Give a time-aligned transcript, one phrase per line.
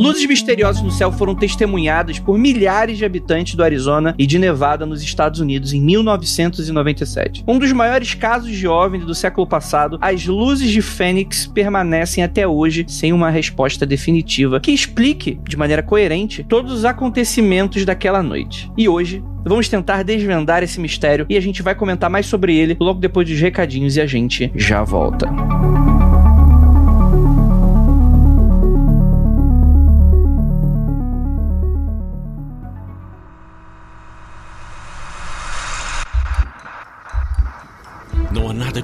[0.00, 4.86] Luzes misteriosas no céu foram testemunhadas por milhares de habitantes do Arizona e de Nevada
[4.86, 7.44] nos Estados Unidos em 1997.
[7.46, 12.48] Um dos maiores casos de OVNI do século passado, as luzes de Fênix permanecem até
[12.48, 18.72] hoje sem uma resposta definitiva que explique de maneira coerente todos os acontecimentos daquela noite.
[18.78, 22.76] E hoje Vamos tentar desvendar esse mistério e a gente vai comentar mais sobre ele
[22.78, 25.26] logo depois dos recadinhos e a gente já volta.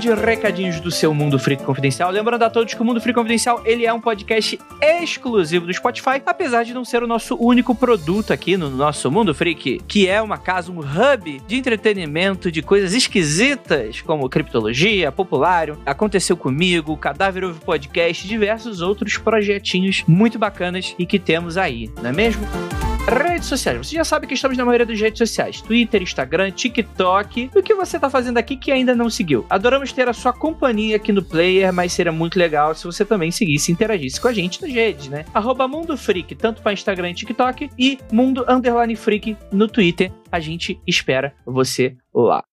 [0.00, 2.10] De recadinhos do seu Mundo Freak Confidencial.
[2.10, 6.22] Lembrando a todos que o Mundo Freak Confidencial ele é um podcast exclusivo do Spotify,
[6.24, 10.22] apesar de não ser o nosso único produto aqui no nosso Mundo Freak, que é
[10.22, 17.44] uma casa, um hub de entretenimento de coisas esquisitas, como criptologia, populário, aconteceu comigo, Cadáver
[17.44, 22.89] Ouve Podcast, diversos outros projetinhos muito bacanas e que temos aí, não é mesmo?
[23.06, 23.78] Redes sociais.
[23.78, 27.50] Você já sabe que estamos na maioria das redes sociais: Twitter, Instagram, TikTok.
[27.54, 29.44] O que você está fazendo aqui que ainda não seguiu?
[29.50, 33.30] Adoramos ter a sua companhia aqui no player, mas seria muito legal se você também
[33.30, 35.24] seguisse e interagisse com a gente nas redes, né?
[35.34, 40.12] Arroba Mundo Freak, tanto para Instagram e TikTok, e Mundo Underline Freak no Twitter.
[40.30, 42.44] A gente espera você lá.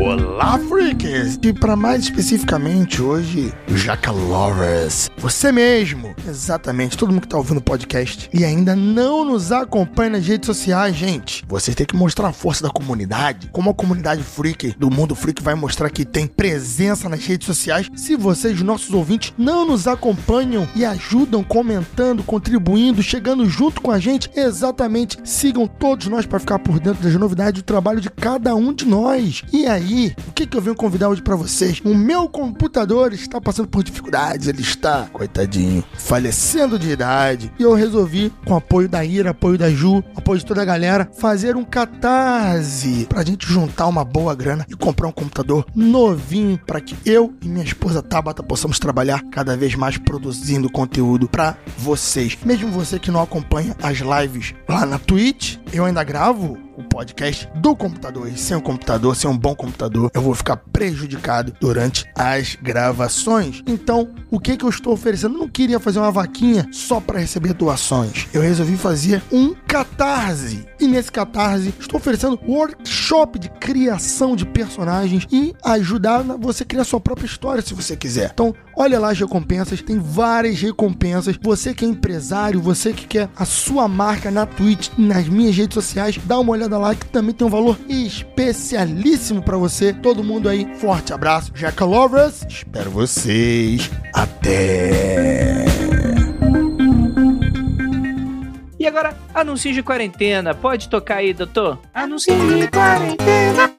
[0.00, 1.40] Olá, freaks!
[1.42, 5.10] E para mais especificamente hoje, Jaca Lovers.
[5.18, 10.10] Você mesmo, exatamente, todo mundo que tá ouvindo o podcast e ainda não nos acompanha
[10.10, 11.44] nas redes sociais, gente.
[11.48, 15.42] Você tem que mostrar a força da comunidade, como a comunidade freak do mundo freak
[15.42, 17.90] vai mostrar que tem presença nas redes sociais.
[17.96, 23.98] Se vocês, nossos ouvintes, não nos acompanham e ajudam comentando, contribuindo, chegando junto com a
[23.98, 28.54] gente, exatamente, sigam todos nós para ficar por dentro das novidades do trabalho de cada
[28.54, 29.42] um de nós.
[29.52, 29.87] E aí,
[30.26, 31.80] o que, que eu venho convidar hoje para vocês?
[31.84, 37.52] O meu computador está passando por dificuldades, ele está, coitadinho, falecendo de idade.
[37.58, 41.08] E eu resolvi, com apoio da Ira, apoio da Ju, apoio de toda a galera,
[41.18, 46.80] fazer um catarse pra gente juntar uma boa grana e comprar um computador novinho para
[46.80, 52.36] que eu e minha esposa Tabata possamos trabalhar cada vez mais produzindo conteúdo para vocês.
[52.44, 57.48] Mesmo você que não acompanha as lives lá na Twitch, eu ainda gravo o podcast
[57.56, 58.28] do computador.
[58.28, 63.62] E sem o computador, sem um bom computador, eu vou ficar prejudicado durante as gravações.
[63.66, 65.34] Então, o que que eu estou oferecendo?
[65.34, 68.28] Eu não queria fazer uma vaquinha só para receber doações.
[68.32, 70.64] Eu resolvi fazer um catarse.
[70.78, 76.84] E nesse catarse, estou oferecendo workshop de criação de personagens e ajudar você a criar
[76.84, 78.30] sua própria história se você quiser.
[78.32, 81.36] Então, olha lá as recompensas, tem várias recompensas.
[81.42, 85.74] Você que é empresário, você que quer a sua marca na Twitch, nas minhas redes
[85.74, 89.92] sociais, dá uma olhada lá que também tem um valor especialíssimo para você.
[89.92, 91.50] Todo mundo aí, forte abraço.
[91.54, 93.90] Jaca Lovers, espero vocês.
[94.14, 95.64] Até!
[98.78, 100.54] E agora, anúncios de quarentena.
[100.54, 101.80] Pode tocar aí, doutor?
[101.92, 103.74] Anúncios de quarentena.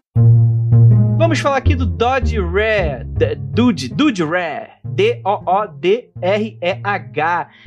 [1.18, 3.06] Vamos falar aqui do Dodge Rare.
[3.54, 4.79] Dude, Dude Rare.
[4.96, 6.20] D-O-O-D-R-E-H.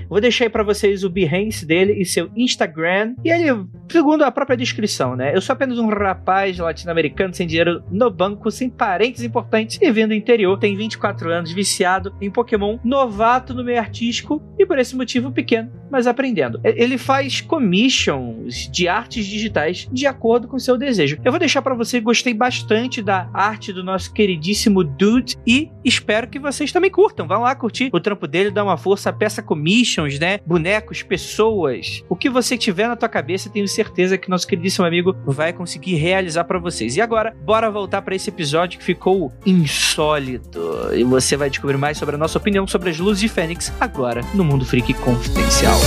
[0.08, 3.14] Vou deixar aí pra vocês o Behance dele e seu Instagram.
[3.24, 5.34] E ele, segundo a própria descrição, né?
[5.34, 10.08] Eu sou apenas um rapaz latino-americano sem dinheiro no banco, sem parentes importantes e vindo
[10.08, 10.58] do interior.
[10.58, 15.70] Tem 24 anos, viciado em Pokémon, novato no meio artístico e por esse motivo pequeno,
[15.90, 16.60] mas aprendendo.
[16.62, 21.18] Ele faz commissions de artes digitais de acordo com seu desejo.
[21.24, 26.28] Eu vou deixar para você, gostei bastante da arte do nosso queridíssimo Dude e espero
[26.28, 27.11] que vocês também curtam.
[27.16, 30.38] Vão lá curtir o trampo dele, dar uma força, peça commissions, né?
[30.46, 32.02] Bonecos, pessoas.
[32.08, 35.94] O que você tiver na tua cabeça, tenho certeza que nosso queridíssimo amigo vai conseguir
[35.94, 36.96] realizar para vocês.
[36.96, 40.60] E agora, bora voltar para esse episódio que ficou insólito.
[40.94, 44.22] E você vai descobrir mais sobre a nossa opinião sobre as luzes de Fênix agora
[44.34, 45.78] no Mundo Freak Confidencial.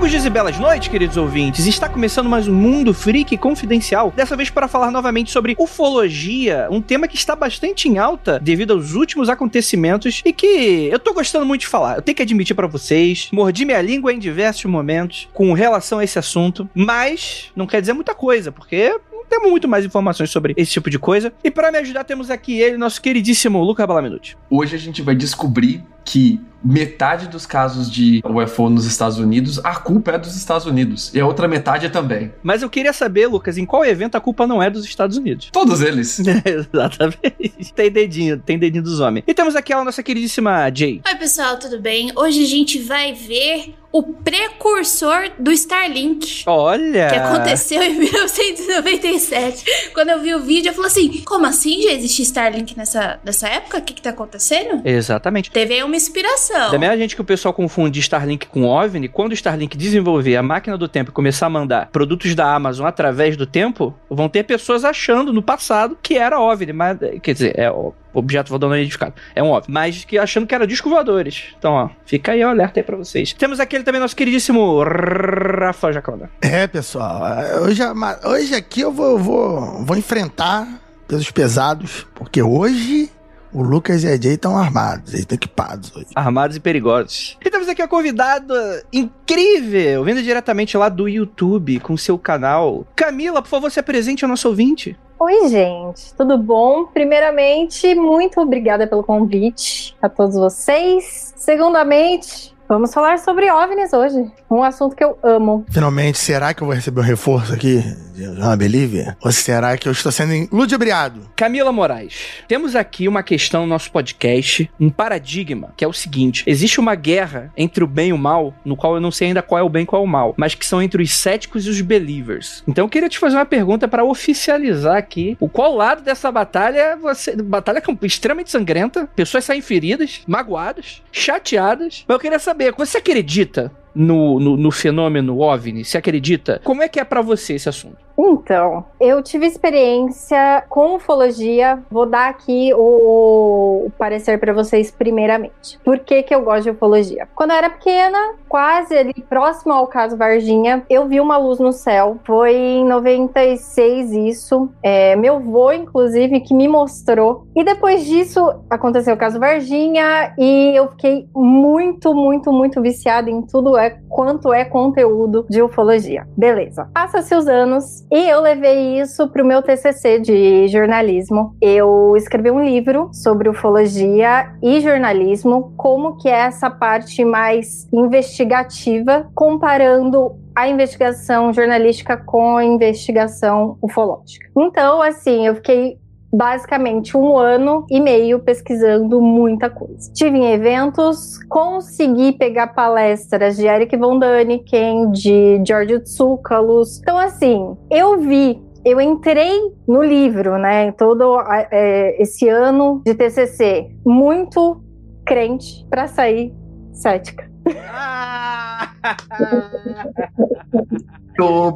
[0.00, 1.66] Longos dias e belas noites, queridos ouvintes.
[1.66, 4.10] Está começando mais um Mundo Freak Confidencial.
[4.16, 8.72] Dessa vez para falar novamente sobre ufologia, um tema que está bastante em alta devido
[8.72, 11.96] aos últimos acontecimentos e que eu tô gostando muito de falar.
[11.96, 16.04] Eu tenho que admitir para vocês, mordi minha língua em diversos momentos com relação a
[16.04, 18.98] esse assunto, mas não quer dizer muita coisa, porque
[19.28, 21.30] temos muito mais informações sobre esse tipo de coisa.
[21.44, 24.34] E para me ajudar, temos aqui ele, nosso queridíssimo Luca Balaminuti.
[24.48, 29.76] Hoje a gente vai descobrir que metade dos casos de UFO nos Estados Unidos, a
[29.76, 31.10] culpa é dos Estados Unidos.
[31.14, 32.32] E a outra metade é também.
[32.42, 35.48] Mas eu queria saber, Lucas, em qual evento a culpa não é dos Estados Unidos?
[35.54, 36.20] Todos eles.
[36.44, 37.72] Exatamente.
[37.74, 39.24] Tem dedinho, tem dedinho dos homens.
[39.26, 41.00] E temos aqui a nossa queridíssima Jay.
[41.06, 42.12] Oi, pessoal, tudo bem?
[42.16, 46.44] Hoje a gente vai ver o precursor do Starlink.
[46.46, 47.08] Olha!
[47.08, 49.64] Que aconteceu em 1997.
[49.92, 53.48] Quando eu vi o vídeo, eu falei assim: como assim já existia Starlink nessa, nessa
[53.48, 53.78] época?
[53.78, 54.82] O que, que tá acontecendo?
[54.84, 55.50] Exatamente.
[55.50, 56.70] Teve aí uma inspiração.
[56.70, 60.42] Da mesma gente que o pessoal confunde Starlink com OVNI, quando o Starlink desenvolver a
[60.42, 64.44] máquina do tempo e começar a mandar produtos da Amazon através do tempo, vão ter
[64.44, 67.70] pessoas achando no passado que era OVNI, mas quer dizer, é
[68.12, 69.14] objeto voador não identificado.
[69.34, 69.72] É um óbvio.
[69.72, 71.44] Mas que achando que era disco voadores.
[71.58, 73.32] Então, ó, fica aí o alerta aí pra vocês.
[73.32, 76.30] Temos aquele também, nosso queridíssimo Rafa Jacona.
[76.40, 77.22] É, pessoal.
[77.62, 77.82] Hoje,
[78.24, 80.66] hoje aqui eu vou, vou, vou enfrentar
[81.06, 83.10] pesos pesados, porque hoje
[83.52, 86.06] o Lucas e a Jay estão armados, eles estão equipados hoje.
[86.14, 87.36] Armados e perigosos.
[87.44, 92.86] E temos aqui a convidada incrível, vindo diretamente lá do YouTube com seu canal.
[92.94, 94.96] Camila, por favor, se apresente ao nosso ouvinte.
[95.18, 96.86] Oi, gente, tudo bom?
[96.86, 101.34] Primeiramente, muito obrigada pelo convite a todos vocês.
[101.36, 105.66] Segundamente, vamos falar sobre OVNIs hoje, um assunto que eu amo.
[105.68, 107.84] Finalmente, será que eu vou receber um reforço aqui
[108.28, 109.16] de uma Belívia?
[109.22, 111.30] Ou será que eu estou sendo ludibriado?
[111.34, 112.14] Camila Moraes,
[112.46, 116.94] temos aqui uma questão no nosso podcast, um paradigma, que é o seguinte: existe uma
[116.94, 119.62] guerra entre o bem e o mal, no qual eu não sei ainda qual é
[119.62, 121.80] o bem e qual é o mal, mas que são entre os céticos e os
[121.80, 122.62] believers.
[122.68, 126.96] Então eu queria te fazer uma pergunta para oficializar aqui o qual lado dessa batalha
[126.96, 127.34] você.
[127.36, 132.04] Batalha extremamente sangrenta, pessoas saem feridas, magoadas, chateadas.
[132.06, 135.84] Mas eu queria saber, você acredita no, no, no, fenômeno OVNI?
[135.84, 136.60] Você acredita?
[136.64, 138.10] Como é que é para você esse assunto?
[138.22, 141.82] Então, eu tive experiência com ufologia.
[141.90, 145.78] Vou dar aqui o, o parecer para vocês primeiramente.
[145.82, 147.26] Por que, que eu gosto de ufologia?
[147.34, 151.72] Quando eu era pequena, quase ali próximo ao caso Varginha, eu vi uma luz no
[151.72, 152.18] céu.
[152.24, 154.68] Foi em 96 isso.
[154.82, 157.46] É, meu avô, inclusive, que me mostrou.
[157.56, 163.40] E depois disso, aconteceu o caso Varginha e eu fiquei muito, muito, muito viciada em
[163.40, 166.26] tudo é quanto é conteúdo de ufologia.
[166.36, 166.88] Beleza.
[166.94, 171.56] Passa-se os anos e eu levei isso para o meu TCC de jornalismo.
[171.60, 179.28] Eu escrevi um livro sobre ufologia e jornalismo, como que é essa parte mais investigativa,
[179.34, 184.46] comparando a investigação jornalística com a investigação ufológica.
[184.56, 185.99] Então, assim, eu fiquei
[186.32, 190.12] basicamente um ano e meio pesquisando muita coisa.
[190.12, 197.00] Tive em eventos, consegui pegar palestras de Eric Von Däniken, de George Tsoukalos.
[197.00, 201.38] Então, assim, eu vi eu entrei no livro, né, todo
[201.70, 204.82] é, esse ano de TCC, muito
[205.26, 206.54] crente para sair
[206.92, 207.48] cética.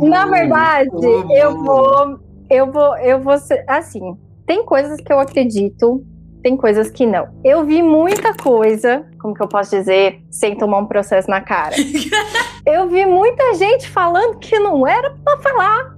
[0.00, 0.90] Na verdade,
[1.34, 2.18] eu vou,
[2.50, 6.04] eu vou, eu vou ser, assim, tem coisas que eu acredito,
[6.42, 7.28] tem coisas que não.
[7.42, 11.74] Eu vi muita coisa, como que eu posso dizer, sem tomar um processo na cara.
[12.66, 15.94] eu vi muita gente falando que não era para falar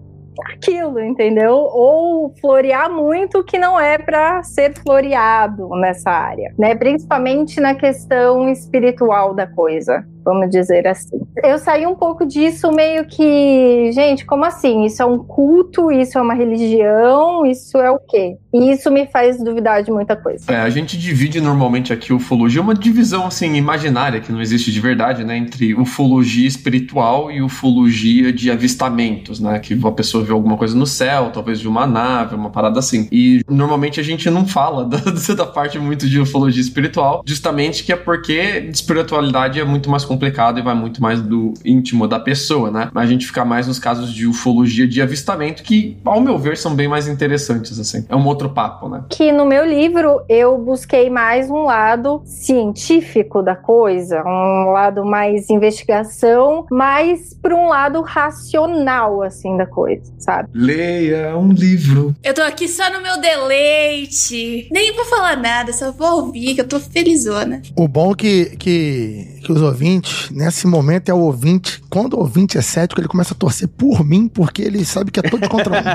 [0.52, 1.54] aquilo, entendeu?
[1.54, 6.74] Ou florear muito que não é para ser floreado nessa área, né?
[6.74, 11.20] Principalmente na questão espiritual da coisa vamos dizer assim.
[11.42, 14.84] Eu saí um pouco disso meio que, gente, como assim?
[14.84, 18.36] Isso é um culto, isso é uma religião, isso é o quê?
[18.54, 20.50] E isso me faz duvidar de muita coisa.
[20.50, 24.80] É, a gente divide normalmente aqui ufologia, uma divisão assim imaginária que não existe de
[24.80, 30.56] verdade, né, entre ufologia espiritual e ufologia de avistamentos, né, que a pessoa vê alguma
[30.56, 33.08] coisa no céu, talvez de uma nave, uma parada assim.
[33.12, 37.92] E normalmente a gente não fala da, da parte muito de ufologia espiritual, justamente que
[37.92, 42.70] é porque espiritualidade é muito mais complicado e vai muito mais do íntimo da pessoa,
[42.70, 42.88] né?
[42.92, 46.56] Mas a gente fica mais nos casos de ufologia de avistamento, que, ao meu ver,
[46.56, 48.04] são bem mais interessantes, assim.
[48.08, 49.04] É um outro papo, né?
[49.10, 55.50] Que no meu livro eu busquei mais um lado científico da coisa, um lado mais
[55.50, 60.48] investigação, mais para um lado racional, assim, da coisa, sabe?
[60.54, 62.14] Leia um livro.
[62.22, 64.68] Eu tô aqui só no meu deleite.
[64.70, 67.62] Nem vou falar nada, só vou ouvir, que eu tô felizona.
[67.76, 72.58] O bom que, que, que os ouvintes nesse momento é ao ouvinte, quando o ouvinte
[72.58, 75.80] é cético, ele começa a torcer por mim, porque ele sabe que é todo contra
[75.80, 75.86] mim.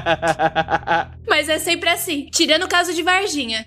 [1.29, 2.27] Mas é sempre assim.
[2.31, 3.65] Tirando o caso de Varginha.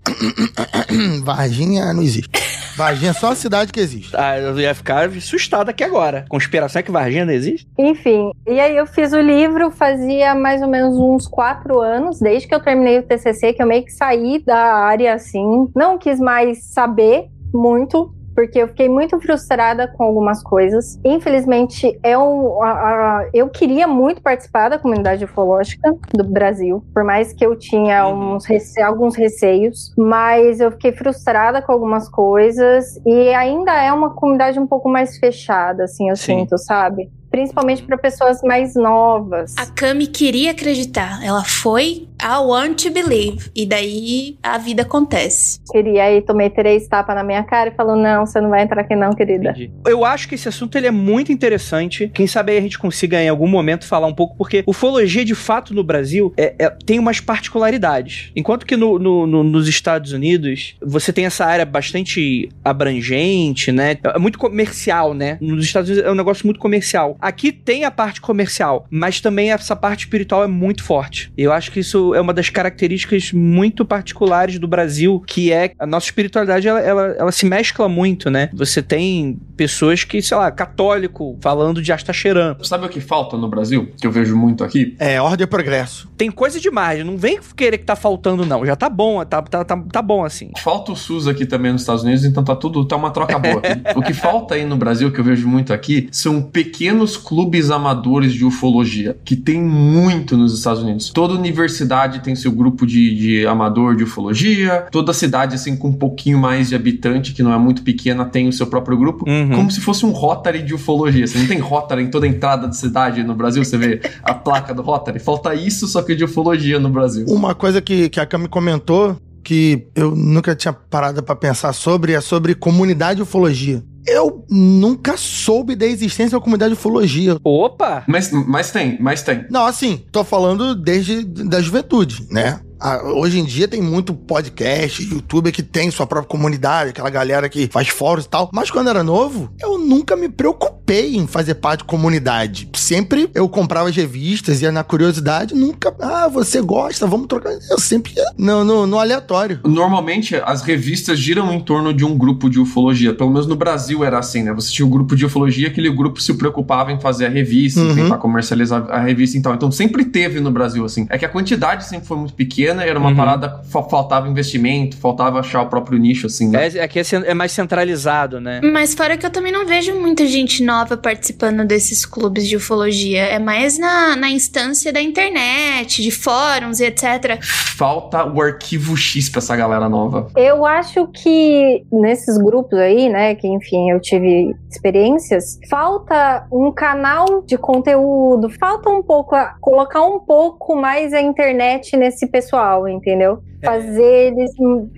[1.22, 2.30] Varginha não existe.
[2.76, 4.14] Varginha é só a cidade que existe.
[4.16, 6.24] Ah, eu ia ficar assustado aqui agora.
[6.28, 7.66] Conspiração é que Varginha não existe?
[7.78, 12.48] Enfim, e aí eu fiz o livro fazia mais ou menos uns quatro anos, desde
[12.48, 16.18] que eu terminei o TCC, que eu meio que saí da área assim, não quis
[16.18, 20.98] mais saber muito porque eu fiquei muito frustrada com algumas coisas.
[21.04, 27.32] Infelizmente, eu, a, a, eu queria muito participar da comunidade ufológica do Brasil, por mais
[27.32, 28.34] que eu tinha Uhum.
[28.34, 34.10] uns rece alguns receios, mas eu fiquei frustrada com algumas coisas e ainda é uma
[34.10, 36.40] comunidade um pouco mais fechada, assim, eu Sim.
[36.40, 37.10] sinto, sabe?
[37.30, 39.54] Principalmente para pessoas mais novas.
[39.58, 41.18] A Cami queria acreditar.
[41.24, 43.50] Ela foi I want to believe.
[43.54, 45.58] E daí a vida acontece.
[45.70, 48.80] Queria aí, tomei três tapas na minha cara e falou: não, você não vai entrar
[48.82, 49.50] aqui, não, querida.
[49.50, 49.70] Entendi.
[49.86, 52.10] Eu acho que esse assunto ele é muito interessante.
[52.14, 55.34] Quem sabe aí a gente consiga em algum momento falar um pouco, porque ufologia de
[55.34, 58.30] fato no Brasil é- é- tem umas particularidades.
[58.36, 63.96] Enquanto que no- no- no- nos Estados Unidos você tem essa área bastante abrangente, né?
[64.04, 65.38] É muito comercial, né?
[65.40, 67.16] Nos Estados Unidos é um negócio muito comercial.
[67.20, 71.32] Aqui tem a parte comercial, mas também essa parte espiritual é muito forte.
[71.36, 75.86] Eu acho que isso é uma das características muito particulares do Brasil, que é a
[75.86, 78.50] nossa espiritualidade, ela, ela, ela se mescla muito, né?
[78.52, 82.56] Você tem pessoas que, sei lá, católico falando de Astacheran.
[82.62, 83.92] Sabe o que falta no Brasil?
[84.00, 84.96] Que eu vejo muito aqui?
[84.98, 86.10] É, ordem e progresso.
[86.16, 88.66] Tem coisa demais, não vem querer que tá faltando, não.
[88.66, 90.50] Já tá bom, tá, tá, tá, tá bom assim.
[90.58, 93.62] Falta o SUS aqui também nos Estados Unidos, então tá tudo, tá uma troca boa.
[93.94, 98.32] o que falta aí no Brasil, que eu vejo muito aqui, são pequenos clubes amadores
[98.32, 101.10] de ufologia, que tem muito nos Estados Unidos.
[101.10, 105.92] Toda universidade tem seu grupo de, de amador de ufologia, toda cidade, assim, com um
[105.92, 109.28] pouquinho mais de habitante, que não é muito pequena, tem o seu próprio grupo.
[109.28, 109.50] Uhum.
[109.50, 111.26] Como se fosse um Rotary de ufologia.
[111.26, 114.34] Você não tem Rotary em toda a entrada de cidade no Brasil, você vê a
[114.34, 115.18] placa do Rotary.
[115.18, 117.26] Falta isso, só que de ufologia no Brasil.
[117.28, 122.12] Uma coisa que, que a Cami comentou, que eu nunca tinha parado pra pensar sobre,
[122.12, 123.82] é sobre comunidade de ufologia.
[124.06, 127.38] Eu nunca soube da existência da comunidade de ufologia.
[127.42, 128.04] Opa!
[128.06, 129.46] Mas, mas tem, mas tem.
[129.50, 132.60] Não, assim, tô falando desde da juventude, né?
[132.86, 137.48] Ah, hoje em dia tem muito podcast, youtuber que tem sua própria comunidade, aquela galera
[137.48, 138.50] que faz fóruns e tal.
[138.52, 142.68] Mas quando era novo, eu nunca me preocupei em fazer parte de comunidade.
[142.74, 145.94] Sempre eu comprava as revistas, ia na curiosidade, nunca.
[145.98, 147.54] Ah, você gosta, vamos trocar.
[147.70, 149.60] Eu sempre ia no, no, no aleatório.
[149.64, 153.14] Normalmente as revistas giram em torno de um grupo de ufologia.
[153.14, 154.52] Pelo menos no Brasil era assim, né?
[154.52, 157.92] Você tinha o grupo de ufologia, aquele grupo se preocupava em fazer a revista, Uhum.
[157.92, 159.54] em tentar comercializar a revista e tal.
[159.54, 161.06] Então sempre teve no Brasil, assim.
[161.08, 163.16] É que a quantidade sempre foi muito pequena, era uma Uhum.
[163.16, 166.68] parada, fa- faltava investimento, faltava achar o próprio nicho, assim, né?
[166.74, 168.60] É, aqui é, cen- é mais centralizado, né?
[168.62, 173.22] Mas fora que eu também não vejo muita gente nova participando desses clubes de ufologia.
[173.24, 177.38] É mais na, na instância da internet, de fóruns e etc.
[177.76, 180.28] Falta o arquivo X pra essa galera nova.
[180.36, 187.42] Eu acho que nesses grupos aí, né, que enfim eu tive experiências, falta um canal
[187.46, 193.42] de conteúdo, falta um pouco, a- colocar um pouco mais a internet nesse pessoal, entendeu?
[193.64, 194.50] Fazer eles,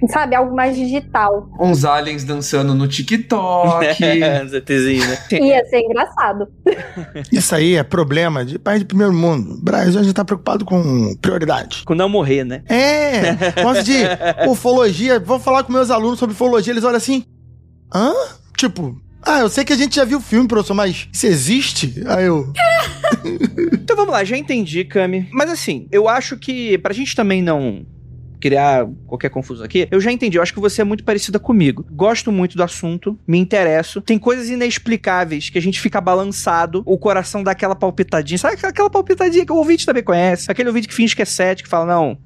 [0.08, 1.48] sabe, algo mais digital.
[1.60, 4.00] Uns aliens dançando no TikTok.
[4.00, 4.44] Né?
[5.40, 6.48] Ia ser engraçado.
[7.30, 9.54] Isso aí é problema de país de primeiro mundo.
[9.54, 11.84] O Brasil a gente tá preocupado com prioridade.
[11.84, 12.62] Com não morrer, né?
[12.68, 14.02] É, gosto de
[14.50, 15.20] ufologia.
[15.20, 17.24] Vou falar com meus alunos sobre ufologia, eles olham assim.
[17.94, 18.12] Hã?
[18.56, 18.96] Tipo,
[19.26, 21.94] ah, eu sei que a gente já viu o filme, professor, mas isso existe?
[22.06, 22.52] Aí eu.
[23.72, 25.28] Então vamos lá, já entendi, Cami.
[25.32, 27.84] Mas assim, eu acho que pra gente também não
[28.40, 30.38] criar qualquer confusão aqui, eu já entendi.
[30.38, 31.84] Eu acho que você é muito parecida comigo.
[31.90, 34.00] Gosto muito do assunto, me interesso.
[34.00, 38.38] Tem coisas inexplicáveis que a gente fica balançado, o coração dá aquela palpitadinha.
[38.38, 40.50] Sabe aquela palpitadinha que o ouvinte também conhece?
[40.50, 42.18] Aquele ouvinte que finge que é cético, que fala, não,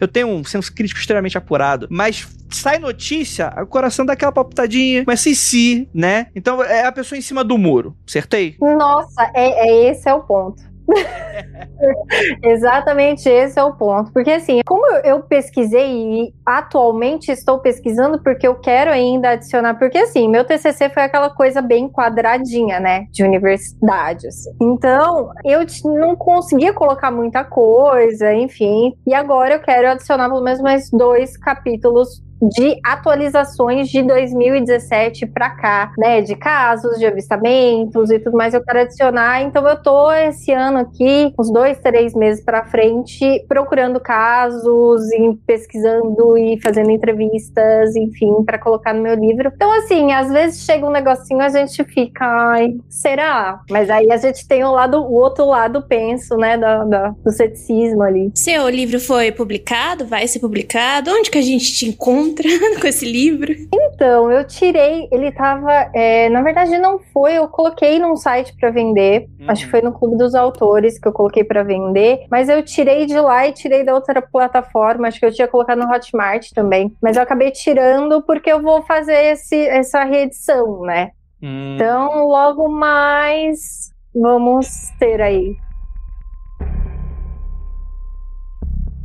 [0.00, 5.04] eu tenho um senso crítico extremamente apurado, mas sai notícia, o coração dá aquela palpitadinha,
[5.04, 6.28] começa em si, né?
[6.34, 8.56] Então é a pessoa em cima do muro, acertei?
[8.60, 10.67] Nossa, é, é esse é o ponto.
[12.42, 14.12] Exatamente esse é o ponto.
[14.12, 19.98] Porque assim, como eu, pesquisei e atualmente estou pesquisando porque eu quero ainda adicionar, porque
[19.98, 24.50] assim, meu TCC foi aquela coisa bem quadradinha, né, de universidade, assim.
[24.60, 28.94] Então, eu não conseguia colocar muita coisa, enfim.
[29.06, 35.50] E agora eu quero adicionar pelo menos mais dois capítulos de atualizações de 2017 para
[35.50, 36.20] cá, né?
[36.20, 38.54] De casos, de avistamentos e tudo mais.
[38.54, 39.42] Eu quero adicionar.
[39.42, 44.78] Então, eu tô esse ano aqui, uns dois, três meses para frente, procurando casos
[45.46, 49.50] pesquisando e fazendo entrevistas, enfim, para colocar no meu livro.
[49.54, 53.60] Então, assim, às vezes chega um negocinho, a gente fica, ai, será?
[53.70, 57.30] Mas aí a gente tem o lado, o outro lado, penso, né, da, da do
[57.30, 58.30] ceticismo ali.
[58.34, 60.06] Seu livro foi publicado?
[60.06, 61.10] Vai ser publicado?
[61.10, 62.27] Onde que a gente te encontra
[62.80, 63.52] com esse livro?
[63.72, 68.70] Então, eu tirei, ele tava, é, na verdade não foi, eu coloquei num site para
[68.70, 69.50] vender, uhum.
[69.50, 73.06] acho que foi no Clube dos Autores que eu coloquei para vender, mas eu tirei
[73.06, 76.94] de lá e tirei da outra plataforma, acho que eu tinha colocado no Hotmart também,
[77.02, 81.10] mas eu acabei tirando porque eu vou fazer esse, essa reedição, né?
[81.42, 81.74] Hum.
[81.74, 85.56] Então, logo mais vamos ter aí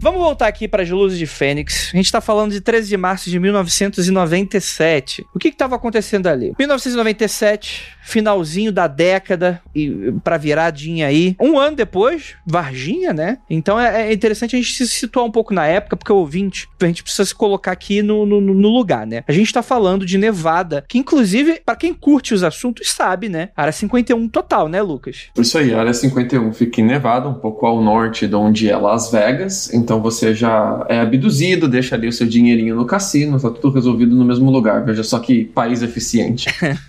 [0.04, 1.92] Vamos voltar aqui para as luzes de Fênix.
[1.94, 5.26] A gente está falando de 13 de março de 1997.
[5.34, 6.54] O que estava acontecendo ali?
[6.60, 11.38] 1997, finalzinho da década e para viradinha aí.
[11.40, 13.38] Um ano depois, Varginha, né?
[13.50, 16.68] Então é, é, interessante a gente se situar um pouco na época, porque o ouvinte,
[16.82, 19.24] a gente precisa se colocar aqui no, no, no lugar, né?
[19.26, 23.52] A gente está falando de Nevada, que inclusive, para quem curte os assuntos, sabe, né?
[23.56, 25.30] Área 51 total, né, Lucas?
[25.38, 29.10] Isso aí, área 51 fica em Nevada, um pouco ao norte de onde é Las
[29.10, 29.74] Vegas.
[29.74, 34.16] Então você já é abduzido, deixa ali o seu dinheirinho no cassino, tá tudo resolvido
[34.16, 34.84] no mesmo lugar.
[34.84, 36.48] Veja só que país eficiente.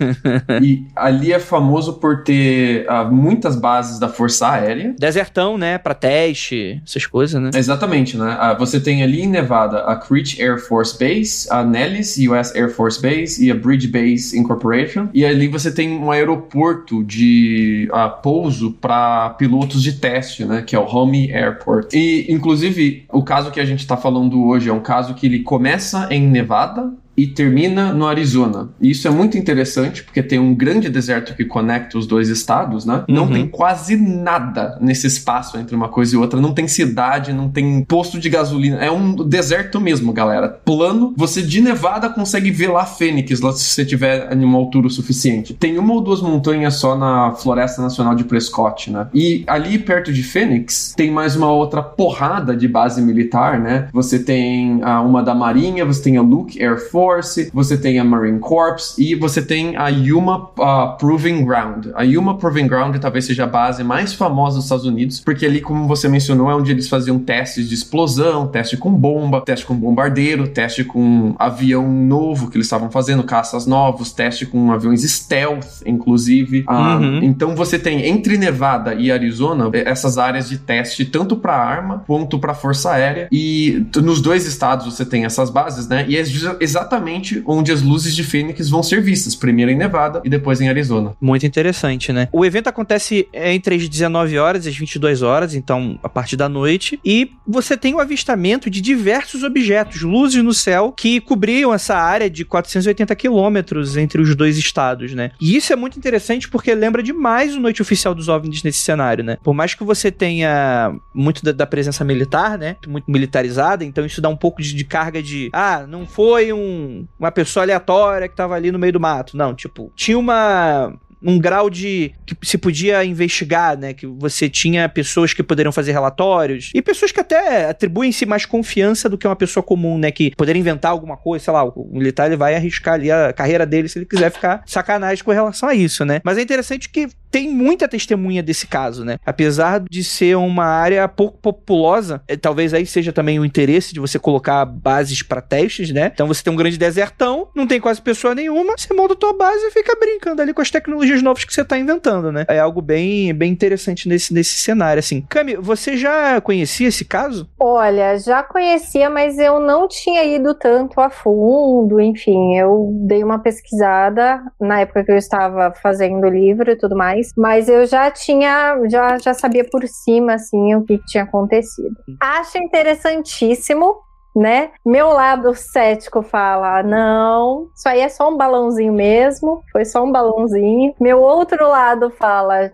[0.63, 4.95] e ali é famoso por ter uh, muitas bases da Força Aérea.
[4.99, 5.79] Desertão, né?
[5.79, 7.51] Pra teste, essas coisas, né?
[7.55, 8.37] Exatamente, né?
[8.37, 12.71] Uh, você tem ali em Nevada a Creech Air Force Base, a Nellis US Air
[12.71, 15.09] Force Base e a Bridge Base Incorporation.
[15.13, 20.63] E ali você tem um aeroporto de uh, pouso para pilotos de teste, né?
[20.63, 21.93] Que é o Homey Airport.
[21.93, 25.41] E, inclusive, o caso que a gente está falando hoje é um caso que ele
[25.41, 28.69] começa em Nevada, e termina no Arizona.
[28.81, 32.85] E isso é muito interessante porque tem um grande deserto que conecta os dois estados,
[32.85, 33.05] né?
[33.09, 33.15] Uhum.
[33.15, 36.41] Não tem quase nada nesse espaço entre uma coisa e outra.
[36.41, 38.79] Não tem cidade, não tem posto de gasolina.
[38.79, 40.49] É um deserto mesmo, galera.
[40.65, 41.15] Plano.
[41.17, 44.91] Você de Nevada consegue ver lá Fênix, lá se você tiver em uma altura o
[44.91, 45.55] suficiente.
[45.55, 49.09] Tem uma ou duas montanhas só na Floresta Nacional de Prescott, né?
[49.15, 53.89] E ali perto de Fênix tem mais uma outra porrada de base militar, né?
[53.93, 57.99] Você tem a, uma da Marinha, você tem a Luke Air Force Force, você tem
[57.99, 61.89] a Marine Corps e você tem a Yuma uh, Proving Ground.
[61.95, 65.61] A Yuma Proving Ground talvez seja a base mais famosa dos Estados Unidos, porque ali,
[65.61, 69.75] como você mencionou, é onde eles faziam testes de explosão, teste com bomba, teste com
[69.75, 75.83] bombardeiro, teste com avião novo que eles estavam fazendo, caças novos, teste com aviões stealth,
[75.85, 76.65] inclusive.
[76.67, 77.21] Uh, uhum.
[77.23, 82.39] Então você tem entre Nevada e Arizona essas áreas de teste tanto para arma quanto
[82.39, 86.07] para força aérea e nos dois estados você tem essas bases, né?
[86.09, 86.23] E é
[86.61, 90.61] exatamente exatamente onde as luzes de Fênix vão ser vistas, primeiro em Nevada e depois
[90.61, 91.17] em Arizona.
[91.21, 92.29] Muito interessante, né?
[92.33, 96.49] O evento acontece entre as 19 horas e as 22 horas, então a partir da
[96.49, 101.97] noite, e você tem o avistamento de diversos objetos, luzes no céu, que cobriam essa
[101.97, 105.33] área de 480 quilômetros entre os dois estados, né?
[105.41, 109.25] E isso é muito interessante porque lembra demais o Noite Oficial dos OVNIs nesse cenário,
[109.25, 109.39] né?
[109.43, 112.77] Por mais que você tenha muito da, da presença militar, né?
[112.87, 116.84] Muito militarizada, então isso dá um pouco de, de carga de, ah, não foi um
[117.19, 119.37] uma pessoa aleatória que tava ali no meio do mato.
[119.37, 120.93] Não, tipo, tinha uma
[121.25, 123.95] um grau de que se podia investigar, né?
[123.95, 129.09] Que você tinha pessoas que poderiam fazer relatórios e pessoas que até atribuem-se mais confiança
[129.09, 130.11] do que uma pessoa comum, né?
[130.11, 133.65] Que poderia inventar alguma coisa, sei lá, o militar ele vai arriscar ali a carreira
[133.65, 136.21] dele se ele quiser ficar sacanagem com relação a isso, né?
[136.23, 139.19] Mas é interessante que tem muita testemunha desse caso, né?
[139.27, 143.99] Apesar de ser uma área pouco populosa, é, talvez aí seja também o interesse de
[143.99, 146.13] você colocar bases para testes, né?
[146.15, 149.33] Então você tem um grande desertão, não tem quase pessoa nenhuma, você monta a tua
[149.37, 152.45] base e fica brincando ali com as tecnologias novas que você tá inventando, né?
[152.47, 155.27] É algo bem, bem interessante nesse, nesse cenário, assim.
[155.29, 157.51] Cami, você já conhecia esse caso?
[157.59, 163.41] Olha, já conhecia, mas eu não tinha ido tanto a fundo, enfim, eu dei uma
[163.41, 168.11] pesquisada na época que eu estava fazendo o livro e tudo mais, mas eu já
[168.11, 171.95] tinha, já, já sabia por cima, assim, o que, que tinha acontecido.
[172.21, 173.97] Acho interessantíssimo,
[174.35, 174.71] né?
[174.85, 180.11] Meu lado cético fala: não, isso aí é só um balãozinho mesmo, foi só um
[180.11, 180.95] balãozinho.
[181.01, 182.73] Meu outro lado fala: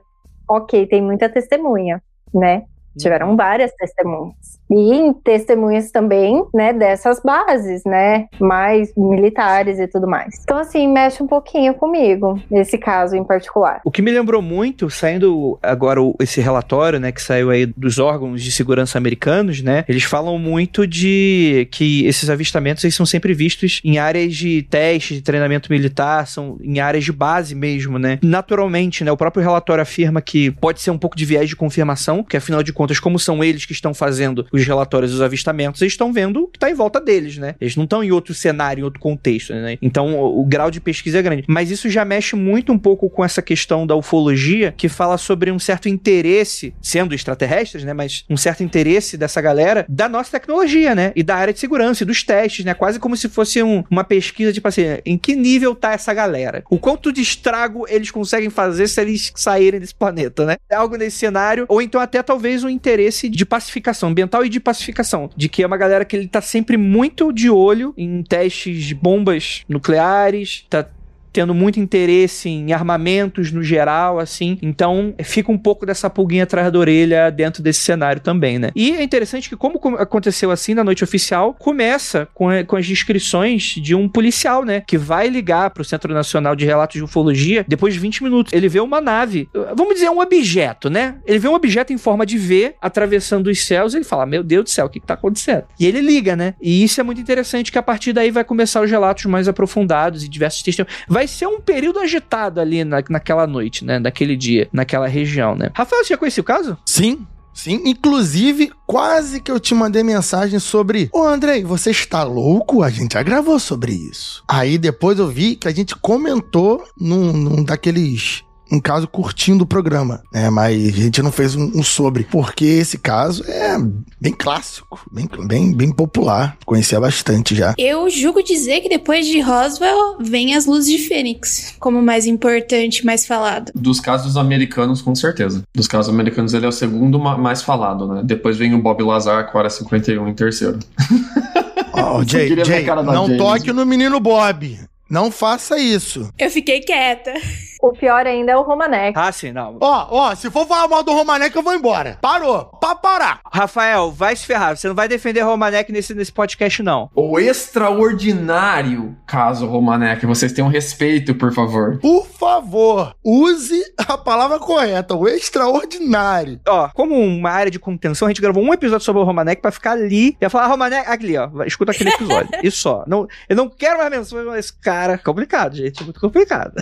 [0.49, 2.03] ok, tem muita testemunha,
[2.35, 2.65] né?
[2.99, 4.61] Tiveram várias testemunhas.
[4.73, 10.41] E testemunhas também, né, dessas bases, né, mais militares e tudo mais.
[10.45, 13.81] Então, assim, mexe um pouquinho comigo, nesse caso em particular.
[13.85, 18.43] O que me lembrou muito, saindo agora esse relatório, né, que saiu aí dos órgãos
[18.43, 23.81] de segurança americanos, né, eles falam muito de que esses avistamentos eles são sempre vistos
[23.85, 28.21] em áreas de teste, de treinamento militar, são em áreas de base mesmo, né.
[28.23, 32.23] Naturalmente, né, o próprio relatório afirma que pode ser um pouco de viés de confirmação,
[32.23, 35.93] que afinal de contas, como são eles que estão fazendo os relatórios dos avistamentos, eles
[35.93, 37.55] estão vendo o que está em volta deles, né?
[37.61, 39.77] Eles não estão em outro cenário, em outro contexto, né?
[39.83, 41.45] Então o, o, grau de pesquisa é grande.
[41.47, 45.53] Mas isso já mexe muito um pouco com essa questão da ufologia, que fala sobre
[45.53, 47.93] um certo interesse, sendo extraterrestres, né?
[47.93, 51.13] Mas um certo interesse dessa galera da nossa tecnologia, né?
[51.15, 52.73] E da área de segurança e dos testes, né?
[52.73, 56.65] Quase como se fosse um, uma pesquisa, tipo assim, em que nível tá essa galera?
[56.71, 60.57] O quanto de estrago eles conseguem fazer se eles saírem desse planeta, né?
[60.71, 64.61] É algo nesse cenário, ou então até talvez um interesse de pacificação ambiental e de
[64.61, 68.85] pacificação, de que é uma galera que ele tá sempre muito de olho em testes
[68.85, 70.89] de bombas nucleares, tá
[71.33, 74.59] tendo muito interesse em armamentos no geral, assim.
[74.63, 78.71] Então, fica um pouco dessa pulguinha atrás da orelha dentro desse cenário também, né?
[78.75, 83.75] E é interessante que, como aconteceu assim na noite oficial, começa com, com as descrições
[83.77, 84.83] de um policial, né?
[84.87, 88.53] Que vai ligar para o Centro Nacional de Relatos de Ufologia depois de 20 minutos.
[88.53, 91.17] Ele vê uma nave, vamos dizer, um objeto, né?
[91.27, 94.43] Ele vê um objeto em forma de V atravessando os céus e ele fala: Meu
[94.43, 95.65] Deus do céu, o que, que tá acontecendo?
[95.79, 96.55] E ele liga, né?
[96.61, 100.25] E isso é muito interessante, que a partir daí vai começar os relatos mais aprofundados
[100.25, 100.99] e diversos testemunhos.
[101.21, 103.99] Vai ser um período agitado ali na, naquela noite, né?
[103.99, 105.71] Naquele dia, naquela região, né?
[105.75, 106.79] Rafael, você já conhecia o caso?
[106.87, 112.83] Sim, Sim, inclusive, quase que eu te mandei mensagem sobre: Ô Andrei, você está louco?
[112.83, 114.43] A gente já gravou sobre isso.
[114.49, 119.67] Aí depois eu vi que a gente comentou num, num daqueles um caso curtinho do
[119.67, 120.49] programa, né?
[120.51, 123.77] Mas a gente não fez um, um, sobre, porque esse caso é
[124.21, 126.57] bem clássico, bem, bem, bem popular.
[126.65, 127.75] Conhecia bastante já.
[127.77, 133.05] Eu julgo dizer que depois de Roswell vem as luzes de Fênix, como mais importante,
[133.05, 133.73] mais falado.
[133.75, 135.63] Dos casos americanos, com certeza.
[135.75, 138.23] Dos casos americanos, ele é o segundo mais falado, né?
[138.25, 140.79] Depois vem o Bob Lazar com a Área 51 em terceiro.
[141.93, 144.79] Oh, Jay, Jay não toque no menino Bob.
[145.09, 146.31] Não faça isso.
[146.39, 147.35] Eu fiquei quieta.
[147.83, 149.19] O pior ainda é o Romanek.
[149.19, 149.79] Ah, sim, não.
[149.81, 152.19] Ó, ó, se for falar mal do Romanek, eu vou embora.
[152.21, 152.67] Parou.
[152.79, 153.41] Pra parar.
[153.51, 154.77] Rafael, vai se ferrar.
[154.77, 157.09] Você não vai defender Romanek nesse, nesse podcast, não.
[157.15, 160.27] O extraordinário caso Romanek.
[160.27, 161.99] Vocês tenham respeito, por favor.
[162.01, 165.15] Por favor, use a palavra correta.
[165.15, 166.61] O extraordinário.
[166.69, 169.71] Ó, como uma área de contenção, a gente gravou um episódio sobre o Romanek pra
[169.71, 170.37] ficar ali.
[170.39, 171.49] E falar, ah, Romanek, ali, ó.
[171.65, 172.51] Escuta aquele episódio.
[172.63, 173.05] Isso só.
[173.07, 175.17] Não, eu não quero mais menção esse cara.
[175.17, 176.05] Complicado, gente.
[176.05, 176.75] Muito complicado.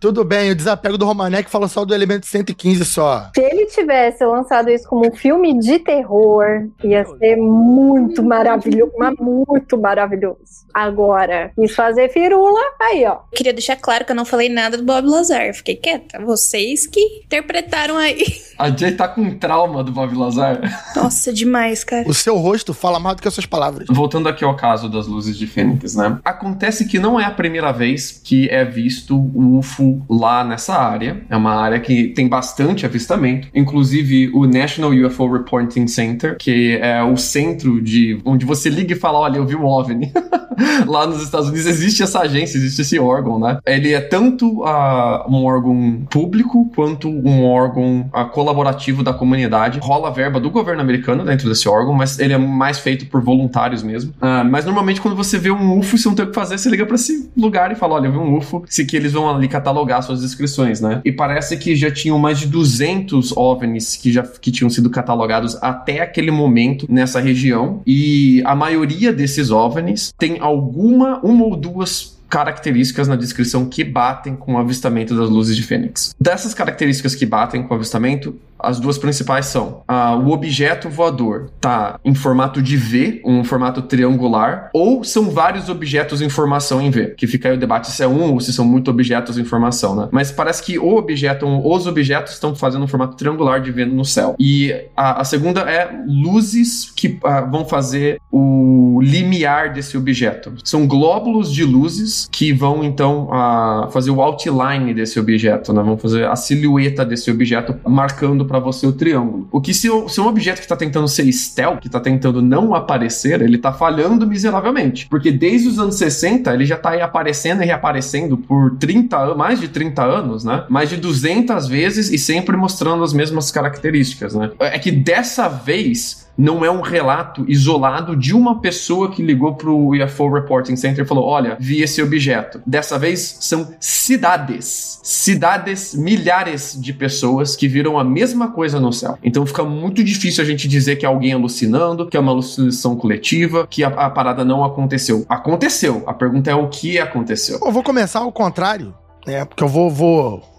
[0.00, 3.30] Tudo bem, o desapego do Romanek fala só do elemento 115 só.
[3.34, 9.16] Se ele tivesse lançado isso como um filme de terror, ia ser muito maravilhoso, mas
[9.18, 10.66] muito maravilhoso.
[10.74, 13.18] Agora, quis fazer firula, aí ó.
[13.34, 16.22] Queria deixar claro que eu não falei nada do Bob Lazar, fiquei quieta.
[16.24, 18.24] Vocês que interpretaram aí.
[18.58, 20.60] A Jay tá com trauma do Bob Lazar.
[20.94, 22.08] Nossa, demais, cara.
[22.08, 23.86] O seu rosto fala mais do que as suas palavras.
[23.90, 26.18] Voltando aqui ao caso das luzes de Fênix, né?
[26.24, 31.22] Acontece que não é a primeira vez que é visto um UFO lá nessa área.
[31.28, 33.48] É uma área que tem bastante avistamento.
[33.54, 38.96] Inclusive, o National UFO Reporting Center, que é o centro de onde você liga e
[38.96, 40.12] fala: olha, eu vi um OVNI.
[40.86, 43.58] lá nos Estados Unidos existe essa agência, existe esse órgão, né?
[43.66, 49.78] Ele é tanto uh, um órgão público quanto um órgão uh, colaborativo da comunidade.
[49.82, 53.82] Rola verba do governo americano dentro desse órgão, mas ele é mais feito por voluntários
[53.82, 54.12] mesmo.
[54.12, 56.68] Uh, mas normalmente quando você vê um UFO, você não tem o que fazer, você
[56.68, 59.28] liga para esse lugar e fala: olha, eu vi um UFO, se que eles vão
[59.28, 61.00] ali catalogar suas descrições, né?
[61.04, 65.56] E parece que já tinham mais de 200 OVNIs que já que tinham sido catalogados
[65.62, 67.82] até aquele momento nessa região.
[67.86, 74.34] E a maioria desses OVNIs tem alguma, uma ou duas características na descrição que batem
[74.34, 76.14] com o avistamento das luzes de Fênix.
[76.20, 81.50] Dessas características que batem com o avistamento, as duas principais são uh, o objeto voador
[81.60, 86.90] tá em formato de V, um formato triangular, ou são vários objetos em formação em
[86.90, 89.44] V, que fica aí o debate se é um ou se são muitos objetos em
[89.44, 90.08] formação, né?
[90.10, 94.04] Mas parece que o objeto, os objetos estão fazendo um formato triangular de V no
[94.04, 94.34] céu.
[94.38, 100.54] E a, a segunda é luzes que uh, vão fazer o limiar desse objeto.
[100.64, 105.82] São glóbulos de luzes que vão então a, fazer o outline desse objeto, né?
[105.82, 109.48] Vão fazer a silhueta desse objeto, marcando para você o triângulo.
[109.50, 112.74] O que se, se um objeto que está tentando ser stealth, que está tentando não
[112.74, 115.06] aparecer, ele está falhando miseravelmente.
[115.08, 119.60] Porque desde os anos 60 ele já está aí aparecendo e reaparecendo por 30 mais
[119.60, 120.64] de 30 anos, né?
[120.68, 124.50] Mais de 200 vezes e sempre mostrando as mesmas características, né?
[124.58, 129.70] É que dessa vez não é um relato isolado de uma pessoa que ligou para
[129.70, 132.60] o UFO Reporting Center e falou: Olha, vi esse objeto.
[132.66, 135.00] Dessa vez são cidades.
[135.02, 139.18] Cidades, milhares de pessoas que viram a mesma coisa no céu.
[139.22, 142.96] Então fica muito difícil a gente dizer que é alguém alucinando, que é uma alucinação
[142.96, 145.24] coletiva, que a, a parada não aconteceu.
[145.28, 146.02] Aconteceu.
[146.06, 147.58] A pergunta é o que aconteceu.
[147.64, 148.94] Eu vou começar ao contrário,
[149.26, 149.44] né?
[149.44, 150.55] Porque eu vou, vou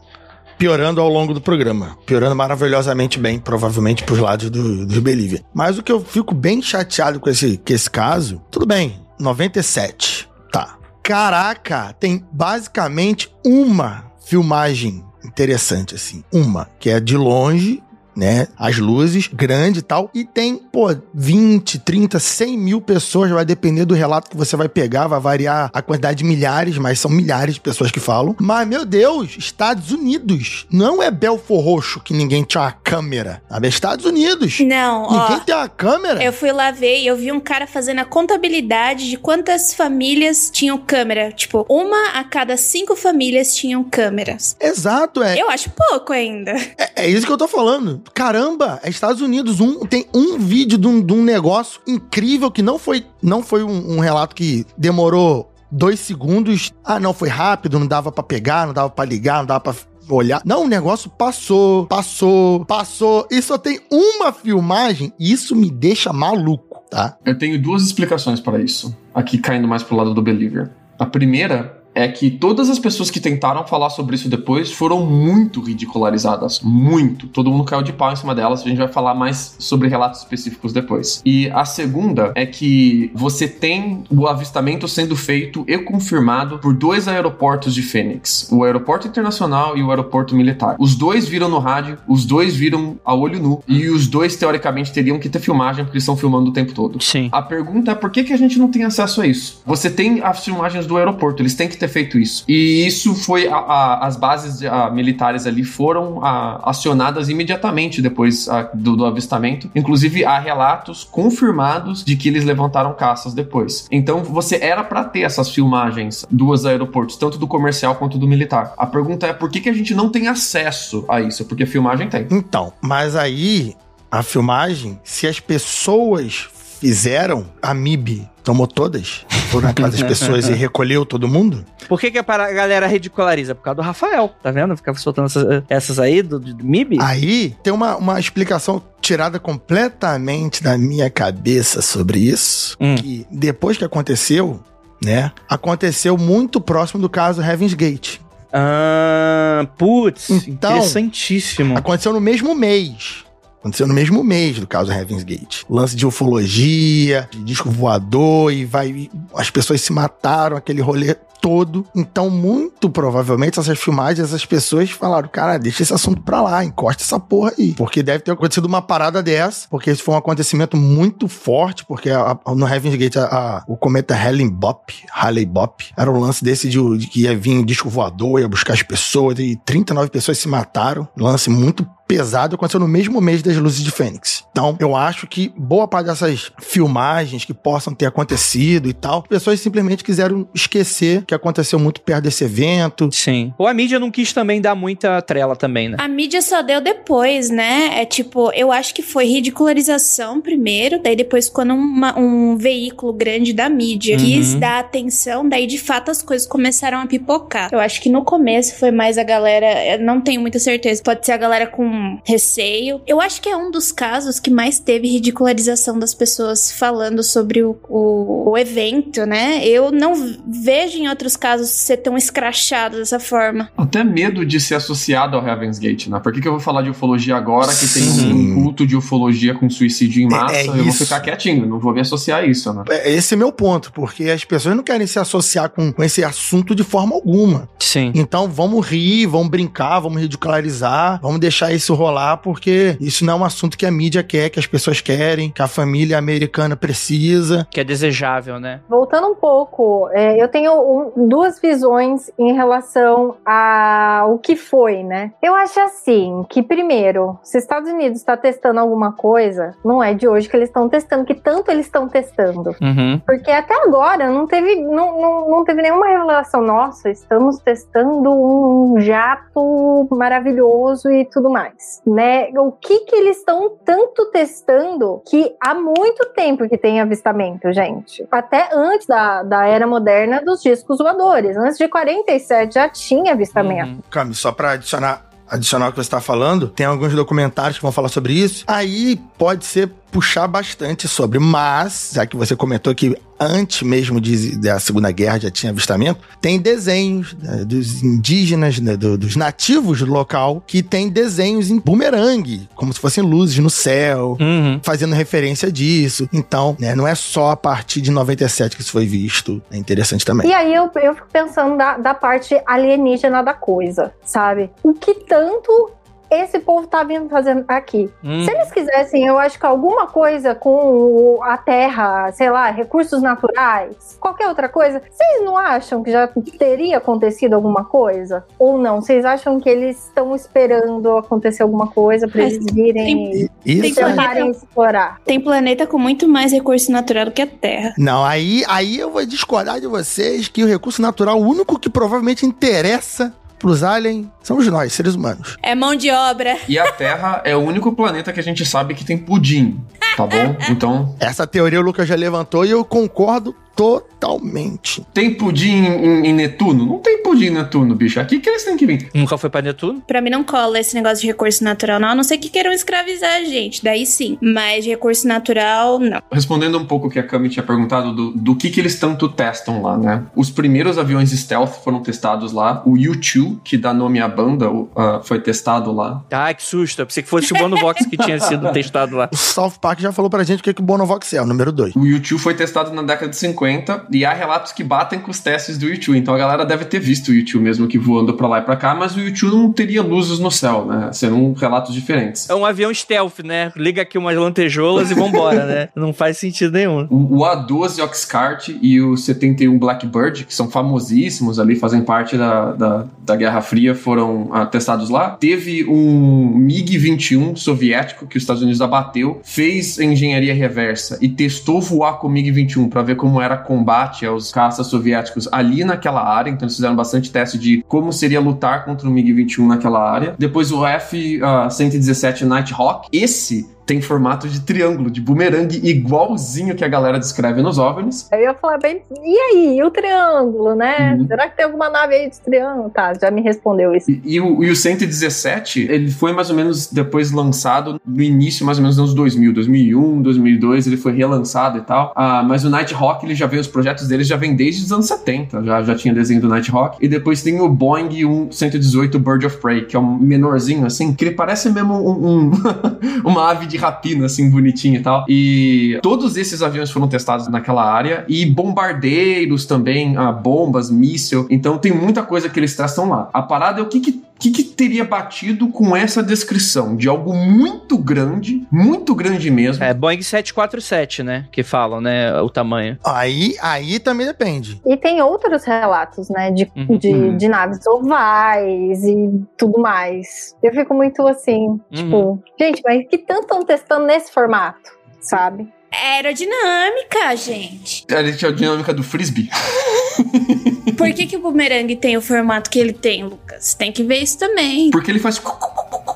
[0.58, 1.98] piorando ao longo do programa.
[2.06, 5.44] Piorando maravilhosamente bem, provavelmente pros lados do, do Belívia.
[5.54, 10.30] Mas o que eu fico bem chateado com esse, com esse caso, tudo bem, 97,
[10.52, 10.78] tá.
[11.04, 16.24] Caraca, tem basicamente uma filmagem interessante, assim.
[16.32, 17.82] Uma, que é de longe,
[18.18, 18.48] né?
[18.58, 20.10] As luzes, grande e tal.
[20.14, 24.68] E tem, pô, 20, 30, 100 mil pessoas, vai depender do relato que você vai
[24.68, 28.36] pegar, vai variar a quantidade de milhares, mas são milhares de pessoas que falam.
[28.40, 30.66] Mas, meu Deus, Estados Unidos.
[30.72, 33.42] Não é Belfor Roxo que ninguém tinha uma câmera.
[33.50, 33.68] Sabe?
[33.68, 34.60] É Estados Unidos.
[34.62, 35.40] Não, Ninguém ó.
[35.40, 36.24] tem uma câmera.
[36.24, 40.50] Eu fui lá ver e eu vi um cara fazendo a contabilidade de quantas famílias
[40.52, 41.32] tinham câmera.
[41.32, 44.56] Tipo, uma a cada cinco famílias tinham câmeras.
[44.60, 45.40] Exato, é.
[45.40, 46.52] Eu acho pouco ainda.
[46.78, 48.02] É, é isso que eu tô falando.
[48.14, 49.60] Caramba, é Estados Unidos.
[49.60, 53.64] Um, tem um vídeo de um, de um negócio incrível que não foi, não foi
[53.64, 56.72] um, um relato que demorou dois segundos.
[56.84, 59.76] Ah, não, foi rápido, não dava pra pegar, não dava pra ligar, não dava pra
[60.10, 60.42] olhar.
[60.46, 63.28] Não, o negócio passou, passou, passou.
[63.30, 65.14] E só tem uma filmagem.
[65.20, 67.18] E isso me deixa maluco, tá?
[67.26, 70.72] Eu tenho duas explicações para isso, aqui caindo mais pro lado do Believer.
[70.98, 75.60] A primeira é que todas as pessoas que tentaram falar sobre isso depois foram muito
[75.62, 76.62] ridicularizadas.
[76.62, 77.28] Muito.
[77.28, 78.62] Todo mundo caiu de pau em cima delas.
[78.62, 81.22] A gente vai falar mais sobre relatos específicos depois.
[81.26, 87.08] E a segunda é que você tem o avistamento sendo feito e confirmado por dois
[87.08, 90.76] aeroportos de Fênix: o aeroporto internacional e o aeroporto militar.
[90.80, 93.64] Os dois viram no rádio, os dois viram a olho nu.
[93.68, 97.02] E os dois, teoricamente, teriam que ter filmagem porque eles estão filmando o tempo todo.
[97.02, 97.30] Sim.
[97.32, 99.62] A pergunta é por que, que a gente não tem acesso a isso?
[99.66, 102.44] Você tem as filmagens do aeroporto, eles têm que ter feito isso.
[102.48, 103.48] E isso foi.
[103.48, 106.20] a- a- as bases a, militares ali foram
[106.64, 109.70] acionadas imediatamente depois do, do avistamento.
[109.76, 113.88] Inclusive, há relatos confirmados de que eles levantaram caças depois.
[113.92, 118.74] Então, você era para ter essas filmagens dos aeroportos, tanto do comercial quanto do militar.
[118.78, 121.46] A pergunta é por que, que a gente não tem acesso a isso?
[121.46, 122.28] Porque a filmagem tem.
[122.32, 123.76] Então, mas aí
[124.12, 126.48] a filmagem, se as pessoas
[126.80, 131.66] fizeram, a MIB tomou todas, foram na casa das pessoas e recolheu todo mundo.
[131.90, 133.54] Por que, que a galera ridiculariza?
[133.54, 134.76] Por causa do Rafael, tá vendo?
[134.78, 136.98] Ficava soltando essas, essas aí do, do MIB.
[137.02, 142.96] Aí tem uma, uma explicação tirada completamente da minha cabeça sobre isso, Hum.
[142.96, 144.62] que depois que aconteceu,
[145.04, 148.20] né, aconteceu muito próximo do caso Heaven's Gate.
[148.54, 151.78] Ah, putz, Então- interessantíssimo.
[151.78, 153.26] Aconteceu no mesmo mês.
[153.60, 155.64] Aconteceu no mesmo mês do caso Heaven's Gate.
[155.70, 159.10] Lance de ufologia, de disco voador e vai.
[159.36, 161.86] As pessoas se mataram, aquele rolê todo.
[161.96, 167.04] Então, muito provavelmente, essas filmagens, essas pessoas falaram: cara, deixa esse assunto pra lá, encosta
[167.04, 167.74] essa porra aí.
[167.74, 172.10] Porque deve ter acontecido uma parada dessa, porque isso foi um acontecimento muito forte, porque
[172.10, 176.44] a- a- no Heaven's Gate a- o cometa Halley Bop, Halley Bop, era um lance
[176.44, 180.38] desse de, de que ia vir disco voador, ia buscar as pessoas, e 39 pessoas
[180.38, 181.08] se mataram.
[181.18, 184.46] Lance muito pesado aconteceu no mesmo mês das luzes de Fênix.
[184.52, 189.60] Então, eu acho que boa parte dessas filmagens que possam ter acontecido e tal, pessoas
[189.60, 193.10] simplesmente quiseram esquecer que aconteceu muito perto desse evento.
[193.12, 193.54] Sim.
[193.58, 195.98] Ou a mídia não quis também dar muita trela também, né?
[196.00, 198.00] A mídia só deu depois, né?
[198.02, 203.54] É tipo, eu acho que foi ridicularização primeiro, daí depois quando uma- um veículo grande
[203.54, 204.24] da mídia Uhum.
[204.24, 207.70] quis dar atenção, daí de fato as coisas começaram a pipocar.
[207.72, 211.26] Eu acho que no começo foi mais a galera, eu não tenho muita certeza, pode
[211.26, 211.86] ser a galera com
[212.24, 213.02] receio.
[213.08, 217.64] Eu acho que é um dos casos que mais teve ridicularização das pessoas falando sobre
[217.64, 219.66] o, o, o evento, né?
[219.66, 220.14] Eu não
[220.48, 223.70] vejo em outros casos ser tão escrachado dessa forma.
[223.78, 226.20] Até medo de ser associado ao Heaven's Gate, né?
[226.20, 228.34] Por que, que eu vou falar de ufologia agora que tem Sim.
[228.54, 230.56] um culto de ufologia com suicídio em massa?
[230.56, 231.04] É- é eu vou isso.
[231.04, 232.84] ficar quietinho, não vou me associar a isso, né?
[232.90, 236.24] É, Esse é meu ponto, porque as pessoas não querem se associar com, com esse
[236.24, 237.70] assunto de forma alguma.
[237.80, 238.12] Sim.
[238.16, 243.36] Então vamos rir, vamos brincar, vamos ridicularizar, vamos deixar isso rolar, porque isso não é
[243.38, 246.76] um assunto que a mídia quer quer, que as pessoas querem, que a família americana
[246.76, 247.68] precisa.
[247.72, 248.82] Que é desejável, né?
[248.88, 255.32] Voltando um pouco, é, eu tenho um, duas visões em relação ao que foi, né?
[255.42, 260.28] Eu acho assim, que primeiro, se Estados Unidos está testando alguma coisa, não é de
[260.28, 262.76] hoje que eles estão testando, que tanto eles estão testando.
[262.82, 263.20] Uhum.
[263.26, 266.62] Porque até agora não teve, não, não, não teve nenhuma revelação.
[266.62, 271.74] Nossa, estamos testando um jato maravilhoso e tudo mais,
[272.06, 272.50] né?
[272.58, 278.26] O que que eles estão tanto testando que há muito tempo que tem avistamento, gente.
[278.32, 281.56] Até antes da, da era moderna dos discos voadores.
[281.58, 283.92] Antes de 47 já tinha avistamento.
[283.92, 284.00] Uhum.
[284.10, 288.10] Cami, só adicionar adicionar o que você está falando, tem alguns documentários que vão falar
[288.10, 288.66] sobre isso.
[288.68, 294.58] Aí pode ser puxar bastante sobre, mas, já que você comentou que antes mesmo de,
[294.58, 300.00] da Segunda Guerra já tinha avistamento, tem desenhos né, dos indígenas, né, do, dos nativos
[300.00, 304.80] do local, que tem desenhos em bumerangue, como se fossem luzes no céu, Uhum.
[304.82, 306.28] fazendo referência disso.
[306.34, 309.62] Então, né, não é só a partir de 97 que isso foi visto.
[309.70, 310.50] É interessante também.
[310.50, 314.70] E aí eu, eu fico pensando da, da parte alienígena da coisa, sabe?
[314.82, 315.92] O que tanto
[316.30, 318.10] esse povo tá vindo fazendo aqui?
[318.24, 318.44] Uhum.
[318.46, 324.18] Se eles quisessem, eu acho que alguma coisa com a terra, sei lá, recursos naturais,
[324.20, 328.46] qualquer outra coisa, vocês não acham que já teria acontecido alguma coisa?
[328.60, 329.02] Ou não?
[329.02, 333.94] Vocês acham que eles estão esperando acontecer alguma coisa pra Mas eles virem E- e
[333.94, 335.20] tentarem explorar?
[335.26, 337.94] Tem planeta com muito mais recurso natural do que a Terra.
[337.98, 341.90] Não, aí, aí eu vou discordar de vocês que o recurso natural, o único que
[341.90, 345.58] provavelmente interessa pros aliens, somos nós, seres humanos.
[345.62, 346.58] É mão de obra.
[346.68, 349.80] E a Terra é o único planeta que a gente sabe que tem pudim,
[350.16, 350.56] tá bom?
[350.70, 355.06] Então, Essa teoria o Lucas já levantou e eu concordo totalmente.
[355.14, 356.86] tem pudim em, em Netuno?
[356.86, 358.20] Não tem pudim em Netuno, bicho.
[358.20, 359.10] Aqui que eles têm que vir.
[359.14, 360.02] Nunca foi pra Netuno?
[360.02, 362.10] Pra mim não cola esse negócio de recurso natural, não.
[362.10, 363.84] A não ser que queiram escravizar a gente.
[363.84, 364.38] Daí sim.
[364.42, 366.22] Mas de recurso natural, não.
[366.32, 369.30] Respondendo um pouco o que a Cami tinha perguntado do, do que, que eles tanto
[369.30, 370.24] testam lá, né?
[370.36, 372.82] Os primeiros aviões stealth foram testados lá.
[372.84, 376.24] O U-2, que dá nome à banda, ah, foi testado lá.
[376.32, 377.00] Ai, que susto.
[377.00, 379.30] Eu pensei que fosse o Bonovox que tinha sido testado lá.
[379.32, 381.72] O South Park já falou pra gente o que, que o Bonovox é, o número
[381.72, 381.96] 2.
[381.96, 383.67] O U-2 foi testado na década de 50
[384.12, 386.16] e há relatos que batem com os testes do U-2.
[386.16, 388.76] Então a galera deve ter visto o U-2 mesmo que voando pra lá e pra
[388.76, 391.12] cá, mas o U-2 não teria luzes no céu, né?
[391.12, 392.50] Serão relatos diferentes.
[392.50, 393.72] É um avião stealth, né?
[393.76, 395.90] Liga aqui umas lantejoulas e vambora, né?
[395.96, 397.08] Não faz sentido nenhum.
[397.10, 402.72] O, o A12 Oxcart e o 71 Blackbird, que são famosíssimos ali, fazem parte da,
[402.74, 405.32] da, da Guerra Fria, foram ah, testados lá.
[405.32, 412.20] Teve um MiG-21 soviético que os Estados Unidos abateu, fez engenharia reversa e testou voar
[412.20, 416.50] com o MiG-21 para ver como era combate aos caças soviéticos ali naquela área.
[416.50, 420.36] Então eles fizeram bastante teste de como seria lutar contra o MiG-21 naquela área.
[420.38, 423.08] Depois o F-117 Nighthawk.
[423.12, 428.28] Esse tem formato de triângulo, de bumerangue, igualzinho que a galera descreve nos OVNIs.
[428.32, 431.16] Aí eu ia falar bem, e aí, e o triângulo, né?
[431.18, 431.26] Uhum.
[431.26, 432.90] Será que tem alguma nave aí de triângulo?
[432.90, 434.12] Tá, já me respondeu isso.
[434.12, 438.66] E, e o, e o 117, ele foi mais ou menos depois lançado no início,
[438.66, 442.12] mais ou menos nos anos 2000, 2001, 2002, ele foi relançado e tal.
[442.16, 445.08] Ah, mas o Nighthawk, ele já vem, os projetos dele já vem desde os anos
[445.08, 446.98] 70, já, já tinha desenho do Nighthawk.
[447.00, 451.14] E depois tem o Boeing 1 118 Bird of Prey, que é um menorzinho assim,
[451.14, 452.52] que ele parece mesmo um, um-
[453.24, 455.26] uma ave de rapina, assim, bonitinha e tal.
[455.28, 458.26] E todos esses aviões foram testados naquela área.
[458.28, 461.48] E bombardeiros também, ah, bombas, míssil.
[461.50, 463.30] Então tem muita coisa que eles testam lá.
[463.34, 467.34] A parada é o que que, que que teria batido com essa descrição de algo
[467.34, 469.84] muito grande, muito grande mesmo.
[469.84, 471.46] É Boeing 747, né?
[471.52, 472.40] Que falam, né?
[472.42, 472.98] O tamanho.
[473.04, 474.82] Aí, aí também depende.
[474.86, 476.98] E tem outros relatos, né, de, Uhum.
[476.98, 477.38] de, Uhum.
[477.38, 480.56] de naves ovais e tudo mais.
[480.62, 485.68] Eu fico muito assim, tipo, gente, mas que tanto estão testando nesse formato, sabe?
[486.00, 488.06] É aerodinâmica, gente.
[488.12, 489.50] A aerodinâmica do frisbee.
[490.98, 493.74] Por que, que o bumerangue tem o formato que ele tem, Lucas?
[493.74, 494.90] Tem que ver isso também.
[494.92, 495.42] Porque ele faz.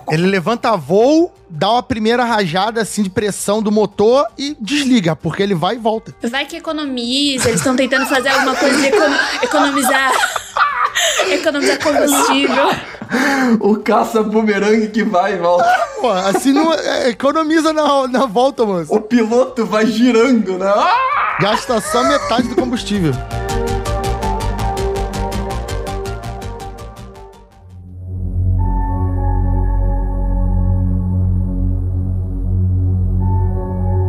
[0.10, 5.41] Ele levanta voo, dá uma primeira rajada assim de pressão do motor e desliga, porque
[5.44, 6.13] ele vai e volta.
[6.24, 10.12] Vai que economiza, eles estão tentando fazer alguma coisa de econo- economizar.
[11.32, 12.70] economizar combustível.
[13.60, 15.66] O caça-bumerangue que vai e volta.
[16.00, 18.94] Pô, assim não é, economiza na, na volta, moço.
[18.94, 20.72] O piloto vai girando, né?
[20.74, 21.38] Ah!
[21.42, 23.12] Gasta só metade do combustível.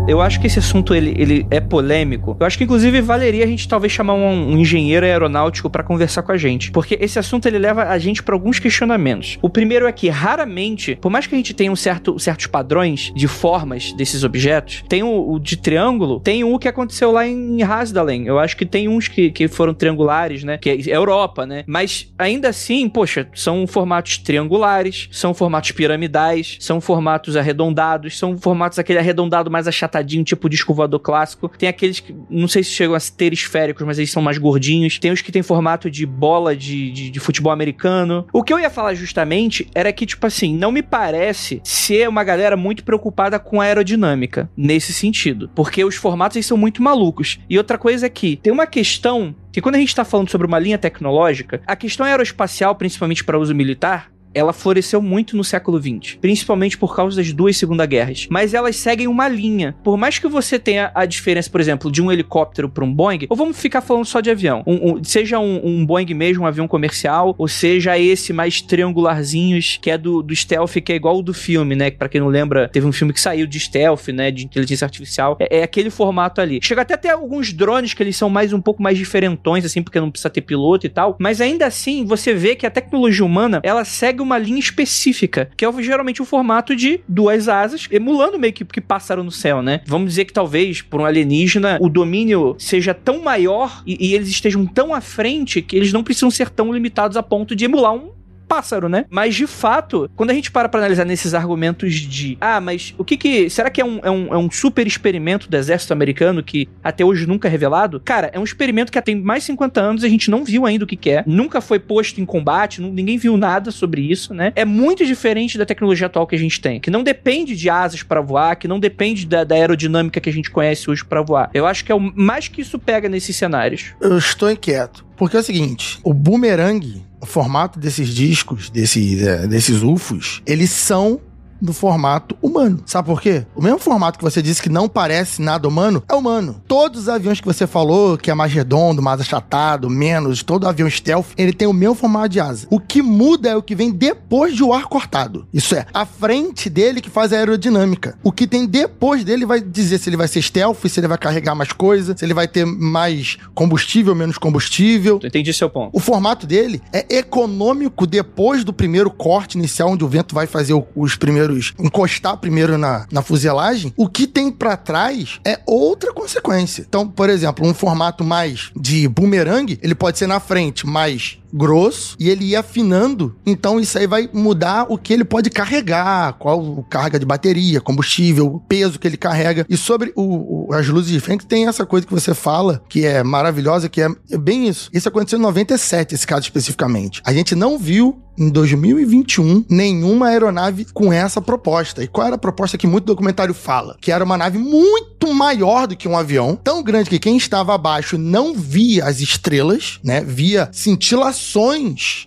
[0.09, 2.37] Eu acho que esse assunto ele, ele é polêmico.
[2.39, 6.23] Eu acho que inclusive valeria a gente talvez chamar um, um engenheiro aeronáutico para conversar
[6.23, 9.39] com a gente, porque esse assunto ele leva a gente para alguns questionamentos.
[9.41, 13.13] O primeiro é que raramente, por mais que a gente tenha um certo, certos padrões
[13.15, 17.63] de formas desses objetos, tem o, o de triângulo, tem o que aconteceu lá em
[17.63, 18.27] Hasdalen.
[18.27, 20.59] Eu acho que tem uns que, que foram triangulares, né?
[20.59, 21.63] Que é Europa, né?
[21.67, 28.81] Mas ainda assim, poxa, são formatos triangulares, são formatos piramidais, são formatos arredondados, são formatos
[28.81, 31.49] aquele arredondado mais achatadinho, tipo de escovador clássico.
[31.49, 34.99] Tem aqueles que, não sei se chegam a ter esféricos, mas eles são mais gordinhos.
[34.99, 38.27] Tem os que tem formato de bola de, de, de futebol americano.
[38.33, 42.25] O que eu ia falar justamente era que, tipo assim, não me parece ser uma
[42.25, 45.51] galera muito preocupada com a aerodinâmica nesse sentido.
[45.55, 47.39] Porque os formatos eles são muito malucos.
[47.49, 50.47] E outra coisa é que tem uma questão que quando a gente está falando sobre
[50.47, 55.81] uma linha tecnológica, a questão aeroespacial, principalmente para uso militar, ela floresceu muito no século
[55.81, 58.27] XX, principalmente por causa das duas Segunda Guerras.
[58.31, 59.75] Mas elas seguem uma linha.
[59.83, 63.27] Por mais que você tenha a diferença, por exemplo, de um helicóptero para um Boeing,
[63.29, 66.47] ou vamos ficar falando só de avião, um, um, seja um, um, Boeing mesmo, um
[66.47, 71.19] avião comercial, ou seja esse mais triangularzinhos que é do, do stealth, que é igual
[71.19, 71.91] o do filme, né?
[71.91, 74.31] Para quem não lembra, teve um filme que saiu de stealth, né?
[74.31, 75.37] De inteligência artificial.
[75.39, 76.61] É, é aquele formato ali.
[76.63, 79.83] Chega até a ter alguns drones que eles são mais um pouco mais diferentões, assim,
[79.83, 81.17] porque não precisa ter piloto e tal.
[81.19, 85.65] Mas ainda assim, você vê que a tecnologia humana ela segue uma linha específica, que
[85.65, 89.81] é geralmente o formato de duas asas, emulando meio que, que pássaro no céu, né?
[89.87, 94.29] Vamos dizer que talvez, por um alienígena, o domínio seja tão maior e, e eles
[94.29, 97.95] estejam tão à frente que eles não precisam ser tão limitados a ponto de emular
[97.95, 98.11] um
[98.53, 99.07] pássaro, né?
[99.09, 103.05] Mas de fato, quando a gente para pra analisar nesses argumentos de ah, mas o
[103.05, 103.49] que que.
[103.49, 107.03] Será que é um, é um, é um super experimento do exército americano que até
[107.03, 107.99] hoje nunca é revelado?
[108.01, 110.67] Cara, é um experimento que tem mais de 50 anos e a gente não viu
[110.67, 111.25] ainda o que, que é.
[111.27, 114.53] Nunca foi posto em combate, não, ninguém viu nada sobre isso, né?
[114.55, 118.03] É muito diferente da tecnologia atual que a gente tem, que não depende de asas
[118.03, 121.51] para voar, que não depende da, da aerodinâmica que a gente conhece hoje para voar.
[121.55, 123.95] Eu acho que é o mais que isso pega nesses cenários.
[123.99, 125.11] Eu estou inquieto.
[125.23, 130.71] Porque é o seguinte, o boomerang o formato desses discos, desses, é, desses UFOs, eles
[130.71, 131.21] são
[131.63, 132.81] no formato humano.
[132.85, 133.47] Sabe por quê?
[133.55, 136.61] O mesmo formato que você disse que não parece nada humano é humano.
[136.67, 140.91] Todos os aviões que você falou, que é mais redondo, mais achatado, menos, todo avião
[140.91, 142.67] stealth, ele tem o mesmo formato de asa.
[142.69, 145.47] O que muda é o que vem depois de o ar cortado.
[145.53, 148.19] Isso é, a frente dele que faz a aerodinâmica.
[148.23, 151.19] O que tem depois dele vai dizer se ele vai ser stealth, se ele vai
[151.19, 155.21] carregar mais coisa, se ele vai ter mais combustível, menos combustível.
[155.23, 155.97] Entendi seu ponto.
[155.97, 160.75] O formato dele é econômico depois do primeiro corte inicial, onde o vento vai fazer
[160.97, 166.13] os primeiros primeiros, encostar primeiro na, na fuselagem, o que tem para trás é outra
[166.13, 166.85] consequência.
[166.89, 172.17] Então, por exemplo, um formato mais de boomerang, ele pode ser na frente mais grosso
[172.19, 173.37] e ele ia afinando.
[173.45, 178.63] Então isso aí vai mudar o que ele pode carregar, qual carga de bateria, combustível,
[178.69, 179.67] peso que ele carrega.
[179.69, 183.05] E sobre o, o, as luzes de frente tem essa coisa que você fala que
[183.05, 184.89] é maravilhosa, que é, é bem isso.
[184.93, 187.21] Isso aconteceu em 97, esse caso especificamente.
[187.25, 192.03] A gente não viu em 2021 nenhuma aeronave com essa proposta.
[192.03, 193.97] E qual era a proposta que muito documentário fala?
[194.01, 197.75] Que era uma nave muito maior do que um avião, tão grande que quem estava
[197.75, 200.23] abaixo não via as estrelas, né?
[200.25, 201.42] Via cintilações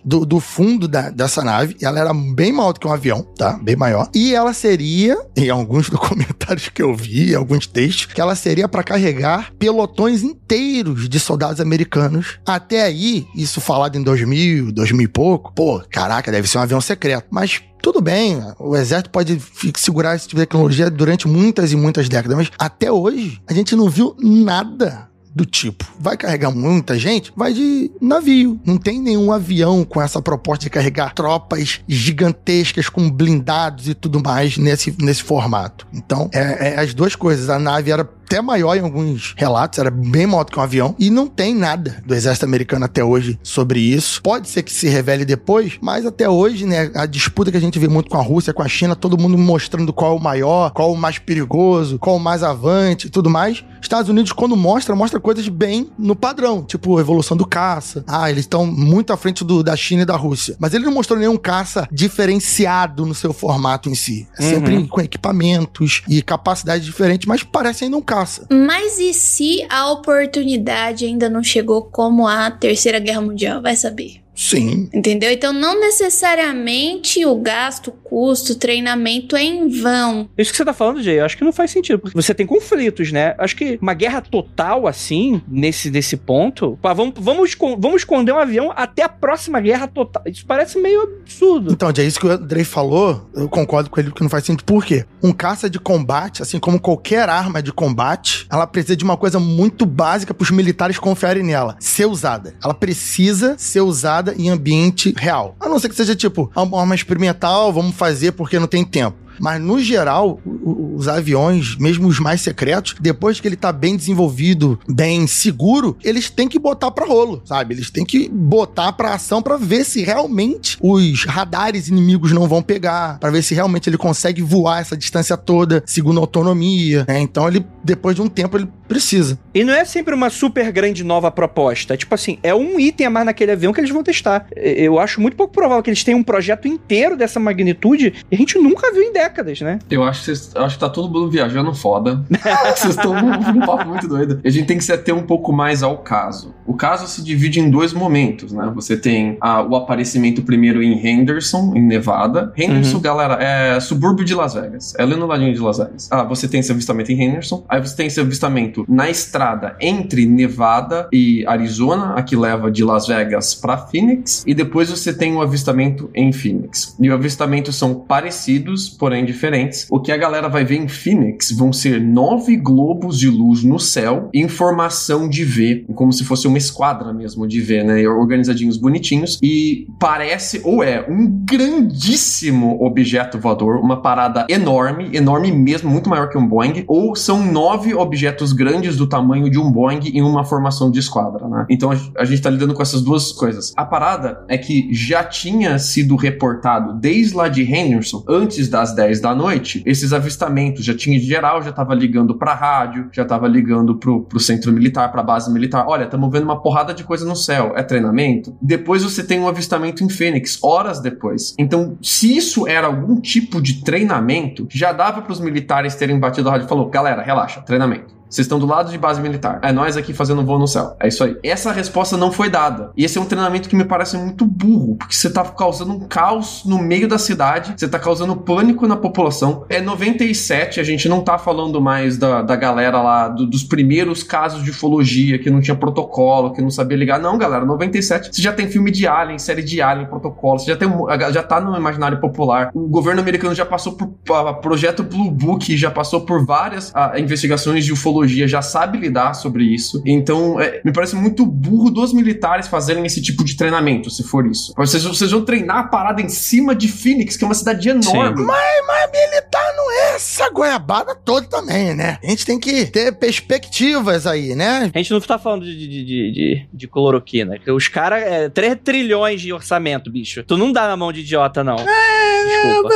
[0.04, 1.76] do, do fundo da, dessa nave.
[1.80, 3.58] Ela era bem maior do que um avião, tá?
[3.62, 4.08] Bem maior.
[4.14, 8.82] E ela seria, em alguns documentários que eu vi, alguns textos, que ela seria para
[8.82, 12.38] carregar pelotões inteiros de soldados americanos.
[12.46, 16.80] Até aí, isso falado em 2000, 2000 e pouco, pô, caraca, deve ser um avião
[16.80, 17.26] secreto.
[17.30, 19.40] Mas tudo bem, o exército pode
[19.76, 23.76] segurar esse tipo de tecnologia durante muitas e muitas décadas, mas até hoje a gente
[23.76, 25.84] não viu nada do tipo.
[26.00, 27.30] Vai carregar muita gente?
[27.36, 28.58] Vai de navio.
[28.64, 34.18] Não tem nenhum avião com essa proposta de carregar tropas gigantescas com blindados e tudo
[34.18, 35.86] mais nesse, nesse formato.
[35.92, 37.50] Então, é, é as duas coisas.
[37.50, 40.96] A nave era até maior em alguns relatos, era bem maior do que um avião,
[40.98, 44.20] e não tem nada do exército americano até hoje sobre isso.
[44.20, 47.78] Pode ser que se revele depois, mas até hoje, né, a disputa que a gente
[47.78, 50.72] vê muito com a Rússia, com a China, todo mundo mostrando qual é o maior,
[50.72, 53.64] qual é o mais perigoso, qual é o mais avante e tudo mais.
[53.80, 58.04] Estados Unidos, quando mostra, mostra coisas bem no padrão, tipo evolução do caça.
[58.08, 60.56] Ah, eles estão muito à frente do, da China e da Rússia.
[60.58, 64.26] Mas ele não mostrou nenhum caça diferenciado no seu formato em si.
[64.36, 64.88] É sempre uhum.
[64.88, 68.46] com equipamentos e capacidades diferentes, mas parece ainda um caça caça.
[68.50, 73.60] Mas e se a oportunidade ainda não chegou como a Terceira Guerra Mundial?
[73.60, 74.25] Vai saber.
[74.36, 74.90] Sim.
[74.92, 75.32] Entendeu?
[75.32, 80.28] Então, não necessariamente o gasto, o custo, o treinamento é em vão.
[80.36, 82.46] Isso que você tá falando, Jay, eu acho que não faz sentido, porque você tem
[82.46, 83.34] conflitos, né?
[83.38, 88.38] Acho que uma guerra total, assim, nesse, nesse ponto, pá, vamos, vamos, vamos esconder um
[88.38, 90.22] avião até a próxima guerra total.
[90.26, 91.72] Isso parece meio absurdo.
[91.72, 94.64] Então, é isso que o Andrei falou, eu concordo com ele que não faz sentido.
[94.64, 95.06] Por quê?
[95.22, 99.40] Um caça de combate, assim como qualquer arma de combate, ela precisa de uma coisa
[99.40, 102.54] muito básica para os militares confiarem nela: ser usada.
[102.62, 105.56] Ela precisa ser usada em ambiente real.
[105.60, 109.25] A não ser que seja tipo, uma arma experimental, vamos fazer porque não tem tempo.
[109.38, 114.78] Mas, no geral, os aviões, mesmo os mais secretos, depois que ele tá bem desenvolvido,
[114.88, 117.74] bem seguro, eles têm que botar pra rolo, sabe?
[117.74, 122.62] Eles têm que botar pra ação pra ver se realmente os radares inimigos não vão
[122.62, 127.20] pegar, pra ver se realmente ele consegue voar essa distância toda, segundo a autonomia, né?
[127.20, 129.38] Então, ele, depois de um tempo, ele precisa.
[129.54, 131.94] E não é sempre uma super grande nova proposta.
[131.94, 134.46] É tipo assim, é um item a mais naquele avião que eles vão testar.
[134.54, 138.38] Eu acho muito pouco provável que eles tenham um projeto inteiro dessa magnitude e a
[138.38, 139.78] gente nunca viu em décadas, né?
[139.90, 142.24] Eu acho que, vocês, acho que tá todo mundo viajando foda.
[142.76, 144.40] vocês estão num, papo muito doido.
[144.44, 146.54] A gente tem que se ater um pouco mais ao caso.
[146.64, 148.70] O caso se divide em dois momentos, né?
[148.74, 152.52] Você tem ah, o aparecimento primeiro em Henderson, em Nevada.
[152.56, 154.94] Henderson, galera, é subúrbio de Las Vegas.
[154.96, 156.08] É ali no ladinho de Las Vegas.
[156.10, 157.64] Ah, você tem esse avistamento em Henderson.
[157.68, 162.84] Aí você tem esse avistamento na estrada entre Nevada e Arizona, a que leva de
[162.84, 164.44] Las Vegas pra Phoenix.
[164.46, 166.96] E depois você tem o avistamento em Phoenix.
[167.00, 169.86] E o avistamento são parecidos, porém diferentes.
[169.90, 173.78] O que a galera vai ver em Phoenix vão ser nove globos de luz no
[173.78, 178.08] céu em formação de V, como se fosse uma esquadra mesmo de V, né?
[178.08, 179.38] Organizadinhos bonitinhos.
[179.42, 186.28] E parece, ou é, um grandíssimo objeto voador, uma parada enorme, enorme mesmo, muito maior
[186.28, 190.44] que um Boeing, ou são nove objetos grandes do tamanho de um Boeing em uma
[190.44, 191.66] formação de esquadra, né?
[191.68, 193.72] Então a, gente tá lidando com essas duas coisas.
[193.76, 199.05] A parada é que já tinha sido reportado desde lá de Henderson, antes das 10
[199.20, 203.96] da noite, esses avistamentos, já tinha geral, já tava ligando pra rádio, já tava ligando
[203.96, 205.86] pro, pro centro militar, pra base militar.
[205.86, 207.72] Olha, estamos vendo uma porrada de coisa no céu.
[207.76, 208.56] É treinamento?
[208.60, 211.54] Depois você tem um avistamento em Fênix, horas depois.
[211.58, 216.52] Então, se isso era algum tipo de treinamento, já dava pros militares terem batido a
[216.52, 218.15] rádio e falou: galera, relaxa, treinamento.
[218.36, 219.58] Vocês estão do lado de base militar.
[219.62, 220.94] É nós aqui fazendo voo no céu.
[221.00, 221.36] É isso aí.
[221.42, 222.90] Essa resposta não foi dada.
[222.94, 226.00] E esse é um treinamento que me parece muito burro, porque você tá causando um
[226.00, 229.64] caos no meio da cidade, você tá causando pânico na população.
[229.70, 234.22] É 97, a gente não tá falando mais da, da galera lá, do- dos primeiros
[234.22, 237.18] casos de ufologia, que não tinha protocolo, que não sabia ligar.
[237.18, 240.76] Não, galera, 97, você já tem filme de Alien, série de Alien, protocolo, você já,
[240.76, 240.88] tem,
[241.32, 242.70] já tá no imaginário popular.
[242.74, 247.14] O governo americano já passou por ah, projeto Blue Book, já passou por várias ah,
[247.18, 250.02] investigações de ufologia, já sabe lidar sobre isso.
[250.04, 254.46] Então, é, me parece muito burro dos militares fazerem esse tipo de treinamento, se for
[254.46, 254.72] isso.
[254.76, 258.42] Vocês, vocês vão treinar a parada em cima de Phoenix, que é uma cidade enorme.
[258.42, 258.76] Mas
[259.12, 262.18] militar não é essa goiabada toda também, né?
[262.22, 264.90] A gente tem que ter perspectivas aí, né?
[264.94, 267.58] A gente não tá falando de, de, de, de, de cloroquina.
[267.58, 270.42] que Os caras, é 3 trilhões de orçamento, bicho.
[270.44, 271.76] Tu não dá na mão de idiota, não.
[271.76, 272.94] Desculpa.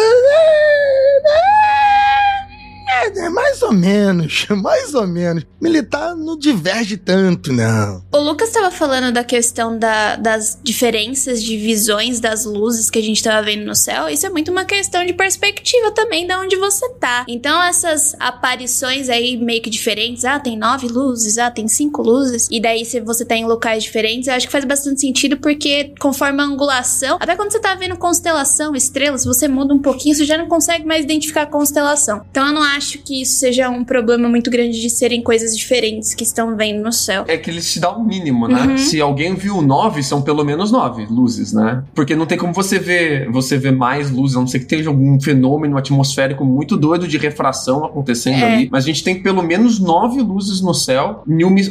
[2.93, 5.45] É, é, mais ou menos, mais ou menos.
[5.61, 8.03] Militar não diverge tanto, não.
[8.13, 13.03] O Lucas estava falando da questão da- das diferenças de visões das luzes que a
[13.03, 14.09] gente estava vendo no céu.
[14.09, 17.25] Isso é muito uma questão de perspectiva também, de onde você tá.
[17.29, 22.49] Então, essas aparições aí meio que diferentes, ah, tem nove luzes, ah, tem cinco luzes,
[22.51, 25.93] e daí se você tá em locais diferentes, eu acho que faz bastante sentido porque
[26.01, 30.25] conforme a angulação, até quando você tá vendo constelação, estrelas, você muda um pouquinho, você
[30.25, 32.25] já não consegue mais identificar a constelação.
[32.31, 36.15] Então, eu não acho que isso seja um problema muito grande de serem coisas diferentes
[36.15, 37.25] que estão vendo no céu.
[37.27, 38.63] É que eles te dão o mínimo, né?
[38.63, 38.79] Uhum.
[38.79, 41.83] Se alguém viu nove, são pelo menos nove luzes, né?
[41.95, 44.87] Porque não tem como você ver, você ver mais luzes, a não ser que tenha
[44.89, 48.55] algum fenômeno atmosférico muito doido de refração acontecendo É.
[48.55, 48.69] ali.
[48.71, 51.25] Mas a gente tem pelo menos nove luzes no céu,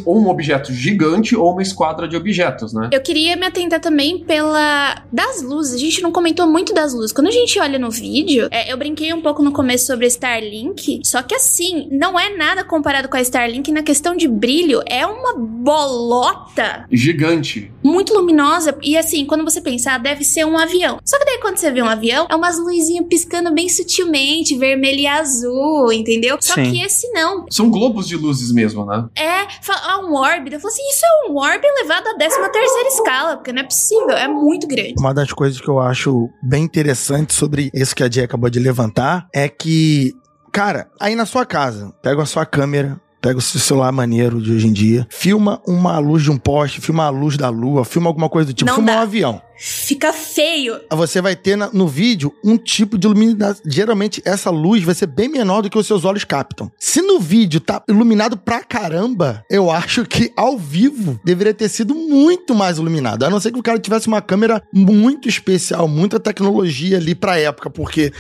[0.06, 2.90] ou um objeto gigante ou uma esquadra de objetos, né?
[2.92, 5.04] Eu queria me atentar também pela.
[5.12, 5.76] das luzes.
[5.76, 7.12] A gente não comentou muito das luzes.
[7.12, 11.02] Quando a gente olha no vídeo, é, eu brinquei um pouco no começo sobre Starlink.
[11.06, 11.59] Só que assim,
[11.92, 14.82] não é nada comparado com a Starlink na questão de brilho.
[14.86, 17.72] É uma bolota Gigante.
[17.84, 18.78] muito luminosa.
[18.82, 21.00] E assim, quando você pensar, deve ser um avião.
[21.06, 25.00] Só que daí quando você vê um avião, é umas luzinhas piscando bem sutilmente, vermelho
[25.00, 26.38] e azul, entendeu?
[26.42, 26.72] Só Sim.
[26.72, 27.46] que esse não.
[27.50, 29.06] São globos de luzes mesmo, né?
[29.16, 30.52] É, fa- ah, um orbe.
[30.54, 33.66] Eu falei assim, isso é um orbe elevado à 13 terceira escala, porque não é
[33.66, 34.96] possível, é muito grande.
[34.98, 38.60] Uma das coisas que eu acho bem interessante sobre isso que a Jay acabou de
[38.60, 40.14] levantar é que,
[40.52, 44.52] cara, aí na sua casa, pega a sua câmera, pega o seu celular maneiro de
[44.54, 48.08] hoje em dia, filma uma luz de um poste, filma a luz da lua, filma
[48.10, 48.98] alguma coisa do tipo, Não filma dá.
[49.00, 49.42] um avião.
[49.62, 50.80] Fica feio.
[50.90, 53.62] Você vai ter na- no vídeo um tipo de iluminação.
[53.66, 56.72] Geralmente essa luz vai ser bem menor do que os seus olhos captam.
[56.80, 61.94] Se no vídeo tá iluminado pra caramba, eu acho que ao vivo deveria ter sido
[61.94, 63.24] muito mais iluminado.
[63.26, 67.38] A não ser que o cara tivesse uma câmera muito especial, muita tecnologia ali pra
[67.38, 68.14] época, porque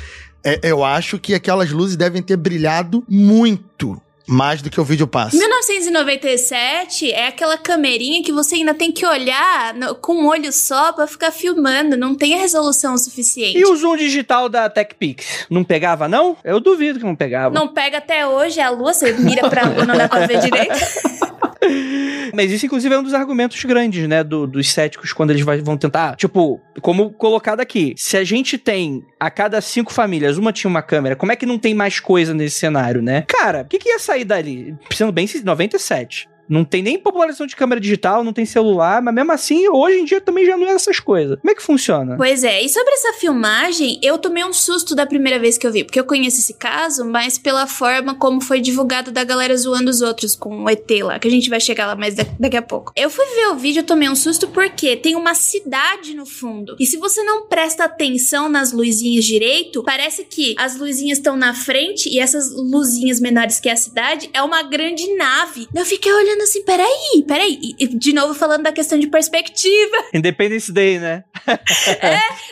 [0.43, 5.07] é, eu acho que aquelas luzes devem ter brilhado muito mais do que o vídeo
[5.07, 5.35] passa.
[5.37, 10.93] 1997 é aquela camerinha que você ainda tem que olhar no- com um olho só
[10.93, 11.97] pra ficar filmando.
[11.97, 13.57] Não tem a resolução suficiente.
[13.57, 15.47] E o zoom digital da TechPix?
[15.49, 16.37] Não pegava, não?
[16.43, 17.55] Eu duvido que não pegava.
[17.55, 20.73] Não pega até hoje a lua, você mira pra lua, não dá pra ver direito.
[22.33, 25.61] Mas isso, inclusive, é um dos argumentos grandes, né, do- dos céticos, quando eles vai-
[25.61, 26.15] vão tentar.
[26.15, 30.81] Tipo, como colocado aqui, se a gente tem a cada cinco famílias, uma tinha uma
[30.81, 33.23] câmera, como é que não tem mais coisa nesse cenário, né?
[33.27, 34.75] Cara, o que, que ia sair dali?
[34.93, 36.27] Sendo bem, 97.
[36.49, 40.05] Não tem nem popularização de câmera digital, não tem celular, mas mesmo assim, hoje em
[40.05, 41.37] dia também já não é essas coisas.
[41.39, 42.17] Como é que funciona?
[42.17, 45.71] Pois é, e sobre essa filmagem, eu tomei um susto da primeira vez que eu
[45.71, 49.89] vi, porque eu conheço esse caso, mas pela forma como foi divulgado da galera zoando
[49.91, 52.57] os outros com o ET lá, que a gente vai chegar lá mais da- daqui
[52.57, 52.91] a pouco.
[52.95, 56.75] Eu fui ver o vídeo, eu tomei um susto porque tem uma cidade no fundo.
[56.79, 61.53] E se você não presta atenção nas luzinhas direito, parece que as luzinhas estão na
[61.53, 65.67] frente e essas luzinhas menores que é a cidade é uma grande nave.
[65.75, 67.59] Eu fiquei olhando assim, peraí, peraí.
[67.79, 69.97] E, de novo falando da questão de perspectiva.
[70.13, 71.23] Independence Day, né?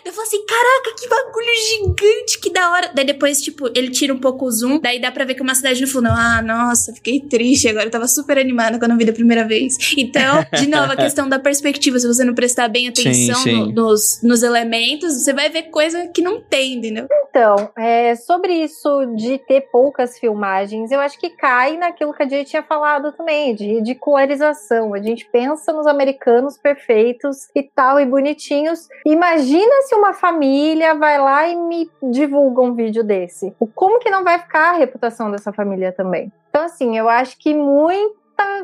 [0.06, 2.92] Eu falei assim, caraca, que bagulho gigante, que da hora.
[2.94, 5.44] Daí depois, tipo, ele tira um pouco o zoom, daí dá pra ver que é
[5.44, 6.08] uma cidade no fundo.
[6.10, 7.86] Ah, nossa, fiquei triste agora.
[7.86, 9.78] Eu tava super animada quando eu vi da primeira vez.
[9.98, 12.00] Então, de novo, a questão da perspectiva.
[12.00, 13.54] Se você não prestar bem atenção Sim, sim.
[13.74, 17.08] no- nos, nos elementos, você vai ver coisa que não tem, entendeu?
[17.30, 22.28] Então, é, sobre isso de ter poucas filmagens, eu acho que cai naquilo que a
[22.28, 24.94] gente tinha falado também, de ridicularização.
[24.94, 28.88] A gente pensa nos americanos perfeitos e tal, e bonitinhos.
[29.06, 33.54] Imagina se uma família vai lá e me divulga um vídeo desse.
[33.74, 36.32] Como que não vai ficar a reputação dessa família também?
[36.50, 38.16] Então, assim, eu acho que muita,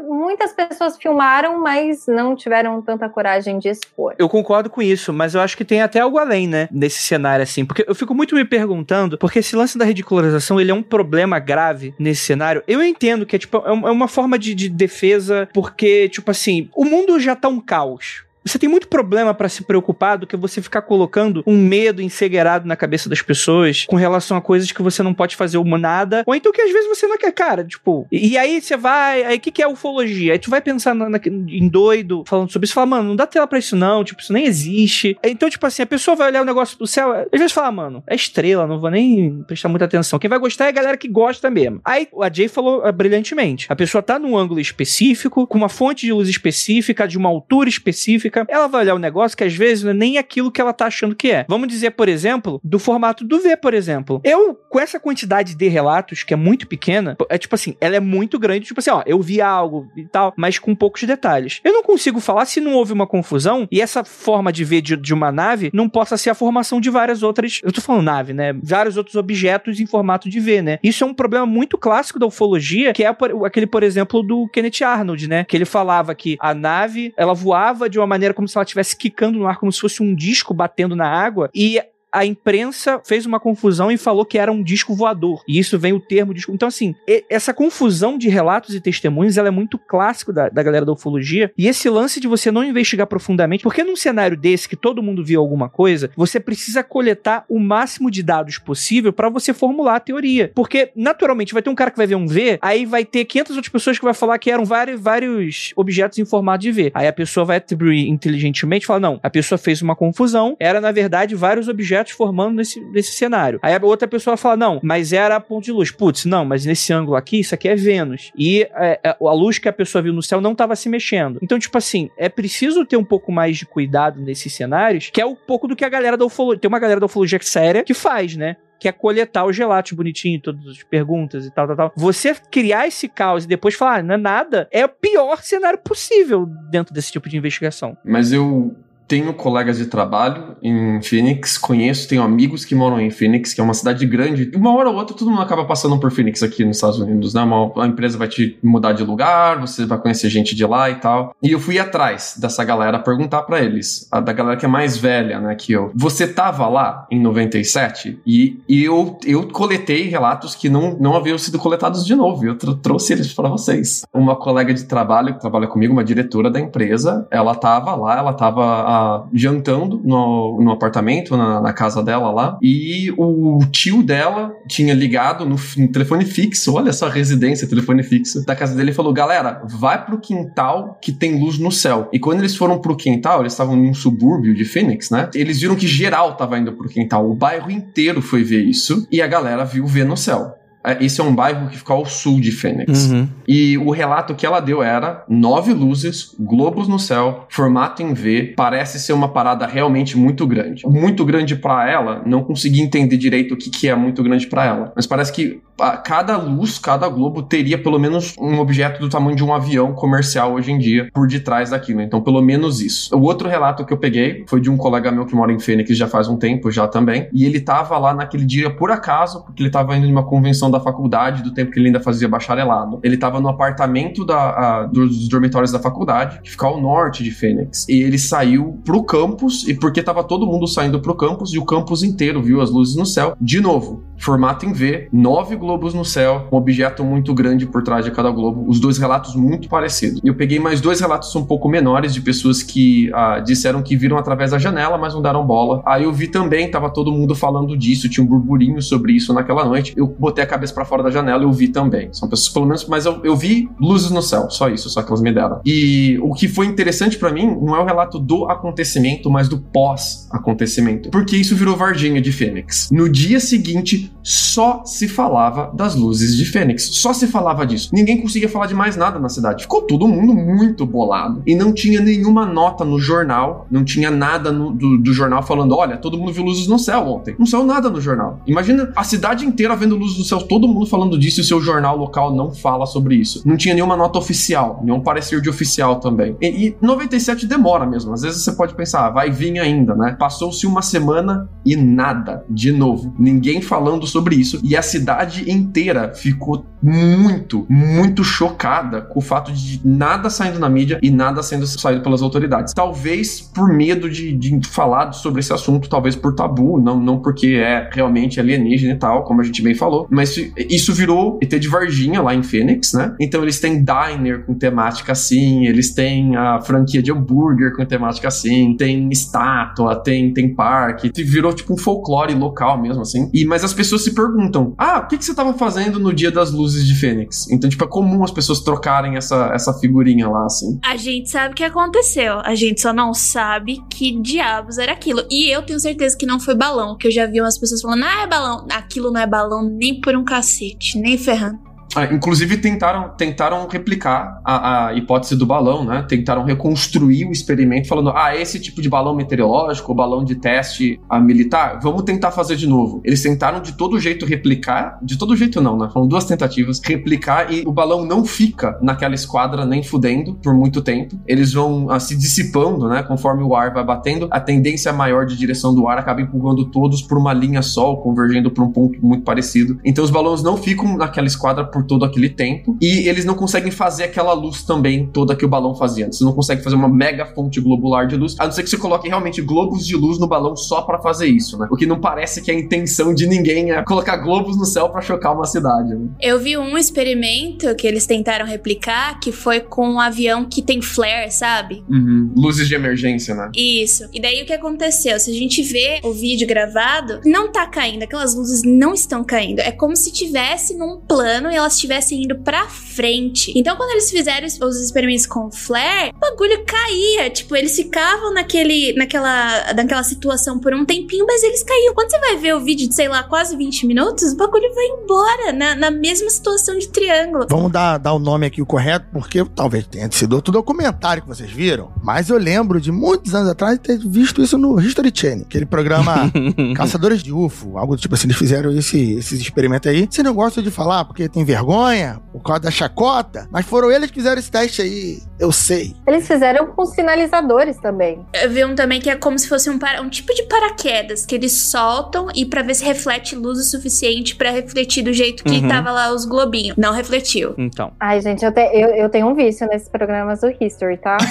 [0.08, 4.16] muitas pessoas filmaram, mas não tiveram tanta coragem de expor.
[4.18, 6.68] Eu concordo com isso, mas eu acho que tem até algo além, né?
[6.72, 7.66] Nesse cenário, assim.
[7.66, 11.40] Porque eu fico muito me perguntando, porque esse lance da ridicularização, ele é um problema
[11.40, 12.64] grave nesse cenário.
[12.68, 16.70] Eu entendo que é, tipo, é é uma forma de, de defesa, porque, tipo assim,
[16.76, 18.24] o mundo já tá um caos.
[18.46, 22.68] Você tem muito problema pra se preocupar do que você ficar colocando um medo encegueirado
[22.68, 26.24] na cabeça das pessoas com relação a coisas que você não pode fazer uma nada,
[26.26, 28.08] ou então que às vezes você não quer, cara, tipo.
[28.12, 30.34] E, e aí você vai, aí o que, que é ufologia?
[30.34, 33.26] Aí tu vai pensar na- na- em doido, falando sobre isso, fala, mano, não dá
[33.26, 35.18] tela pra isso não, tipo, isso nem existe.
[35.24, 38.04] Então, tipo assim, a pessoa vai olhar o negócio do céu, às vezes fala, mano,
[38.08, 40.20] é estrela, não vou nem prestar muita atenção.
[40.20, 41.80] Quem vai gostar é a galera que gosta mesmo.
[41.86, 43.68] Aí a Jay falou ah, brilhantemente.
[43.70, 47.70] A pessoa tá num ângulo específico, com uma fonte de luz específica, de uma altura
[47.70, 50.74] específica, ela vai olhar o negócio que às vezes não é nem aquilo que ela
[50.74, 51.46] tá achando que é.
[51.48, 54.22] Vamos dizer, por exemplo, do formato do V, por exemplo.
[54.24, 58.00] Eu, com essa quantidade de relatos, que é muito pequena, é tipo assim, ela é
[58.00, 61.60] muito grande, tipo assim, ó, eu vi algo e tal, mas com poucos detalhes.
[61.64, 64.96] Eu não consigo falar se não houve uma confusão e essa forma de ver de,
[64.96, 67.60] de uma nave não possa ser a formação de várias outras.
[67.64, 68.54] Eu tô falando nave, né?
[68.62, 70.80] Vários outros objetos em formato de V, né?
[70.84, 73.16] Isso é um problema muito clássico da ufologia, que é
[73.46, 75.44] aquele, por exemplo, do Kenneth Arnold, né?
[75.44, 78.96] Que ele falava que a nave, ela voava de uma maneira como se ela estivesse
[78.96, 81.82] quicando no ar, como se fosse um disco batendo na água, e
[82.14, 85.44] a imprensa fez uma confusão e falou que era um disco voador.
[85.48, 86.54] E isso vem o termo disco.
[86.54, 86.94] Então, assim,
[87.28, 91.52] essa confusão de relatos e testemunhos, ela é muito clássico da, da galera da ufologia.
[91.58, 95.26] E esse lance de você não investigar profundamente, porque num cenário desse, que todo mundo
[95.26, 100.00] viu alguma coisa, você precisa coletar o máximo de dados possível para você formular a
[100.00, 100.52] teoria.
[100.54, 103.56] Porque, naturalmente, vai ter um cara que vai ver um V, aí vai ter 500
[103.56, 106.92] outras pessoas que vai falar que eram vários, vários objetos em formato de V.
[106.94, 110.80] Aí a pessoa vai atribuir inteligentemente e fala, não, a pessoa fez uma confusão, era,
[110.80, 113.60] na verdade, vários objetos formando nesse, nesse cenário.
[113.62, 115.92] Aí a outra pessoa fala, não, mas era ponto de luz.
[115.92, 118.32] Putz, não, mas nesse ângulo aqui, isso aqui é Vênus.
[118.38, 121.40] E é, é, a luz que a pessoa viu no céu não estava se mexendo.
[121.42, 125.26] Então, tipo assim, é preciso ter um pouco mais de cuidado nesses cenários, que é
[125.26, 127.94] um pouco do que a galera da ufologia, tem uma galera da ufologia séria que
[127.94, 128.58] faz, né?
[128.84, 131.94] que é coletar os relatos bonitinho, todas as perguntas e tal, tal, tal.
[131.96, 135.80] Você criar esse caos e depois falar, ah, não é nada, é o pior cenário
[135.80, 137.98] possível dentro desse tipo de investigação.
[138.04, 138.76] Mas eu
[139.08, 143.64] tenho colegas de trabalho em Phoenix, conheço, tenho amigos que moram em Phoenix, que é
[143.64, 144.52] uma cidade grande.
[144.56, 147.42] Uma hora ou outra, todo mundo acaba passando por Phoenix aqui nos Estados Unidos, né?
[147.42, 150.96] Uma, uma empresa vai te mudar de lugar, você vai conhecer gente de lá e
[150.96, 151.36] tal.
[151.42, 154.98] E eu fui atrás dessa galera perguntar para eles, a da galera que é mais
[154.98, 155.92] velha, né, que eu.
[155.96, 158.20] Você tava lá em 97?
[158.26, 162.46] E, e eu, eu coletei relatos que não, não haviam sido coletados de novo.
[162.46, 164.04] Eu tr trouxe eles para vocês.
[164.14, 168.34] Uma colega de trabalho que trabalha comigo, uma diretora da empresa, ela tava lá, ela
[168.34, 168.94] tava
[169.34, 175.46] jantando no, no apartamento, na, na, casa dela lá, e o tio dela tinha ligado
[175.46, 179.14] no, no, telefone fixo, olha só a residência, telefone fixo, da casa dele e falou:
[179.14, 182.10] galera, vai pro quintal que tem luz no céu.
[182.12, 185.30] E quando eles foram pro quintal, eles estavam num subúrbio de Phoenix, né?
[185.34, 189.22] Eles viram que geral tava indo pro quintal, o bairro inteiro foi ver isso, e
[189.22, 190.63] a galera viu ver no céu.
[190.86, 193.10] É, esse é um bairro que fica ao sul de Fênix.
[193.10, 193.28] Uhum.
[193.48, 198.54] E o relato que ela deu era nove luzes, globos no céu, formato em V,
[198.56, 200.84] parece ser uma parada realmente muito grande.
[200.86, 204.66] Muito grande para ela, não consegui entender direito o que, que é muito grande para
[204.66, 204.94] ela.
[204.96, 205.62] Mas parece que
[206.04, 210.54] cada luz, cada globo teria pelo menos um objeto do tamanho de um avião comercial
[210.54, 212.02] hoje em dia por detrás daquilo.
[212.02, 213.16] Então, pelo menos isso.
[213.16, 215.98] O outro relato que eu peguei foi de um colega meu que mora em Fênix
[215.98, 217.28] já faz um tempo já também.
[217.34, 220.70] E ele tava lá naquele dia por acaso, porque ele tava indo em uma convenção
[220.74, 223.00] da faculdade, do tempo que ele ainda fazia bacharelado.
[223.04, 227.32] Ele estava no apartamento da, a, dos dormitórios da faculdade, que fica ao norte de
[227.32, 227.88] Fênix.
[227.88, 231.66] E ele saiu pro campus, e porque tava todo mundo saindo pro campus, e o
[231.66, 236.06] campus inteiro viu as luzes no céu, de novo formato em V, nove globos no
[236.06, 240.22] céu, um objeto muito grande por trás de cada globo, os dois relatos muito parecidos.
[240.24, 244.18] Eu peguei mais dois relatos um pouco menores de pessoas que ah, disseram que viram
[244.18, 245.84] através da janela, mas não deram bola.
[245.86, 249.66] Aí eu vi também, tava todo mundo falando disso, tinha um burburinho sobre isso naquela
[249.66, 249.94] noite.
[249.98, 252.10] Eu botei a cabeça para fora da janela eu vi também.
[252.12, 255.10] São pessoas, pelo menos, mas eu, eu vi luzes no céu, só isso, só que
[255.10, 255.62] elas me deram.
[255.66, 259.58] E o que foi interessante para mim não é o relato do acontecimento, mas do
[259.58, 261.10] pós-acontecimento.
[261.10, 262.90] Porque isso virou Varginha de Fênix.
[262.92, 266.86] No dia seguinte, só se falava das luzes de Fênix.
[266.96, 267.90] Só se falava disso.
[267.92, 269.64] Ninguém conseguia falar de mais nada na cidade.
[269.64, 271.42] Ficou todo mundo muito bolado.
[271.46, 275.76] E não tinha nenhuma nota no jornal, não tinha nada no, do, do, jornal falando:
[275.76, 277.36] olha, todo mundo viu luzes no céu ontem.
[277.38, 278.40] Não saiu nada no jornal.
[278.48, 281.60] Imagina a cidade inteira vendo luzes no céu, todo mundo falando disso e o seu
[281.60, 283.42] jornal local não fala sobre isso.
[283.44, 286.38] Não tinha nenhuma nota oficial, nenhum parecer de oficial também.
[286.40, 288.14] E, e 97 demora mesmo.
[288.14, 290.16] Às vezes você pode pensar, ah, vai vir ainda, né?
[290.18, 292.46] Passou-se uma semana e nada.
[292.48, 293.16] De novo.
[293.18, 299.52] Ninguém falando sobre isso e a cidade inteira ficou muito, muito chocada com o fato
[299.52, 302.74] de nada saindo na mídia e nada sendo saído pelas autoridades.
[302.74, 307.56] Talvez por medo de, de falar sobre esse assunto, talvez por tabu, não, não porque
[307.56, 311.68] é realmente alienígena e tal, como a gente bem falou, mas isso virou ET de
[311.68, 313.16] Varginha lá em Phoenix, né?
[313.20, 318.28] Então eles têm diner com temática assim, eles têm a franquia de hambúrguer com temática
[318.28, 323.30] assim, tem estátua, tem, tem parque, virou tipo um folclore local mesmo assim.
[323.34, 326.32] E mas as pessoas se perguntam: ah, o que, que você estava fazendo no dia
[326.32, 327.50] das luzes de Fênix?
[327.50, 330.80] Então, tipo, é comum as pessoas trocarem essa, essa figurinha lá, assim.
[330.84, 332.40] A gente sabe o que aconteceu.
[332.40, 335.24] A gente só não sabe que diabos era aquilo.
[335.30, 338.04] E eu tenho certeza que não foi balão, que eu já vi umas pessoas falando:
[338.04, 338.68] ah, é balão.
[338.72, 341.73] Aquilo não é balão nem por um cacete, nem ferrando.
[341.96, 346.04] Ah, inclusive tentaram, tentaram replicar a, a, hipótese do balão, né?
[346.08, 351.20] Tentaram reconstruir o experimento falando, ah, esse tipo de balão meteorológico, balão de teste a
[351.20, 353.02] militar, vamos tentar fazer de novo.
[353.04, 355.90] Eles tentaram de todo jeito replicar, de todo jeito não, né?
[355.94, 360.82] Foram duas tentativas, replicar e o balão não fica naquela esquadra nem fudendo por muito
[360.82, 361.20] tempo.
[361.28, 363.04] Eles vão ah, se dissipando, né?
[363.04, 367.02] Conforme o ar vai batendo, a tendência maior de direção do ar acaba empurrando todos
[367.02, 369.80] por uma linha só, convergendo para um ponto muito parecido.
[369.86, 372.78] Então os balões não ficam naquela esquadra por todo aquele tempo.
[372.82, 376.12] E eles não conseguem fazer aquela luz também toda que o balão fazia.
[376.12, 378.78] Você não consegue fazer uma mega fonte globular de luz, a não ser que você
[378.78, 381.68] coloque realmente globos de luz no balão só para fazer isso, né?
[381.72, 384.90] O que não parece que é a intenção de ninguém é colocar globos no céu
[384.90, 385.94] para chocar uma cidade.
[385.94, 386.10] Né?
[386.22, 390.82] Eu vi um experimento que eles tentaram replicar que foi com um avião que tem
[390.82, 391.84] flare, sabe?
[391.90, 392.32] Uhum.
[392.36, 393.50] Luzes de emergência, né?
[393.56, 394.04] Isso.
[394.14, 395.20] E daí o que aconteceu?
[395.20, 399.60] Se a gente vê o vídeo gravado, não tá caindo, aquelas luzes não estão caindo.
[399.60, 403.52] É como se tivesse num plano e elas elas estivessem indo pra frente.
[403.56, 407.30] Então, quando eles fizeram os experimentos com o flare, o bagulho caía.
[407.30, 411.94] Tipo, eles ficavam naquele, naquela, naquela situação por um tempinho, mas eles caíam.
[411.94, 414.86] Quando você vai ver o vídeo de, sei lá, quase 20 minutos, o bagulho vai
[414.86, 417.48] embora na, na mesma situação de triângulo.
[417.50, 421.28] Vamos dar, dar o nome aqui o correto, porque talvez tenha sido outro documentário que
[421.28, 425.46] vocês viram, mas eu lembro de muitos anos atrás ter visto isso no History Channel,
[425.46, 426.32] aquele programa
[426.76, 430.08] Caçadores de UFO, algo do tipo assim, eles fizeram esse, esses experimentos aí.
[430.10, 431.63] Você não gosta de falar porque tem vergonha?
[431.64, 435.96] Vergonha por causa da chacota, mas foram eles que fizeram esse teste aí Eu sei.
[436.08, 438.26] Eles fizeram com sinalizadores também.
[438.34, 441.26] Eu vi um também que é como se fosse um, para- um tipo de paraquedas
[441.26, 445.44] que eles soltam e pra ver se reflete luz o suficiente pra refletir do jeito
[445.44, 445.68] que Uhum.
[445.68, 446.76] tava lá os globinhos.
[446.78, 447.54] Não refletiu.
[447.58, 447.92] Então.
[448.00, 451.18] Ai, gente, eu, te- eu, eu tenho um vício nesses programas do History, tá?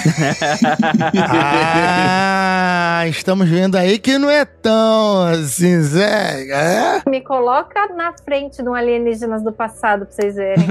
[2.95, 6.45] Ah, estamos vendo aí que não é tão assim, Zé.
[6.49, 7.09] É?
[7.09, 10.65] Me coloca na frente de um alienígenas do passado pra vocês verem.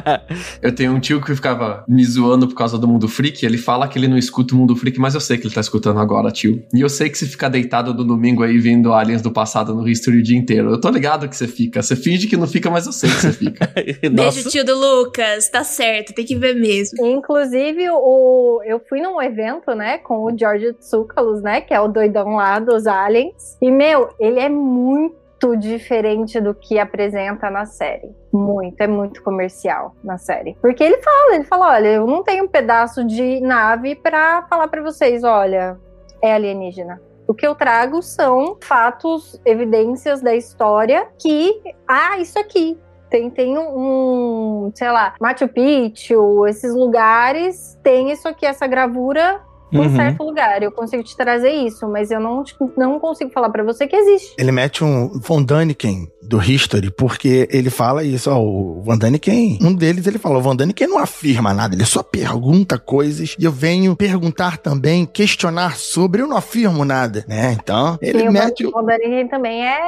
[0.60, 3.44] Eu tenho um tio que ficava me zoando por causa do Mundo Freak.
[3.44, 5.60] Ele fala que ele não escuta o Mundo Freak, mas eu sei que ele tá
[5.60, 6.64] escutando agora, tio.
[6.74, 9.88] E eu sei que você fica deitado no domingo aí vendo aliens do passado no
[9.88, 10.70] History o dia inteiro.
[10.70, 11.82] Eu tô ligado que você fica.
[11.82, 13.70] Você finge que não fica, mas eu sei que você fica.
[14.10, 15.48] Beijo, tio do Lucas.
[15.48, 17.04] Tá certo, tem que ver mesmo.
[17.06, 21.88] Inclusive, o, eu fui num evento, né, com o George Tsoukalos, né, que é o
[21.88, 23.56] doidão lá dos aliens.
[23.60, 28.14] E, meu, ele é muito diferente do que apresenta na série.
[28.32, 30.56] Muito, é muito comercial na série.
[30.60, 34.68] Porque ele fala, ele fala, olha, eu não tenho um pedaço de nave pra falar
[34.68, 35.78] pra vocês, olha,
[36.22, 37.00] é alienígena.
[37.26, 42.78] O que eu trago são fatos, evidências da história que, ah, isso aqui,
[43.10, 49.40] tem, tem um, um, sei lá, Machu Picchu, esses lugares, tem isso aqui, essa gravura
[49.72, 49.96] em Uhum.
[49.96, 50.62] certo lugar.
[50.62, 53.96] Eu consigo te trazer isso, mas eu não, tipo, não consigo falar pra você que
[53.96, 54.34] existe.
[54.38, 59.58] Ele mete um Von Daniken do History, porque ele fala isso, ó, o Von Daniken,
[59.62, 63.44] um deles ele fala, o Von Daniken não afirma nada, ele só pergunta coisas, e
[63.44, 67.56] eu venho perguntar também, questionar sobre, eu não afirmo nada, né?
[67.58, 68.72] Então, ele Sim, mete o o...
[68.72, 69.78] Von Daniken também é.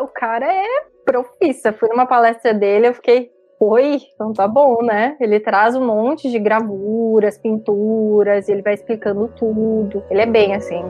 [0.00, 0.64] O cara é
[1.04, 1.72] profissa.
[1.72, 3.30] Fui numa palestra dele, eu fiquei.
[3.60, 5.16] Oi, então tá bom, né?
[5.20, 10.04] Ele traz um monte de gravuras, pinturas, ele vai explicando tudo.
[10.08, 10.80] Ele é bem assim.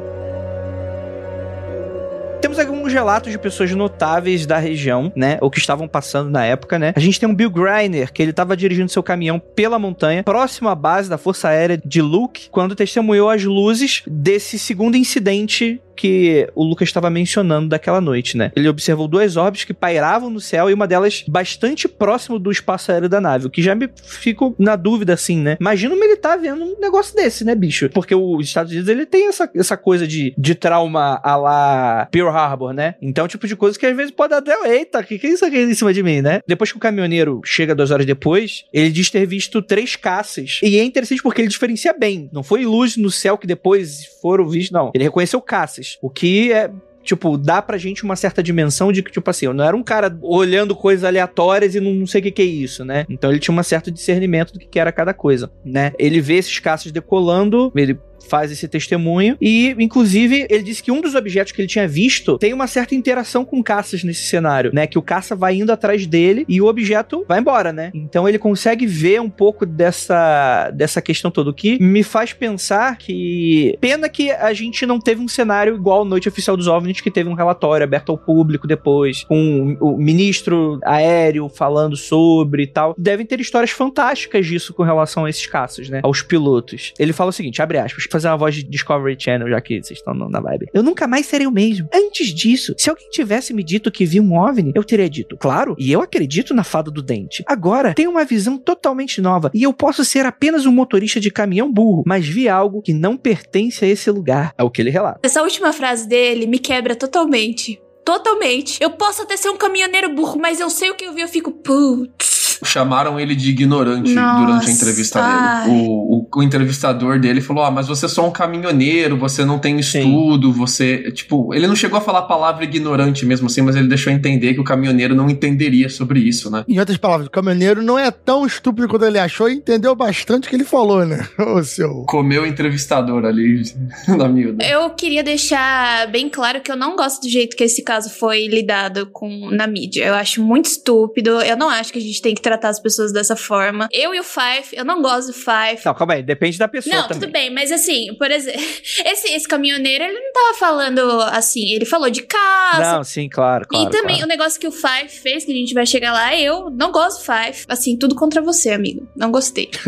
[2.43, 5.39] Temos alguns relatos de pessoas notáveis da região, né?
[5.41, 6.93] Ou que estavam passando na época, né?
[6.95, 10.69] A gente tem um Bill Griner, que ele estava dirigindo seu caminhão pela montanha, próximo
[10.69, 16.49] à base da Força Aérea de Luke, quando testemunhou as luzes desse segundo incidente que
[16.55, 18.53] o Lucas estava mencionando daquela noite, né?
[18.55, 22.93] Ele observou duas orbes que pairavam no céu e uma delas bastante próximo do espaço
[22.93, 25.57] aéreo da nave, o que já me fico na dúvida, assim, né?
[25.61, 27.91] Imagina um militar vendo um negócio desse, né, bicho?
[27.91, 32.29] Porque os Estados Unidos, ele tem essa, essa coisa de, de trauma a lá Pearl
[32.29, 32.95] Harbor, né?
[33.03, 35.59] Então, tipo de coisa que às vezes pode até, eita, que, que é isso aqui
[35.59, 36.41] em cima de mim, né?
[36.47, 40.61] Depois que o caminhoneiro chega duas horas depois, ele diz ter visto três caças.
[40.63, 42.29] E é interessante porque ele diferencia bem.
[42.33, 44.93] Não foi luz no céu que depois foram vistos, não.
[44.95, 45.88] Ele reconheceu caças.
[46.03, 46.71] O que é
[47.09, 49.83] tipo, dá pra gente uma certa dimensão de que, tipo assim, eu não era um
[49.83, 53.07] cara olhando coisas aleatórias e não, sei o que, que é isso, né?
[53.09, 55.93] Então ele tinha um certo discernimento do que, que era cada coisa, né?
[55.99, 61.01] Ele vê esses caças decolando, ele faz esse testemunho e, inclusive, ele disse que um
[61.01, 64.87] dos objetos que ele tinha visto tem uma certa interação com caças nesse cenário, né?
[64.87, 67.91] Que o caça vai indo atrás dele e o objeto vai embora, né?
[67.95, 73.77] Então ele consegue ver um pouco dessa, dessa questão toda, que me faz pensar que
[73.81, 77.29] pena que a gente não teve um cenário igual Noite Oficial dos OVNIs, que teve
[77.29, 82.95] um relatório aberto ao público depois, com o ministro aéreo falando sobre e tal.
[82.99, 86.01] Devem ter histórias fantásticas disso com relação a esses caças, né?
[86.03, 86.93] Aos pilotos.
[86.99, 89.99] Ele fala o seguinte, abre aspas, fazer uma voz de Discovery Channel, já que vocês
[89.99, 90.67] estão na vibe.
[90.73, 91.89] Eu nunca mais serei o mesmo.
[91.93, 95.75] Antes disso, se alguém tivesse me dito que viu um OVNI, eu teria dito, claro,
[95.79, 97.43] e eu acredito na fada do dente.
[97.47, 101.73] Agora, tenho uma visão totalmente nova, e eu posso ser apenas um motorista de caminhão
[101.73, 104.53] burro, mas vi algo que não pertence a esse lugar.
[104.57, 105.21] É o que ele relata.
[105.23, 107.81] Essa última frase dele me quebra totalmente.
[108.05, 108.83] Totalmente.
[108.83, 111.29] Eu posso até ser um caminhoneiro burro, mas eu sei o que eu vi, eu
[111.29, 112.48] fico, putz.
[112.65, 115.65] Chamaram ele de ignorante Nossa, durante a entrevista ai.
[115.69, 115.79] dele.
[115.79, 119.59] O, o, o entrevistador dele falou: Ah, mas você é só um caminhoneiro, você não
[119.59, 120.01] tem Sim.
[120.01, 121.11] estudo, você.
[121.13, 124.55] Tipo, ele não chegou a falar a palavra ignorante mesmo assim, mas ele deixou entender
[124.55, 126.65] que o caminhoneiro não entenderia sobre isso, né?
[126.69, 130.47] Em outras palavras, o caminhoneiro não é tão estúpido quanto ele achou e entendeu bastante
[130.47, 131.27] o que ele falou, né?
[131.39, 132.05] Ô, seu...
[132.07, 133.63] Comeu o entrevistador ali
[134.09, 134.65] na miúda.
[134.65, 138.47] Eu queria deixar bem claro que eu não gosto do jeito que esse caso foi
[138.47, 140.05] lidado com na mídia.
[140.05, 141.31] Eu acho muito estúpido.
[141.43, 143.89] Eu não acho que a gente tem que tratar as pessoas dessa forma.
[143.93, 145.85] Eu e o Fife, eu não gosto do Fife.
[145.85, 147.21] Não, calma aí, depende da pessoa Não, também.
[147.21, 148.61] tudo bem, mas assim, por exemplo,
[149.05, 151.01] esse, esse caminhoneiro, ele não tava falando
[151.33, 152.97] assim, ele falou de casa.
[152.97, 153.89] Não, sim, claro, claro.
[153.89, 154.25] e também claro.
[154.25, 157.19] o negócio que o Fife fez, que a gente vai chegar lá, eu não gosto
[157.19, 157.67] do Fife.
[157.69, 159.07] Assim, tudo contra você, amigo.
[159.15, 159.71] Não gostei.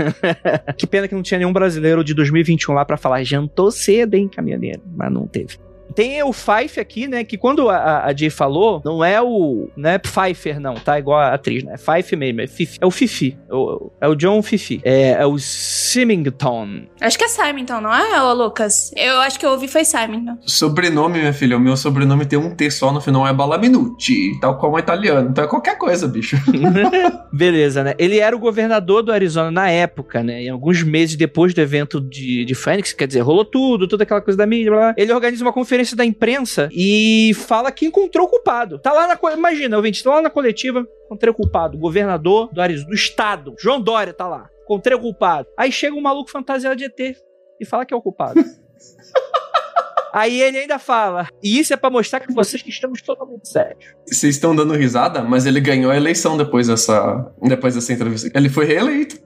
[0.77, 4.29] Que pena que não tinha nenhum brasileiro de 2021 lá pra falar jantou cedo, hein,
[4.29, 4.83] caminhoneiro.
[4.97, 5.59] Mas não teve.
[5.95, 7.25] Tem o Fife aqui, né?
[7.25, 9.69] Que quando a, a Jay falou, não é o.
[9.77, 10.99] Não é Pfeiffer, não, tá?
[10.99, 11.77] Igual a atriz, né?
[11.77, 13.37] Fife mesmo, é, Fifi, é o Fifi.
[13.49, 14.81] É o, é o John Fifi.
[14.85, 16.83] É, é o Symington.
[17.01, 18.93] Acho que é Simon, não é, ô Lucas?
[18.97, 20.37] Eu acho que eu ouvi foi Simon.
[20.43, 24.59] Sobrenome, minha filha, o meu sobrenome tem um T só no final, é Balaminuti, tal
[24.59, 25.31] como é italiano.
[25.31, 26.37] Então é qualquer coisa, bicho.
[27.33, 27.95] Beleza, né?
[27.99, 30.43] Ele era o governador do Arizona na época, né?
[30.43, 34.21] E alguns meses depois do evento de, de Phoenix, quer dizer, rolou tudo, toda aquela
[34.21, 34.95] coisa da mídia, blá, blá.
[34.97, 38.79] Ele organiza uma conferência da imprensa e fala que encontrou o culpado.
[38.79, 39.33] Tá lá na.
[39.33, 41.79] Imagina, ouvinte, tá lá na coletiva, encontrei o culpado.
[41.79, 43.55] Governador do Arizona, do estado.
[43.59, 44.49] João Dória tá lá.
[44.65, 45.49] Encontrei o culpado.
[45.57, 47.17] Aí chega um maluco fantasiado de ET
[47.61, 48.43] e fala que é o culpado.
[50.13, 53.95] Aí ele ainda fala, e isso é para mostrar que vocês que estamos totalmente sérios.
[54.05, 58.29] Vocês estão dando risada, mas ele ganhou a eleição depois dessa, depois dessa entrevista.
[58.35, 59.17] Ele foi reeleito.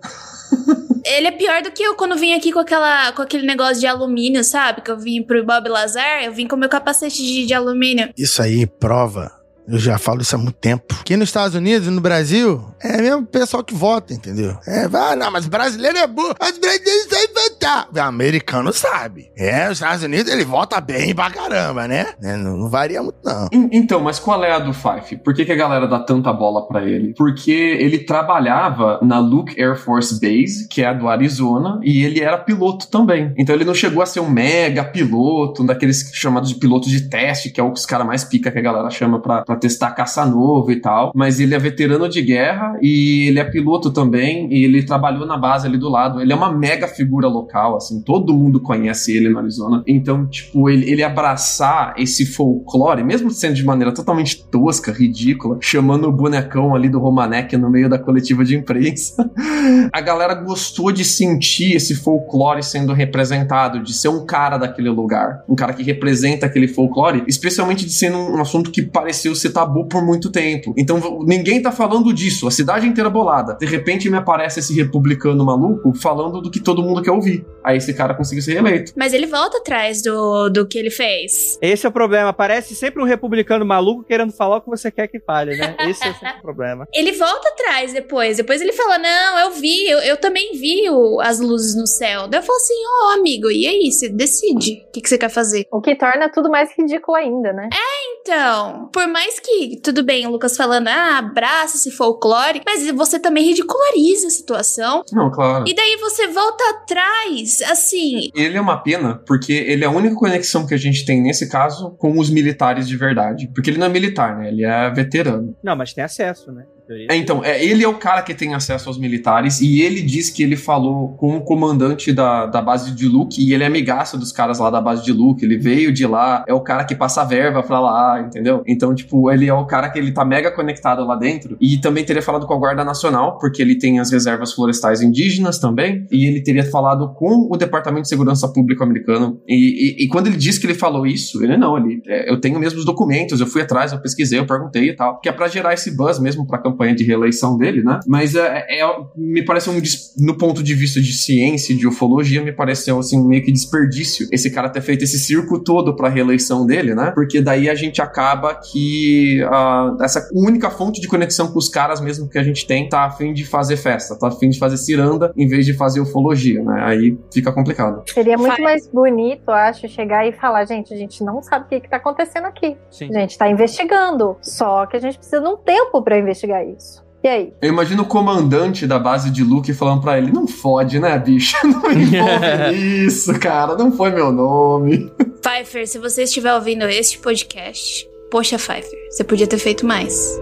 [1.04, 3.86] Ele é pior do que eu quando vim aqui com, aquela, com aquele negócio de
[3.86, 4.80] alumínio, sabe?
[4.80, 8.10] Que eu vim pro Bob Lazar, eu vim com meu capacete de, de alumínio.
[8.16, 9.43] Isso aí prova.
[9.66, 10.94] Eu já falo isso há muito tempo.
[11.00, 14.56] Aqui nos Estados Unidos e no Brasil, é mesmo o pessoal que vota, entendeu?
[14.66, 16.34] É, ah, não, mas brasileiro é burro.
[16.40, 17.88] Os brasileiros sabem votar.
[17.94, 19.30] O americano sabe.
[19.36, 22.08] É, os Estados Unidos ele vota bem pra caramba, né?
[22.22, 23.48] É, não, não, varia muito, não.
[23.72, 25.16] Então, mas qual é a do Fife?
[25.16, 27.14] Por que, que a galera dá tanta bola para ele?
[27.16, 32.20] Porque ele trabalhava na Luke Air Force Base, que é a do Arizona, e ele
[32.20, 33.32] era piloto também.
[33.36, 37.08] Então ele não chegou a ser um mega piloto, um daqueles chamados de pilotos de
[37.08, 39.53] teste, que é o que os caras mais pica que a galera chama pra, pra
[39.56, 41.12] testar caça novo e tal.
[41.14, 45.36] Mas ele é veterano de guerra e ele é piloto também, e ele trabalhou na
[45.36, 46.20] base ali do lado.
[46.20, 49.82] Ele é uma mega figura local, assim, todo mundo conhece ele no Arizona.
[49.86, 56.08] Então, tipo, ele, ele abraçar esse folclore, mesmo sendo de maneira totalmente tosca, ridícula, chamando
[56.08, 59.30] o bonecão ali do Romanek no meio da coletiva de imprensa,
[59.92, 65.44] a galera gostou de sentir esse folclore sendo representado, de ser um cara daquele lugar,
[65.48, 69.86] um cara que representa aquele folclore, especialmente de ser um assunto que pareceu ser tabu
[69.86, 70.74] por muito tempo.
[70.76, 73.54] Então, ninguém tá falando disso, a cidade inteira bolada.
[73.54, 77.44] De repente me aparece esse republicano maluco falando do que todo mundo quer ouvir.
[77.62, 78.92] Aí esse cara conseguiu ser reeleito.
[78.96, 81.58] Mas ele volta atrás do, do que ele fez.
[81.62, 82.32] Esse é o problema.
[82.32, 85.74] Parece sempre um republicano maluco querendo falar o que você quer que fale, né?
[85.80, 86.86] Esse é sempre o problema.
[86.92, 88.36] Ele volta atrás depois.
[88.36, 92.28] Depois ele fala: Não, eu vi, eu, eu também vi o, as luzes no céu.
[92.28, 93.90] Daí eu falo assim: Ó, oh, amigo, e aí?
[93.90, 95.66] Você decide o que, que você quer fazer.
[95.70, 97.68] O que torna tudo mais ridículo ainda, né?
[97.72, 98.88] É, então.
[98.90, 103.44] Por mais que, tudo bem, o Lucas falando, ah, abraça esse folclore, mas você também
[103.44, 105.04] ridiculariza a situação.
[105.12, 105.64] Não, claro.
[105.68, 108.30] E daí você volta atrás, assim.
[108.34, 111.48] Ele é uma pena, porque ele é a única conexão que a gente tem nesse
[111.50, 113.50] caso com os militares de verdade.
[113.54, 114.48] Porque ele não é militar, né?
[114.48, 115.54] Ele é veterano.
[115.62, 116.64] Não, mas tem acesso, né?
[116.88, 120.30] É, então, é, ele é o cara que tem acesso aos militares e ele diz
[120.30, 124.18] que ele falou com o comandante da, da base de Luke e ele é amigaço
[124.18, 125.44] dos caras lá da base de Luke.
[125.44, 128.62] Ele veio de lá, é o cara que passa verba pra lá, entendeu?
[128.66, 132.04] Então, tipo, ele é o cara que ele tá mega conectado lá dentro e também
[132.04, 136.26] teria falado com a Guarda Nacional, porque ele tem as reservas florestais indígenas também, e
[136.26, 139.40] ele teria falado com o Departamento de Segurança Pública americano.
[139.46, 142.40] E, e, e quando ele disse que ele falou isso, ele não, ele, é, eu
[142.40, 145.32] tenho mesmo os documentos, eu fui atrás, eu pesquisei, eu perguntei e tal, que é
[145.32, 148.00] pra gerar esse buzz mesmo pra campanha de reeleição dele, né?
[148.06, 149.80] Mas é, é, me parece um,
[150.18, 154.50] no ponto de vista de ciência, de ufologia, me pareceu assim meio que desperdício esse
[154.50, 157.12] cara ter feito esse circo todo pra reeleição dele, né?
[157.14, 162.00] Porque daí a gente acaba que uh, essa única fonte de conexão com os caras
[162.00, 164.58] mesmo que a gente tem tá a fim de fazer festa, tá a fim de
[164.58, 166.82] fazer ciranda em vez de fazer ufologia, né?
[166.84, 168.02] Aí fica complicado.
[168.12, 171.80] Seria muito mais bonito, acho, chegar e falar, gente, a gente não sabe o que,
[171.80, 172.76] que tá acontecendo aqui.
[172.90, 173.08] Sim.
[173.14, 177.04] A gente tá investigando, só que a gente precisa de um tempo para investigar isso.
[177.22, 177.52] E aí?
[177.62, 181.56] Eu imagino o comandante da base de Luke falando pra ele: Não fode, né, bicho?
[181.66, 183.74] Não envolve isso, cara.
[183.76, 185.10] Não foi meu nome.
[185.40, 190.38] Pfeiffer, se você estiver ouvindo este podcast, poxa, Pfeiffer, você podia ter feito mais.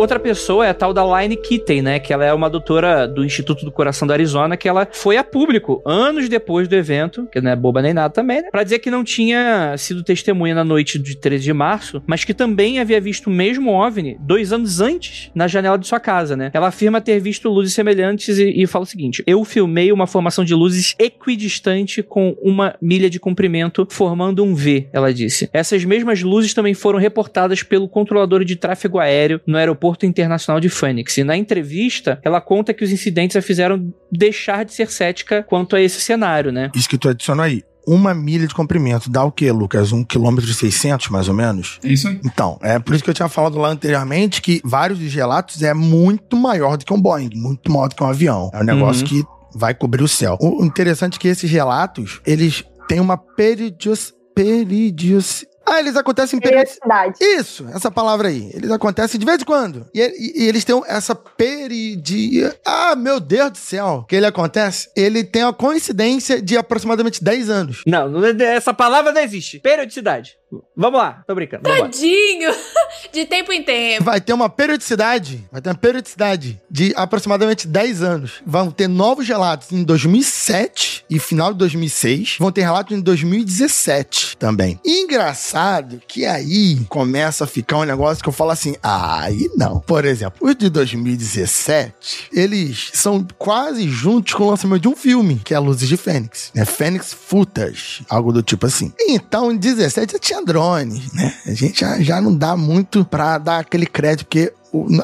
[0.00, 1.98] Outra pessoa é a tal da Line Kitten, né?
[1.98, 5.22] Que ela é uma doutora do Instituto do Coração da Arizona, que ela foi a
[5.22, 8.48] público anos depois do evento, que não é boba nem nada também, né?
[8.50, 12.32] Pra dizer que não tinha sido testemunha na noite de 13 de março, mas que
[12.32, 16.50] também havia visto o mesmo OVNI dois anos antes na janela de sua casa, né?
[16.54, 20.46] Ela afirma ter visto luzes semelhantes e, e fala o seguinte: Eu filmei uma formação
[20.46, 25.50] de luzes equidistante com uma milha de comprimento, formando um V, ela disse.
[25.52, 30.60] Essas mesmas luzes também foram reportadas pelo controlador de tráfego aéreo no aeroporto Aeroporto Internacional
[30.60, 31.16] de Phoenix.
[31.18, 35.76] E na entrevista, ela conta que os incidentes a fizeram deixar de ser cética quanto
[35.76, 36.70] a esse cenário, né?
[36.74, 39.90] Isso que tu adicionou aí uma milha de comprimento dá o quê, Lucas?
[39.90, 41.80] Um quilômetro e 600, mais ou menos?
[41.82, 42.20] É isso aí.
[42.24, 45.74] Então, é por isso que eu tinha falado lá anteriormente que vários dos relatos é
[45.74, 48.50] muito maior do que um Boeing, muito maior do que um avião.
[48.52, 49.08] É um negócio uhum.
[49.08, 49.24] que
[49.58, 50.36] vai cobrir o céu.
[50.40, 55.44] O interessante é que esses relatos, eles têm uma periodicidade Peridios.
[55.70, 57.16] Ah, eles acontecem em periodicidade.
[57.18, 57.40] Periodicidade.
[57.40, 58.50] Isso, essa palavra aí.
[58.52, 59.86] Eles acontecem de vez em quando.
[59.94, 62.54] E, e- e eles têm essa peridia.
[62.66, 64.04] Ah, meu Deus do céu.
[64.08, 64.90] Que ele acontece?
[64.96, 67.82] Ele tem a coincidência de aproximadamente 10 anos.
[67.86, 69.58] Não, não- essa palavra não existe.
[69.60, 70.36] Periodicidade.
[70.76, 71.62] Vamos lá, tô brincando.
[71.62, 72.50] Tadinho!
[73.12, 74.04] De tempo em tempo.
[74.04, 78.32] Vai ter uma periodicidade, vai ter uma periodicidade de aproximadamente 10 anos.
[78.44, 82.36] Vão ter novos relatos em 2007 e final de 2006.
[82.38, 84.78] Vão ter relatos em 2017 também.
[84.84, 89.50] E engraçado que aí começa a ficar um negócio que eu falo assim, ah, aí
[89.56, 89.80] não.
[89.80, 95.40] Por exemplo, os de 2017, eles são quase juntos com o lançamento de um filme,
[95.44, 96.64] que é Luzes de Fênix, né?
[96.64, 98.92] Fênix Footage, algo do tipo assim.
[99.00, 101.34] Então, em 17 já tinha drones, né?
[101.46, 104.52] A gente já, já não dá muito pra dar aquele crédito, porque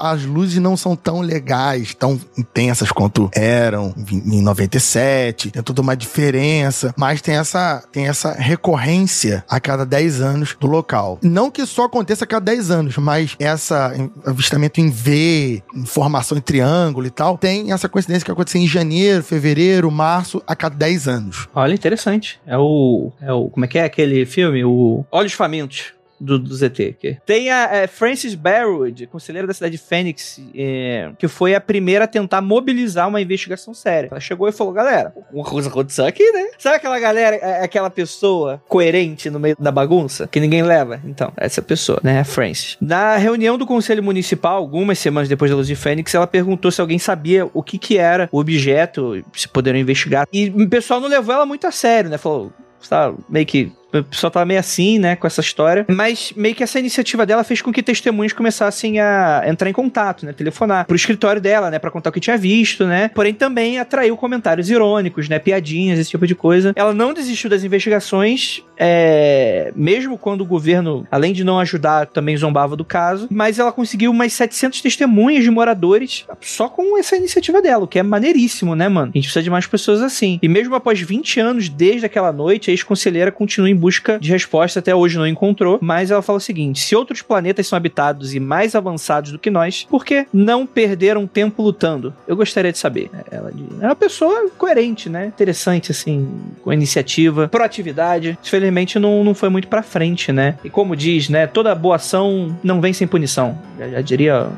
[0.01, 5.51] as luzes não são tão legais, tão intensas quanto eram em em 97.
[5.51, 10.67] Tem toda uma diferença, mas tem essa, tem essa recorrência a cada 10 anos do
[10.67, 11.19] local.
[11.23, 13.93] Não que só aconteça a cada 10 anos, mas essa
[14.25, 19.23] avistamento em V, formação em triângulo e tal, tem essa coincidência que acontece em janeiro,
[19.23, 21.49] fevereiro, março, a cada 10 anos.
[21.55, 22.41] Olha, interessante.
[22.47, 23.13] É o.
[23.21, 23.49] É o.
[23.49, 24.65] Como é que é aquele filme?
[24.65, 25.96] O Olhos Famintos.
[26.19, 26.97] Do, do ZT.
[26.99, 31.61] Que tem a é, Frances Barwood, conselheira da cidade de Phoenix, é, que foi a
[31.61, 34.09] primeira a tentar mobilizar uma investigação séria.
[34.11, 36.49] Ela chegou e falou: galera, uma coisa aconteceu aqui, né?
[36.59, 41.01] Sabe aquela galera, é, aquela pessoa coerente no meio da bagunça que ninguém leva?
[41.05, 42.21] Então, essa pessoa, né?
[42.21, 42.77] A Frances.
[42.81, 46.81] Na reunião do conselho municipal, algumas semanas depois da luz de Fênix, ela perguntou se
[46.81, 50.27] alguém sabia o que, que era o objeto, se poderiam investigar.
[50.33, 52.19] E o pessoal não levou ela muito a sério, né?
[52.19, 52.53] Falou,
[52.89, 55.85] tá meio que o pessoal tava meio assim, né, com essa história.
[55.89, 60.25] Mas meio que essa iniciativa dela fez com que testemunhos começassem a entrar em contato,
[60.27, 63.11] né, telefonar pro escritório dela, né, pra contar o que tinha visto, né.
[63.15, 66.73] Porém também atraiu comentários irônicos, né, piadinhas, esse tipo de coisa.
[66.77, 72.37] Ela não desistiu das investigações, é, mesmo quando o governo, além de não ajudar, também
[72.37, 73.29] zombava do caso.
[73.31, 77.99] Mas ela conseguiu umas 700 testemunhas de moradores só com essa iniciativa dela, o que
[77.99, 79.13] é maneiríssimo, né, mano?
[79.15, 80.39] A gente precisa de mais pessoas assim.
[80.43, 84.81] E mesmo após 20 anos desde aquela noite, a ex-conselheira continua em busca de resposta,
[84.81, 88.41] até hoje não encontrou, mas ela fala o seguinte: se outros planetas são habitados e
[88.41, 92.13] mais avançados do que nós, por que não perderam tempo lutando?
[92.27, 93.09] Eu gostaria de saber.
[93.31, 95.27] Ela é uma pessoa coerente, né?
[95.27, 96.29] Interessante, assim,
[96.65, 98.37] com iniciativa, proatividade.
[98.45, 100.59] Infelizmente não, não foi muito pra frente, né?
[100.65, 101.47] E como diz, né?
[101.47, 103.57] Toda boa ação não vem sem punição.
[103.79, 104.49] Já, já diria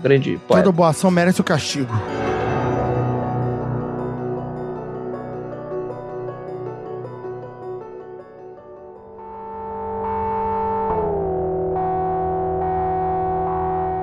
[0.00, 0.62] grande poeta.
[0.62, 1.92] Toda boa ação merece o castigo.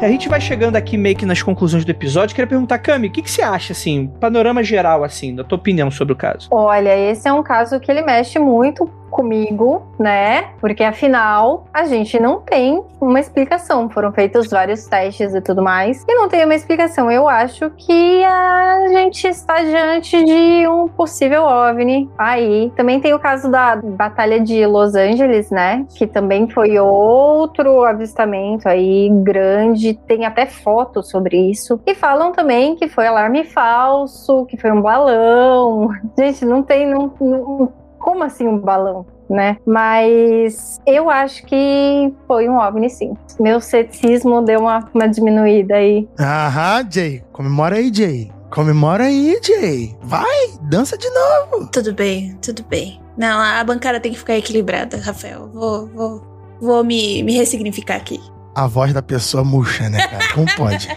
[0.04, 2.36] A gente vai chegando aqui meio que nas conclusões do episódio.
[2.36, 5.90] Queria perguntar, Cami, o que, que você acha, assim, panorama geral, assim, da tua opinião
[5.90, 6.50] sobre o caso?
[6.52, 10.50] Olha, esse é um caso que ele mexe muito comigo, né?
[10.60, 13.90] Porque afinal a gente não tem uma explicação.
[13.90, 17.12] Foram feitos vários testes e tudo mais e não tem uma explicação.
[17.12, 22.72] Eu acho que a gente está diante de um possível OVNI aí.
[22.76, 25.86] Também tem o caso da Batalha de Los Angeles, né?
[25.96, 29.94] Que também foi outro avistamento aí grande.
[29.94, 31.80] Tem até fotos sobre isso.
[31.86, 35.90] E falam também que foi alarme falso, que foi um balão.
[36.18, 36.88] Gente, não tem.
[36.88, 39.06] Não, não- como assim um balão?
[39.30, 39.58] Né?
[39.66, 43.14] Mas eu acho que foi um OVNI sim.
[43.40, 46.08] Meu ceticismo deu uma, uma diminuída aí.
[46.20, 47.24] Aham, Jay.
[47.32, 48.32] Comemora aí, Jay.
[48.52, 49.96] Comemora aí, Jay.
[50.04, 51.68] Vai, dança de novo.
[51.72, 53.02] Tudo bem, tudo bem.
[53.18, 55.50] Não, a bancada tem que ficar equilibrada, Rafael.
[55.52, 56.22] Vou, vou,
[56.62, 58.20] vou me, me ressignificar aqui.
[58.56, 60.32] A voz da pessoa murcha, né, cara?
[60.34, 60.88] Como pode?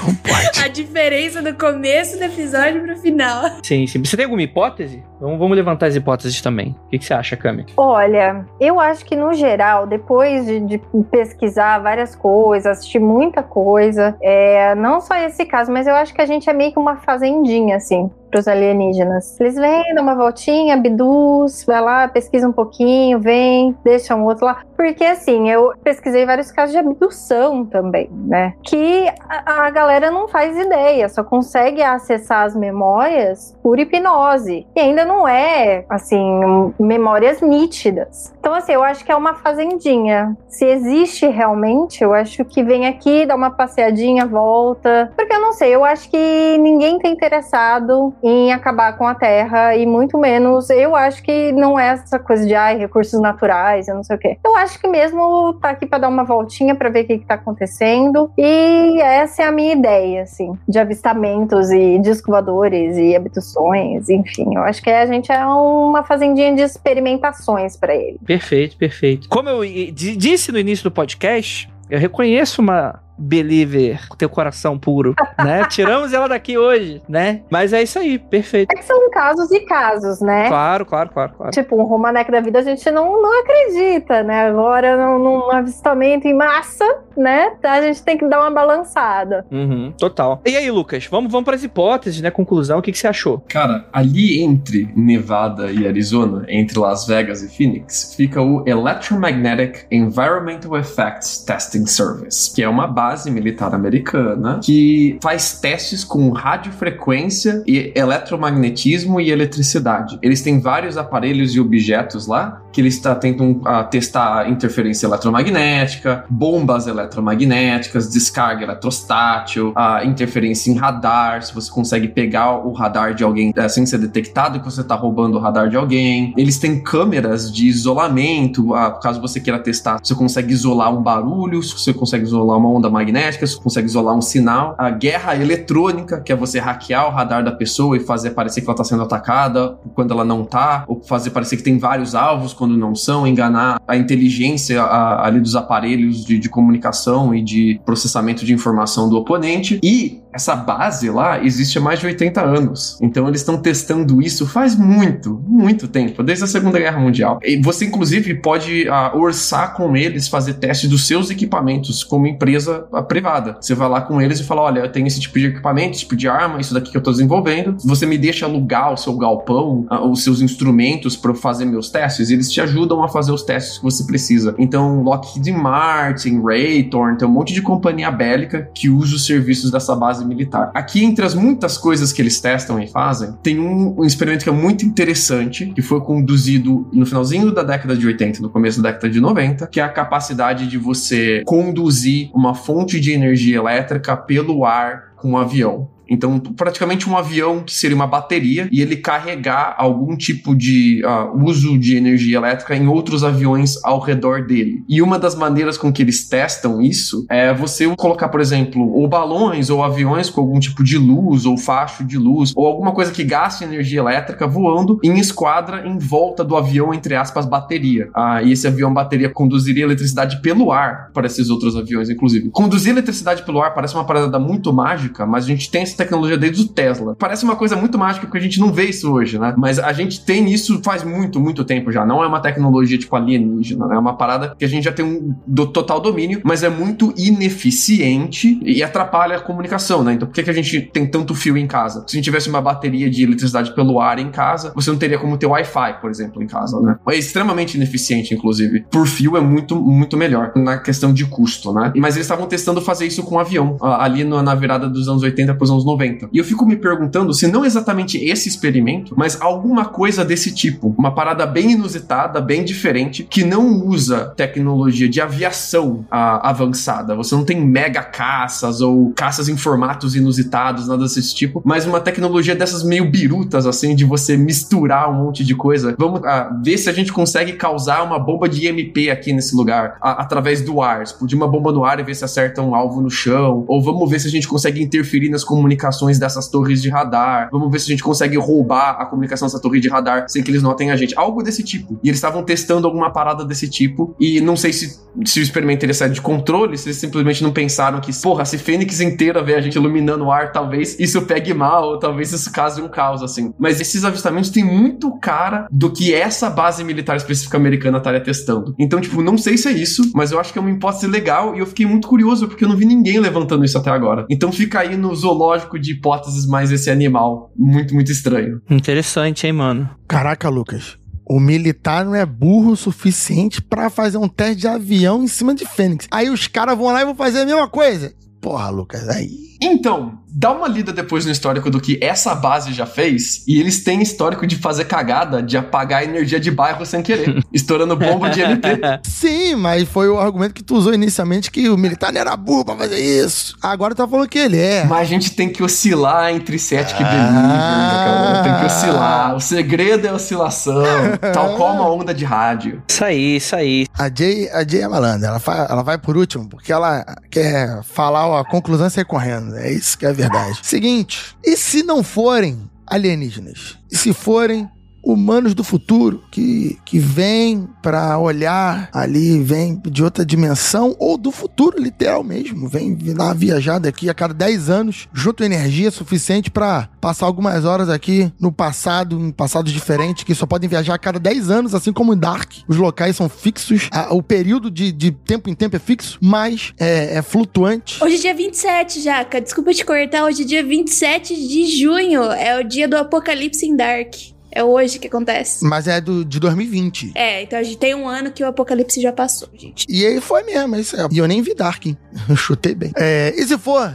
[0.00, 0.58] Como pode?
[0.60, 3.44] A diferença do começo do episódio pro final.
[3.62, 4.04] Sim, sim.
[4.04, 5.04] Você tem alguma hipótese?
[5.20, 6.76] Vamos, vamos levantar as hipóteses também.
[6.86, 7.66] O que, que você acha, Cami?
[7.76, 10.78] Olha, eu acho que no geral, depois de, de
[11.10, 16.20] pesquisar várias coisas, assistir muita coisa, é, não só esse caso, mas eu acho que
[16.20, 19.38] a gente é meio que uma fazendinha, assim, pros alienígenas.
[19.40, 24.46] Eles vêm, dão uma voltinha, abduz, vai lá, pesquisa um pouquinho, vem, deixa um outro
[24.46, 24.62] lá.
[24.76, 28.54] Porque, assim, eu pesquisei vários casos de abdução também, né?
[28.62, 34.66] Que a, a galera não faz ideia, só consegue acessar as memórias por hipnose.
[34.74, 38.34] E ainda não é, assim, memórias nítidas.
[38.38, 40.36] Então, assim, eu acho que é uma fazendinha.
[40.48, 45.12] Se existe realmente, eu acho que vem aqui, dá uma passeadinha, volta.
[45.16, 49.76] Porque eu não sei, eu acho que ninguém tá interessado em acabar com a Terra
[49.76, 50.70] e muito menos.
[50.70, 54.18] Eu acho que não é essa coisa de ai, recursos naturais, eu não sei o
[54.18, 54.38] quê.
[54.44, 57.26] Eu acho que mesmo tá aqui para dar uma voltinha para ver o que, que
[57.26, 58.30] tá acontecendo.
[58.36, 64.54] E essa é a minha ideia, assim, de avistamentos e disco voadores e abduções, enfim.
[64.54, 68.18] Eu acho que a gente é uma fazendinha de experimentações para ele.
[68.24, 69.28] Perfeito, perfeito.
[69.28, 69.60] Como eu
[69.92, 75.66] disse no início do podcast, eu reconheço uma believer, teu coração puro, né?
[75.68, 77.42] Tiramos ela daqui hoje, né?
[77.50, 78.72] Mas é isso aí, perfeito.
[78.72, 80.48] É que são casos e casos, né?
[80.48, 81.52] Claro, claro, claro, claro.
[81.52, 84.48] Tipo, um Romanek da vida a gente não, não acredita, né?
[84.48, 86.84] Agora, num, num avistamento em massa,
[87.16, 87.52] né?
[87.62, 89.44] A gente tem que dar uma balançada.
[89.50, 90.40] Uhum, total.
[90.44, 92.30] E aí, Lucas, vamos, vamos para as hipóteses, né?
[92.30, 93.42] Conclusão, o que, que você achou?
[93.48, 100.76] Cara, ali entre Nevada e Arizona, entre Las Vegas e Phoenix, fica o Electromagnetic Environmental
[100.76, 107.62] Effects Testing Service, que é uma base base militar americana que faz testes com radiofrequência
[107.66, 110.18] e eletromagnetismo e eletricidade.
[110.20, 116.26] Eles têm vários aparelhos e objetos lá que eles tá, tentam uh, testar interferência eletromagnética,
[116.28, 123.14] bombas eletromagnéticas, descarga eletrostátil, a uh, interferência em radar, se você consegue pegar o radar
[123.14, 126.34] de alguém uh, sem ser detectado que você está roubando o radar de alguém.
[126.36, 131.62] Eles têm câmeras de isolamento, uh, caso você queira testar, você consegue isolar um barulho,
[131.62, 134.74] se você consegue isolar uma onda magnética, você consegue isolar um sinal.
[134.78, 138.66] A guerra eletrônica, que é você hackear o radar da pessoa e fazer parecer que
[138.66, 142.52] ela está sendo atacada quando ela não está, ou fazer parecer que tem vários alvos
[142.52, 147.80] quando não são, enganar a inteligência a, ali dos aparelhos de, de comunicação e de
[147.84, 149.78] processamento de informação do oponente.
[149.82, 152.98] E essa base lá existe há mais de 80 anos.
[153.00, 157.40] Então eles estão testando isso faz muito, muito tempo, desde a Segunda Guerra Mundial.
[157.42, 162.86] E você, inclusive, pode uh, orçar com eles fazer teste dos seus equipamentos como empresa
[162.92, 163.56] uh, privada.
[163.60, 166.00] Você vai lá com eles e fala: olha, eu tenho esse tipo de equipamento, esse
[166.00, 167.76] tipo de arma, isso daqui que eu estou desenvolvendo.
[167.84, 172.30] Você me deixa alugar o seu galpão, uh, os seus instrumentos para fazer meus testes.
[172.30, 174.54] E eles te ajudam a fazer os testes que você precisa.
[174.58, 179.94] Então, Lockheed Martin, Raytheon, tem um monte de companhia bélica que usa os serviços dessa
[179.94, 180.70] base militar.
[180.74, 184.50] Aqui, entre as muitas coisas que eles testam e fazem, tem um, um experimento que
[184.50, 188.90] é muito interessante, que foi conduzido no finalzinho da década de 80, no começo da
[188.90, 194.16] década de 90, que é a capacidade de você conduzir uma fonte de energia elétrica
[194.16, 195.88] pelo ar com um avião.
[196.08, 201.44] Então, praticamente um avião que seria uma bateria e ele carregar algum tipo de uh,
[201.44, 204.82] uso de energia elétrica em outros aviões ao redor dele.
[204.88, 209.08] E uma das maneiras com que eles testam isso é você colocar, por exemplo, ou
[209.08, 213.12] balões ou aviões com algum tipo de luz ou facho de luz ou alguma coisa
[213.12, 218.08] que gaste energia elétrica voando em esquadra em volta do avião, entre aspas, bateria.
[218.08, 222.50] Uh, e esse avião bateria conduziria eletricidade pelo ar para esses outros aviões, inclusive.
[222.50, 226.62] Conduzir eletricidade pelo ar parece uma parada muito mágica, mas a gente tem tecnologia desde
[226.62, 227.14] o Tesla.
[227.18, 229.54] Parece uma coisa muito mágica porque a gente não vê isso hoje, né?
[229.56, 232.04] Mas a gente tem isso faz muito, muito tempo já.
[232.04, 233.96] Não é uma tecnologia tipo alienígena, né?
[233.96, 237.12] É uma parada que a gente já tem um do, total domínio, mas é muito
[237.16, 240.14] ineficiente e atrapalha a comunicação, né?
[240.14, 242.04] Então por que, que a gente tem tanto fio em casa?
[242.06, 245.18] Se a gente tivesse uma bateria de eletricidade pelo ar em casa, você não teria
[245.18, 246.96] como ter Wi-Fi, por exemplo, em casa, né?
[247.08, 248.84] É extremamente ineficiente, inclusive.
[248.90, 251.92] Por fio é muito, muito melhor na questão de custo, né?
[251.96, 255.54] Mas eles estavam testando fazer isso com um avião, ali na virada dos anos 80
[255.54, 256.28] para os anos 90.
[256.32, 260.94] E eu fico me perguntando se não exatamente esse experimento, mas alguma coisa desse tipo.
[260.98, 267.14] Uma parada bem inusitada, bem diferente, que não usa tecnologia de aviação a, avançada.
[267.14, 272.00] Você não tem mega caças ou caças em formatos inusitados, nada desse tipo, mas uma
[272.00, 275.94] tecnologia dessas meio birutas, assim, de você misturar um monte de coisa.
[275.98, 279.96] Vamos a, ver se a gente consegue causar uma bomba de IMP aqui nesse lugar,
[280.00, 281.02] a, através do ar.
[281.02, 283.64] Explodir uma bomba no ar e ver se acerta um alvo no chão.
[283.68, 287.48] Ou vamos ver se a gente consegue interferir nas comunicações comunicações dessas torres de radar.
[287.52, 290.50] Vamos ver se a gente consegue roubar a comunicação dessa torre de radar sem que
[290.50, 291.16] eles notem a gente.
[291.16, 291.98] Algo desse tipo.
[292.02, 294.16] E eles estavam testando alguma parada desse tipo.
[294.18, 297.52] E não sei se, se o experimento teria saído de controle, se eles simplesmente não
[297.52, 301.52] pensaram que, porra, se Fênix inteira vê a gente iluminando o ar, talvez isso pegue
[301.52, 303.52] mal, talvez isso cause um caos, assim.
[303.58, 308.74] Mas esses avistamentos têm muito cara do que essa base militar específica americana estaria testando.
[308.78, 311.54] Então, tipo, não sei se é isso, mas eu acho que é uma hipótese legal
[311.54, 314.26] e eu fiquei muito curioso porque eu não vi ninguém levantando isso até agora.
[314.30, 317.50] Então fica aí no zoológico de hipóteses mais esse animal.
[317.56, 318.62] Muito, muito estranho.
[318.70, 319.90] Interessante, hein, mano?
[320.06, 320.96] Caraca, Lucas.
[321.28, 325.54] O militar não é burro o suficiente para fazer um teste de avião em cima
[325.54, 326.06] de Fênix.
[326.10, 328.14] Aí os caras vão lá e vão fazer a mesma coisa.
[328.40, 329.28] Porra, Lucas, aí.
[329.60, 333.82] Então, dá uma lida depois no histórico do que essa base já fez, e eles
[333.82, 338.28] têm histórico de fazer cagada, de apagar a energia de bairro sem querer, estourando bomba
[338.28, 338.78] de MP.
[339.04, 342.66] Sim, mas foi o argumento que tu usou inicialmente que o militar não era burro
[342.66, 343.56] pra fazer isso.
[343.62, 344.84] Agora tá falando que ele é.
[344.84, 347.08] Mas a gente tem que oscilar entre cético e Ah.
[347.08, 348.42] believer, cara.
[348.42, 349.34] Tem que oscilar.
[349.36, 350.84] O segredo é a oscilação,
[351.32, 352.82] tal como a onda de rádio.
[352.88, 353.86] Isso aí, isso aí.
[353.98, 358.40] A Jay, a Jay é malandra, ela, ela vai por último, porque ela quer falar
[358.40, 359.56] a conclusão e sair correndo.
[359.56, 360.58] É isso que é a verdade.
[360.62, 363.78] Seguinte, e se não forem alienígenas?
[363.90, 364.68] E se forem
[365.12, 371.30] humanos do futuro que, que vêm pra olhar ali, vêm de outra dimensão ou do
[371.30, 376.50] futuro, literal mesmo, vem dar uma viajada aqui a cada 10 anos, junto energia suficiente
[376.50, 380.98] pra passar algumas horas aqui no passado, em passados diferentes, que só podem viajar a
[380.98, 382.52] cada 10 anos, assim como em Dark.
[382.66, 386.72] Os locais são fixos, a- o período de, de tempo em tempo é fixo, mas
[386.78, 388.02] é, é flutuante.
[388.02, 389.40] Hoje é dia 27, Jaca.
[389.40, 390.24] Desculpa te cortar.
[390.24, 392.22] Hoje é dia 27 de junho.
[392.32, 394.14] É o dia do apocalipse em Dark.
[394.56, 395.62] É hoje que acontece.
[395.66, 397.12] Mas é do, de 2020.
[397.14, 399.84] É, então a gente tem um ano que o apocalipse já passou, gente.
[399.86, 401.06] E aí foi mesmo, é isso é.
[401.12, 401.94] E eu nem vi Dark, hein?
[402.26, 402.90] Eu chutei bem.
[402.96, 403.94] É, e se for,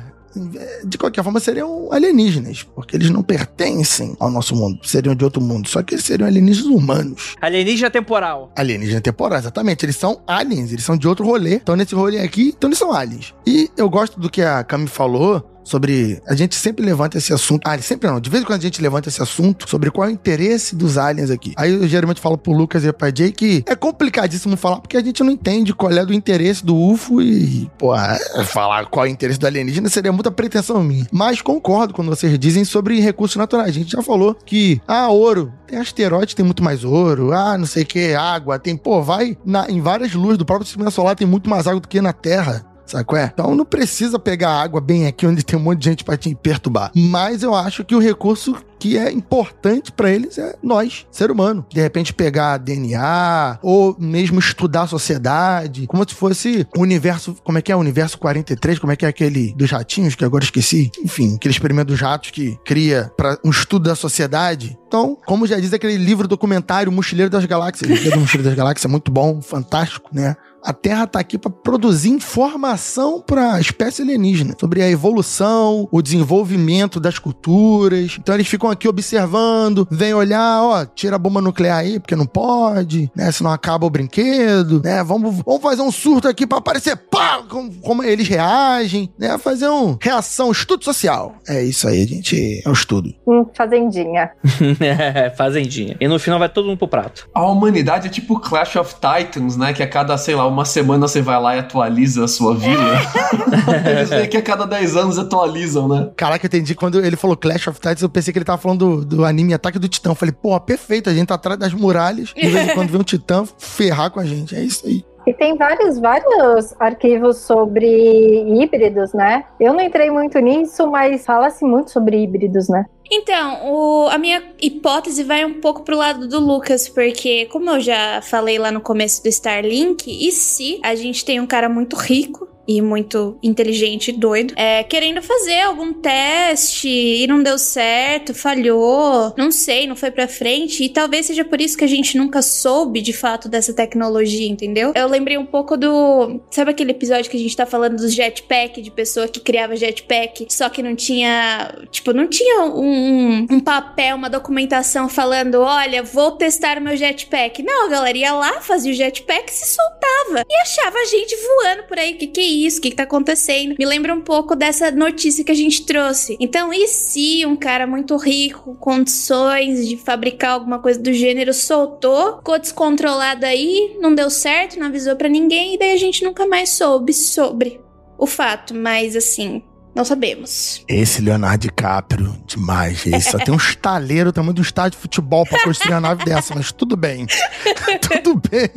[0.85, 5.41] de qualquer forma, seriam alienígenas, porque eles não pertencem ao nosso mundo, seriam de outro
[5.41, 7.35] mundo, só que eles seriam alienígenas humanos.
[7.41, 8.51] Alienígena temporal.
[8.55, 9.83] Alienígena temporal, exatamente.
[9.83, 11.55] Eles são aliens, eles são de outro rolê.
[11.55, 13.33] Então, nesse rolê aqui, então eles são aliens.
[13.47, 16.21] E eu gosto do que a Cami falou sobre.
[16.27, 17.61] A gente sempre levanta esse assunto.
[17.65, 18.19] Ah, sempre não.
[18.19, 20.97] De vez em quando a gente levanta esse assunto sobre qual é o interesse dos
[20.97, 21.53] aliens aqui.
[21.57, 25.03] Aí eu geralmente falo pro Lucas e pra Jay que é complicadíssimo falar porque a
[25.03, 29.09] gente não entende qual é do interesse do UFO e, pô, é, falar qual é
[29.09, 31.05] o interesse do alienígena seria muita pretensão minha.
[31.11, 33.69] Mas concordo quando vocês dizem sobre recursos naturais.
[33.69, 35.51] A gente já falou que, ah, ouro.
[35.67, 37.31] Tem asteroide, tem muito mais ouro.
[37.31, 38.59] Ah, não sei o que, água.
[38.59, 41.79] Tem, pô, vai na- em várias luzes do próprio sistema solar, tem muito mais água
[41.79, 42.65] do que na Terra.
[42.91, 43.31] Sabe qual é?
[43.33, 46.35] Então não precisa pegar água bem aqui onde tem um monte de gente pra te
[46.35, 46.91] perturbar.
[46.93, 51.65] Mas eu acho que o recurso que é importante pra eles é nós, ser humano.
[51.69, 57.59] De repente pegar DNA ou mesmo estudar a sociedade, como se fosse o universo, como
[57.59, 57.75] é que é?
[57.75, 60.91] O universo 43, como é que é aquele dos ratinhos que agora esqueci?
[61.01, 64.77] Enfim, aquele experimento dos ratos que cria para um estudo da sociedade.
[64.87, 68.89] Então, como já diz aquele livro documentário Mochileiro das Galáxias, o Mochileiro das Galáxias é
[68.89, 70.35] muito bom, fantástico, né?
[70.63, 76.01] A Terra tá aqui para produzir informação para a espécie alienígena sobre a evolução, o
[76.01, 78.17] desenvolvimento das culturas.
[78.19, 82.25] Então eles ficam aqui observando, vêm olhar, ó, tira a bomba nuclear aí porque não
[82.25, 83.31] pode, né?
[83.31, 85.03] Senão acaba o brinquedo, né?
[85.03, 89.37] Vamos, vamos fazer um surto aqui para aparecer, pá, como, como eles reagem, né?
[89.37, 91.35] Fazer um reação, estudo social.
[91.47, 93.13] É isso aí, gente, é o estudo.
[93.27, 94.31] Hum, fazendinha.
[94.81, 95.95] É, Fazendinha.
[95.99, 97.29] E no final vai todo mundo pro prato.
[97.33, 99.73] A humanidade é tipo Clash of Titans, né?
[99.73, 102.97] Que a cada, sei lá, uma semana você vai lá e atualiza a sua vila.
[103.89, 106.11] Eles veem que a cada 10 anos atualizam, né?
[106.15, 109.03] Caraca, eu entendi quando ele falou Clash of Titans, eu pensei que ele tava falando
[109.03, 110.11] do, do anime Ataque do Titã.
[110.11, 112.97] Eu falei, pô, perfeito, a gente tá atrás das muralhas, de vez em quando vê
[112.97, 114.55] um titã ferrar com a gente.
[114.55, 115.03] É isso aí.
[115.25, 119.45] E tem vários, vários arquivos sobre híbridos, né?
[119.59, 122.85] Eu não entrei muito nisso, mas fala-se muito sobre híbridos, né?
[123.09, 127.79] Então, o- a minha hipótese vai um pouco pro lado do Lucas, porque, como eu
[127.79, 131.95] já falei lá no começo do Starlink, e se a gente tem um cara muito
[131.95, 138.33] rico e muito inteligente e doido, é, querendo fazer algum teste e não deu certo,
[138.35, 142.15] falhou, não sei, não foi pra frente, e talvez seja por isso que a gente
[142.17, 144.93] nunca soube de fato dessa tecnologia, entendeu?
[144.95, 146.39] Eu lembrei um pouco do.
[146.51, 150.45] Sabe aquele episódio que a gente tá falando dos jetpack, de pessoa que criava jetpack,
[150.49, 151.75] só que não tinha.
[151.89, 153.00] Tipo, não tinha um,
[153.49, 157.63] um papel, uma documentação falando: olha, vou testar o meu jetpack.
[157.63, 161.83] Não, a galera ia lá, fazia o jetpack, se soltava e achava a gente voando
[161.83, 162.13] por aí.
[162.13, 162.79] O que, que é isso?
[162.79, 163.75] O que, que tá acontecendo?
[163.77, 166.37] Me lembra um pouco dessa notícia que a gente trouxe.
[166.39, 171.53] Então, e se um cara muito rico, com condições de fabricar alguma coisa do gênero,
[171.53, 176.23] soltou, ficou descontrolado aí, não deu certo, não avisou pra ninguém, e daí a gente
[176.23, 177.81] nunca mais soube sobre
[178.17, 179.63] o fato, mas assim.
[179.93, 180.83] Não sabemos.
[180.87, 183.05] Esse Leonardo DiCaprio, demais.
[183.05, 186.55] Esse só tem um estaleiro, tamanho um estádio de futebol pra construir uma nave dessa,
[186.55, 187.25] mas tudo bem.
[188.23, 188.69] tudo bem.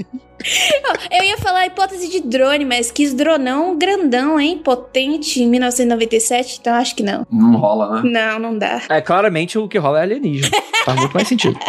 [1.11, 4.61] Eu ia falar a hipótese de drone, mas quis dronão grandão, hein?
[4.62, 7.27] Potente em 1997, então acho que não.
[7.31, 8.11] Não rola, né?
[8.11, 8.82] Não, não dá.
[8.89, 10.56] É, claramente o que rola é alienígena.
[10.85, 11.59] Faz muito mais sentido.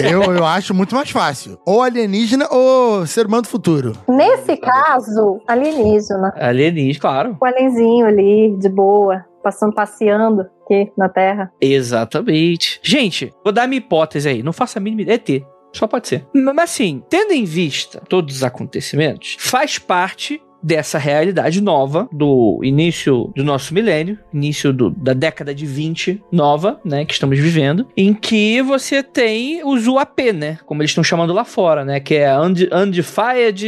[0.00, 1.58] Eu, eu acho muito mais fácil.
[1.66, 3.94] Ou alienígena ou ser humano do futuro.
[4.08, 6.32] Nesse caso, alienígena.
[6.36, 7.36] Alienígena, claro.
[7.40, 11.50] O alienzinho ali, de boa, passando, passeando aqui na Terra.
[11.60, 12.78] Exatamente.
[12.82, 14.42] Gente, vou dar minha hipótese aí.
[14.42, 15.16] Não faça a mínima ideia.
[15.16, 15.44] ET.
[15.72, 16.26] Só pode ser.
[16.34, 23.32] Mas assim, tendo em vista todos os acontecimentos, faz parte dessa realidade nova do início
[23.34, 28.14] do nosso milênio, início do, da década de 20 nova, né, que estamos vivendo, em
[28.14, 32.38] que você tem os UAP, né, como eles estão chamando lá fora, né, que é
[32.38, 33.66] und, Undefied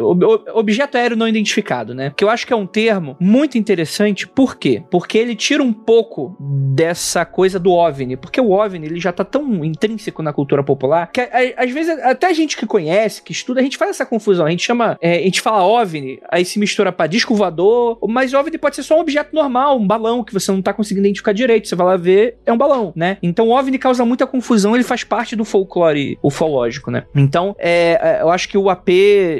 [0.00, 0.24] ob,
[0.54, 4.56] Objeto Aéreo Não Identificado, né, que eu acho que é um termo muito interessante, por
[4.56, 4.82] quê?
[4.90, 9.24] Porque ele tira um pouco dessa coisa do OVNI, porque o OVNI ele já tá
[9.24, 11.20] tão intrínseco na cultura popular que
[11.56, 14.50] às vezes até a gente que conhece, que estuda, a gente faz essa confusão, a
[14.50, 18.58] gente chama, é, a gente fala OVNI, aí se mistura para disco voador, mas OVNI
[18.58, 21.68] pode ser só um objeto normal, um balão que você não tá conseguindo identificar direito,
[21.68, 23.18] você vai lá ver, é um balão, né?
[23.22, 27.04] Então o OVNI causa muita confusão, ele faz parte do folclore ufológico, né?
[27.14, 28.88] Então, é, é eu acho que o AP,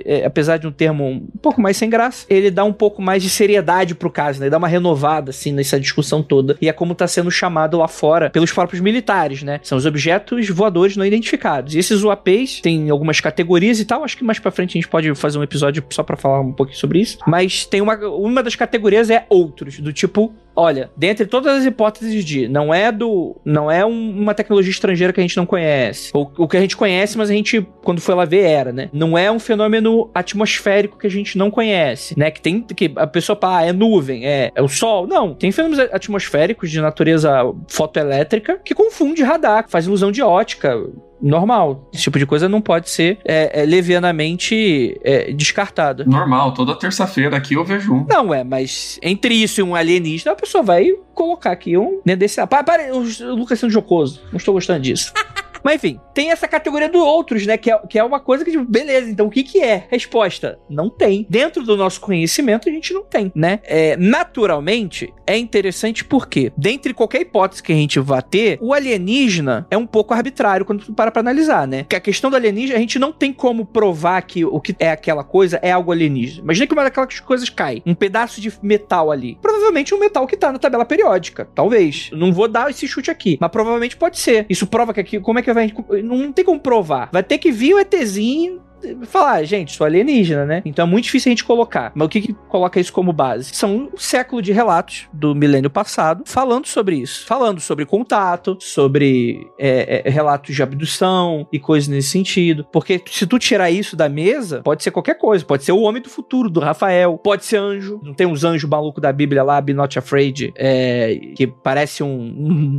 [0.05, 3.23] é, apesar de um termo um pouco mais sem graça, ele dá um pouco mais
[3.23, 4.47] de seriedade pro caso, né?
[4.47, 7.89] Ele dá uma renovada, assim, nessa discussão toda, e é como tá sendo chamado lá
[7.89, 9.61] fora pelos próprios militares, né?
[9.63, 11.75] São os objetos voadores não identificados.
[11.75, 14.89] E esses UAPs têm algumas categorias e tal, acho que mais pra frente a gente
[14.89, 18.43] pode fazer um episódio só para falar um pouquinho sobre isso, mas tem uma, uma
[18.43, 23.37] das categorias é outros, do tipo olha, dentre todas as hipóteses de não é do
[23.45, 26.61] não é um, uma tecnologia estrangeira que a gente não conhece, ou o que a
[26.61, 28.91] gente conhece, mas a gente quando foi lá ver era, né?
[28.93, 32.31] Não é um fenômeno atmosférico que a gente não conhece, né?
[32.31, 35.07] Que tem que a pessoa pá, é nuvem, é, é o sol.
[35.07, 37.31] Não, tem fenômenos atmosféricos de natureza
[37.69, 40.77] fotoelétrica que confunde radar, faz ilusão de ótica,
[41.21, 41.89] normal.
[41.93, 46.05] Esse tipo de coisa não pode ser é, é, levianamente é, descartada.
[46.05, 48.07] Normal, toda terça-feira aqui eu vejo um.
[48.09, 52.01] Não, é, mas entre isso e um alienígena, a pessoa vai colocar aqui um.
[52.05, 54.21] Né, desse, para, para, o Lucas sendo jocoso.
[54.31, 55.13] Não estou gostando disso.
[55.69, 57.59] Mas enfim, tem essa categoria do outros, né?
[57.59, 59.87] Que é, que é uma coisa que, tipo, beleza, então o que que é?
[59.91, 61.27] Resposta: não tem.
[61.29, 63.61] Dentro do nosso conhecimento, a gente não tem, né?
[63.65, 69.67] É, naturalmente, é interessante porque, dentre qualquer hipótese que a gente vá ter, o alienígena
[69.71, 71.85] é um pouco arbitrário quando tu para pra analisar, né?
[71.87, 74.91] Que a questão do alienígena, a gente não tem como provar que o que é
[74.91, 76.45] aquela coisa é algo alienígena.
[76.45, 79.37] Imagina que uma daquelas coisas cai, um pedaço de metal ali.
[79.43, 81.47] Provavelmente um metal que tá na tabela periódica.
[81.55, 82.09] Talvez.
[82.15, 84.47] Não vou dar esse chute aqui, mas provavelmente pode ser.
[84.49, 86.03] Isso prova que aqui, como é que vai.
[86.03, 87.09] Não tem como provar.
[87.13, 88.63] Vai ter que vir o ETzinho
[89.07, 90.63] falar, gente, sou alienígena, né?
[90.65, 91.93] Então é muito difícil a gente colocar.
[91.95, 93.55] Mas o que, que coloca isso como base?
[93.55, 97.27] São um século de relatos do milênio passado falando sobre isso.
[97.27, 102.67] Falando sobre contato, sobre é, é, relatos de abdução e coisas nesse sentido.
[102.73, 105.45] Porque se tu tirar isso da mesa, pode ser qualquer coisa.
[105.45, 107.19] Pode ser o homem do futuro, do Rafael.
[107.19, 108.01] Pode ser anjo.
[108.03, 112.33] Não tem uns anjos malucos da Bíblia lá, Be Not Afraid, é, que parece um...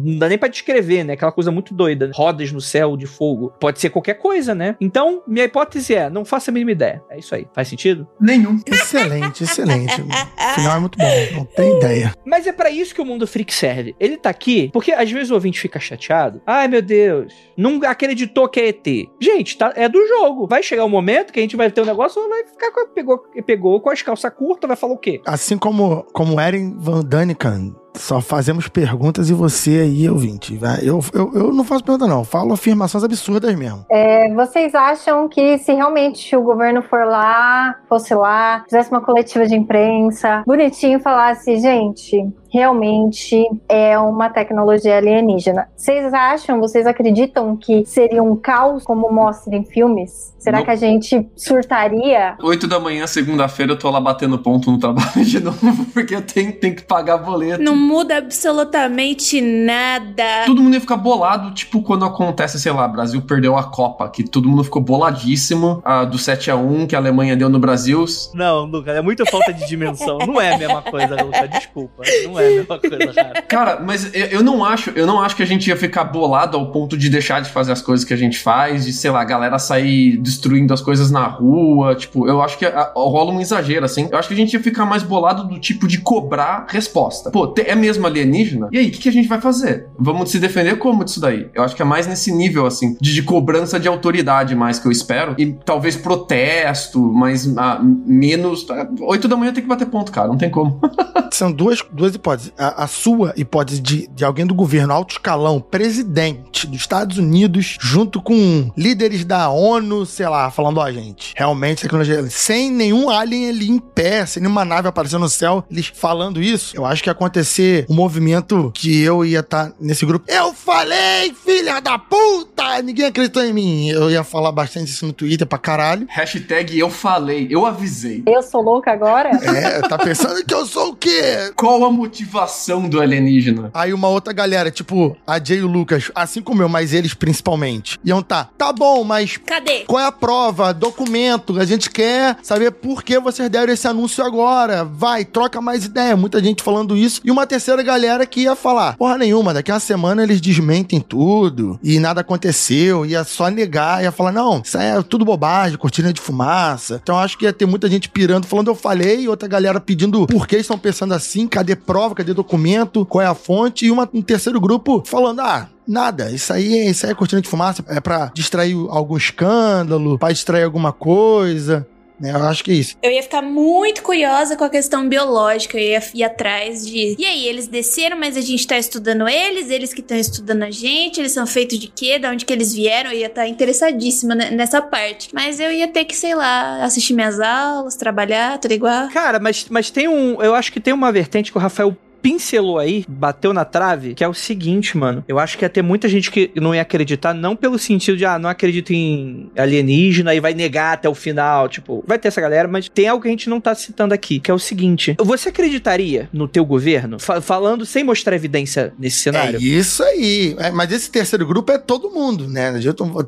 [0.03, 1.13] Não dá nem pra descrever, né?
[1.13, 2.11] Aquela coisa muito doida.
[2.13, 3.53] Rodas no céu de fogo.
[3.59, 4.75] Pode ser qualquer coisa, né?
[4.79, 7.01] Então, minha hipótese é, não faço a mínima ideia.
[7.09, 7.47] É isso aí.
[7.53, 8.07] Faz sentido?
[8.19, 8.59] Nenhum.
[8.65, 10.01] Excelente, excelente.
[10.49, 11.05] O final é muito bom,
[11.35, 12.13] não tem ideia.
[12.25, 13.95] Mas é para isso que o Mundo Freak serve.
[13.99, 16.41] Ele tá aqui porque às vezes o ouvinte fica chateado.
[16.45, 18.87] Ai, meu Deus, não acreditou que é ET.
[19.21, 20.47] Gente, tá, é do jogo.
[20.47, 23.19] Vai chegar um momento que a gente vai ter um negócio, vai ficar com, pegou,
[23.45, 25.21] pegou com as calças curtas, vai falar o quê?
[25.25, 30.57] Assim como, como Eren Van Daniken só fazemos perguntas e você aí, ouvinte.
[30.81, 32.23] Eu, eu, eu não faço pergunta, não.
[32.23, 33.85] Falo afirmações absurdas mesmo.
[33.89, 39.45] É, vocês acham que se realmente o governo for lá, fosse lá, fizesse uma coletiva
[39.45, 45.69] de imprensa, bonitinho, falasse, gente, realmente é uma tecnologia alienígena.
[45.75, 50.33] Vocês acham, vocês acreditam que seria um caos como mostra em filmes?
[50.39, 52.35] Será que a gente surtaria?
[52.41, 56.21] Oito da manhã, segunda-feira, eu tô lá batendo ponto no trabalho de novo, porque eu
[56.21, 57.61] tenho, tenho que pagar boleto.
[57.61, 60.45] Não muda absolutamente nada.
[60.45, 64.23] Todo mundo ia ficar bolado, tipo, quando acontece, sei lá, Brasil perdeu a Copa, que
[64.23, 68.05] todo mundo ficou boladíssimo a, do 7 a 1 que a Alemanha deu no Brasil.
[68.33, 70.17] Não, Lucas, é muita falta de dimensão.
[70.19, 72.03] Não é a mesma coisa, Lucas, desculpa.
[72.23, 73.41] Não é a mesma coisa, cara.
[73.41, 76.57] Cara, mas eu, eu, não acho, eu não acho que a gente ia ficar bolado
[76.57, 79.21] ao ponto de deixar de fazer as coisas que a gente faz, de, sei lá,
[79.21, 83.31] a galera sair destruindo as coisas na rua, tipo, eu acho que a, a, rola
[83.31, 84.07] um exagero, assim.
[84.11, 87.31] Eu acho que a gente ia ficar mais bolado do tipo de cobrar resposta.
[87.31, 88.69] Pô, é mesmo alienígena?
[88.71, 89.87] E aí, o que, que, a gente vai fazer?
[89.97, 91.49] Vamos se defender como disso daí?
[91.53, 94.87] Eu acho que é mais nesse nível, assim, de, de cobrança de autoridade mais que
[94.87, 95.35] eu espero.
[95.37, 98.65] E talvez protesto, mas ah, menos.
[99.01, 100.79] Oito da manhã tem que bater ponto, cara, não tem como.
[101.31, 102.28] São duas, duas hipóteses.
[102.57, 107.77] A, a, sua hipótese de, de alguém do governo alto escalão, presidente dos Estados Unidos,
[107.79, 113.49] junto com líderes da ONU, sei lá, falando, ó, gente, realmente tecnologia, sem nenhum alien
[113.49, 117.09] ali em pé, sem nenhuma nave aparecendo no céu, eles falando isso, eu acho que
[117.09, 120.25] ia acontecer um movimento que eu ia estar tá nesse grupo.
[120.27, 122.81] Eu falei, filha da puta!
[122.81, 123.89] Ninguém acreditou em mim.
[123.89, 126.07] Eu ia falar bastante isso no Twitter pra caralho.
[126.09, 128.23] Hashtag eu falei, eu avisei.
[128.27, 129.29] Eu sou louca agora?
[129.29, 131.51] É, tá pensando que eu sou o quê?
[131.55, 132.18] Qual a motivo?
[132.19, 133.71] Motivação do alienígena?
[133.73, 137.13] Aí uma outra galera, tipo a Jay e o Lucas, assim como eu, mas eles
[137.13, 139.85] principalmente, iam tá, tá bom, mas Cadê?
[139.85, 140.73] qual é a prova?
[140.73, 141.59] Documento.
[141.59, 144.83] A gente quer saber por que vocês deram esse anúncio agora.
[144.83, 146.15] Vai, troca mais ideia.
[146.15, 147.21] Muita gente falando isso.
[147.23, 150.99] E uma terceira galera que ia falar: porra nenhuma, daqui a uma semana eles desmentem
[150.99, 153.05] tudo e nada aconteceu.
[153.05, 156.99] Ia só negar, ia falar: não, isso aí é tudo bobagem, cortina de fumaça.
[157.01, 160.25] Então acho que ia ter muita gente pirando, falando eu falei, e outra galera pedindo
[160.27, 164.09] por que estão pensando assim, cadê prova, cadê documento, qual é a fonte, e uma,
[164.13, 166.29] um terceiro grupo falando: ah, Nada.
[166.29, 167.83] Isso aí, isso aí é cortina de fumaça.
[167.87, 171.87] É pra distrair algum escândalo, pra distrair alguma coisa.
[172.19, 172.31] Né?
[172.31, 172.95] Eu acho que é isso.
[173.01, 175.77] Eu ia ficar muito curiosa com a questão biológica.
[175.77, 177.15] Eu ia ir atrás de.
[177.17, 180.71] E aí, eles desceram, mas a gente tá estudando eles, eles que estão estudando a
[180.71, 182.19] gente, eles são feitos de quê?
[182.19, 183.11] Da onde que eles vieram?
[183.11, 185.29] Eu ia estar interessadíssima ne- nessa parte.
[185.33, 189.07] Mas eu ia ter que, sei lá, assistir minhas aulas, trabalhar, tudo igual.
[189.09, 190.41] Cara, mas, mas tem um.
[190.41, 194.23] Eu acho que tem uma vertente que o Rafael pincelou aí, bateu na trave, que
[194.23, 195.23] é o seguinte, mano.
[195.27, 198.25] Eu acho que ia ter muita gente que não ia acreditar, não pelo sentido de,
[198.25, 201.67] ah, não acredito em alienígena e vai negar até o final.
[201.69, 204.39] Tipo, vai ter essa galera, mas tem algo que a gente não tá citando aqui,
[204.39, 209.17] que é o seguinte: você acreditaria no teu governo, fa- falando sem mostrar evidência nesse
[209.17, 209.57] cenário?
[209.57, 210.55] É isso aí.
[210.59, 212.73] É, mas esse terceiro grupo é todo mundo, né?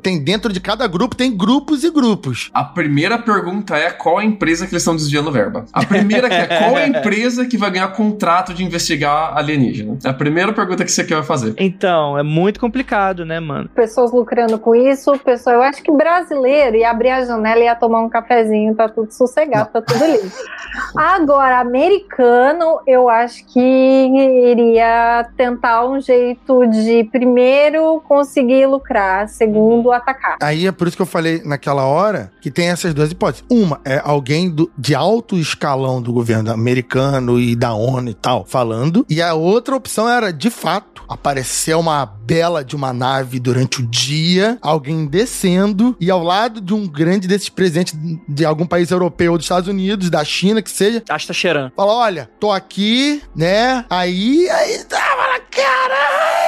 [0.02, 2.50] Tem dentro de cada grupo, tem grupos e grupos.
[2.52, 5.64] A primeira pergunta é qual a empresa que eles estão desviando verba.
[5.72, 9.98] A primeira que é qual é a empresa que vai ganhar contrato de investigar alienígena.
[10.04, 11.54] É a primeira pergunta que você quer fazer.
[11.58, 13.68] Então, é muito complicado, né, mano?
[13.74, 17.74] Pessoas lucrando com isso, pessoa, eu acho que brasileiro ia abrir a janela e ia
[17.76, 20.30] tomar um cafezinho, tá tudo sossegado, tá tudo lindo.
[20.96, 30.36] Agora, americano, eu acho que iria tentar um jeito de primeiro conseguir lucrar, segundo atacar.
[30.42, 33.44] Aí é por isso que eu falei naquela hora que tem essas duas hipóteses.
[33.50, 38.44] Uma é alguém do- de alto escalão do governo americano e da ONU e tal
[38.44, 38.71] falando.
[39.08, 43.86] E a outra opção era, de fato, aparecer uma bela de uma nave durante o
[43.86, 47.94] dia, alguém descendo e ao lado de um grande desses presidentes
[48.28, 51.70] de algum país europeu ou dos Estados Unidos, da China, que seja, Asta Cheran.
[51.76, 53.84] Fala, olha, tô aqui, né?
[53.90, 56.42] Aí, aí tava na caralho.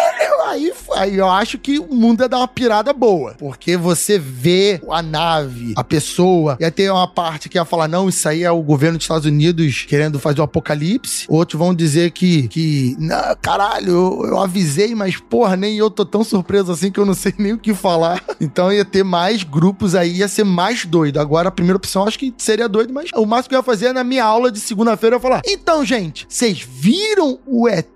[0.47, 3.35] Aí, aí eu acho que o mundo ia dar uma pirada boa.
[3.39, 8.09] Porque você vê a nave, a pessoa, ia ter uma parte que ia falar, não,
[8.09, 11.27] isso aí é o governo dos Estados Unidos querendo fazer o apocalipse.
[11.29, 12.97] Outros vão dizer que, que
[13.43, 17.13] caralho, eu, eu avisei, mas porra, nem eu tô tão surpreso assim que eu não
[17.15, 18.23] sei nem o que falar.
[18.41, 21.19] Então ia ter mais grupos aí, ia ser mais doido.
[21.19, 23.87] Agora a primeira opção acho que seria doido, mas o máximo que eu ia fazer
[23.87, 27.94] é na minha aula de segunda-feira eu ia falar: então, gente, vocês viram o ET?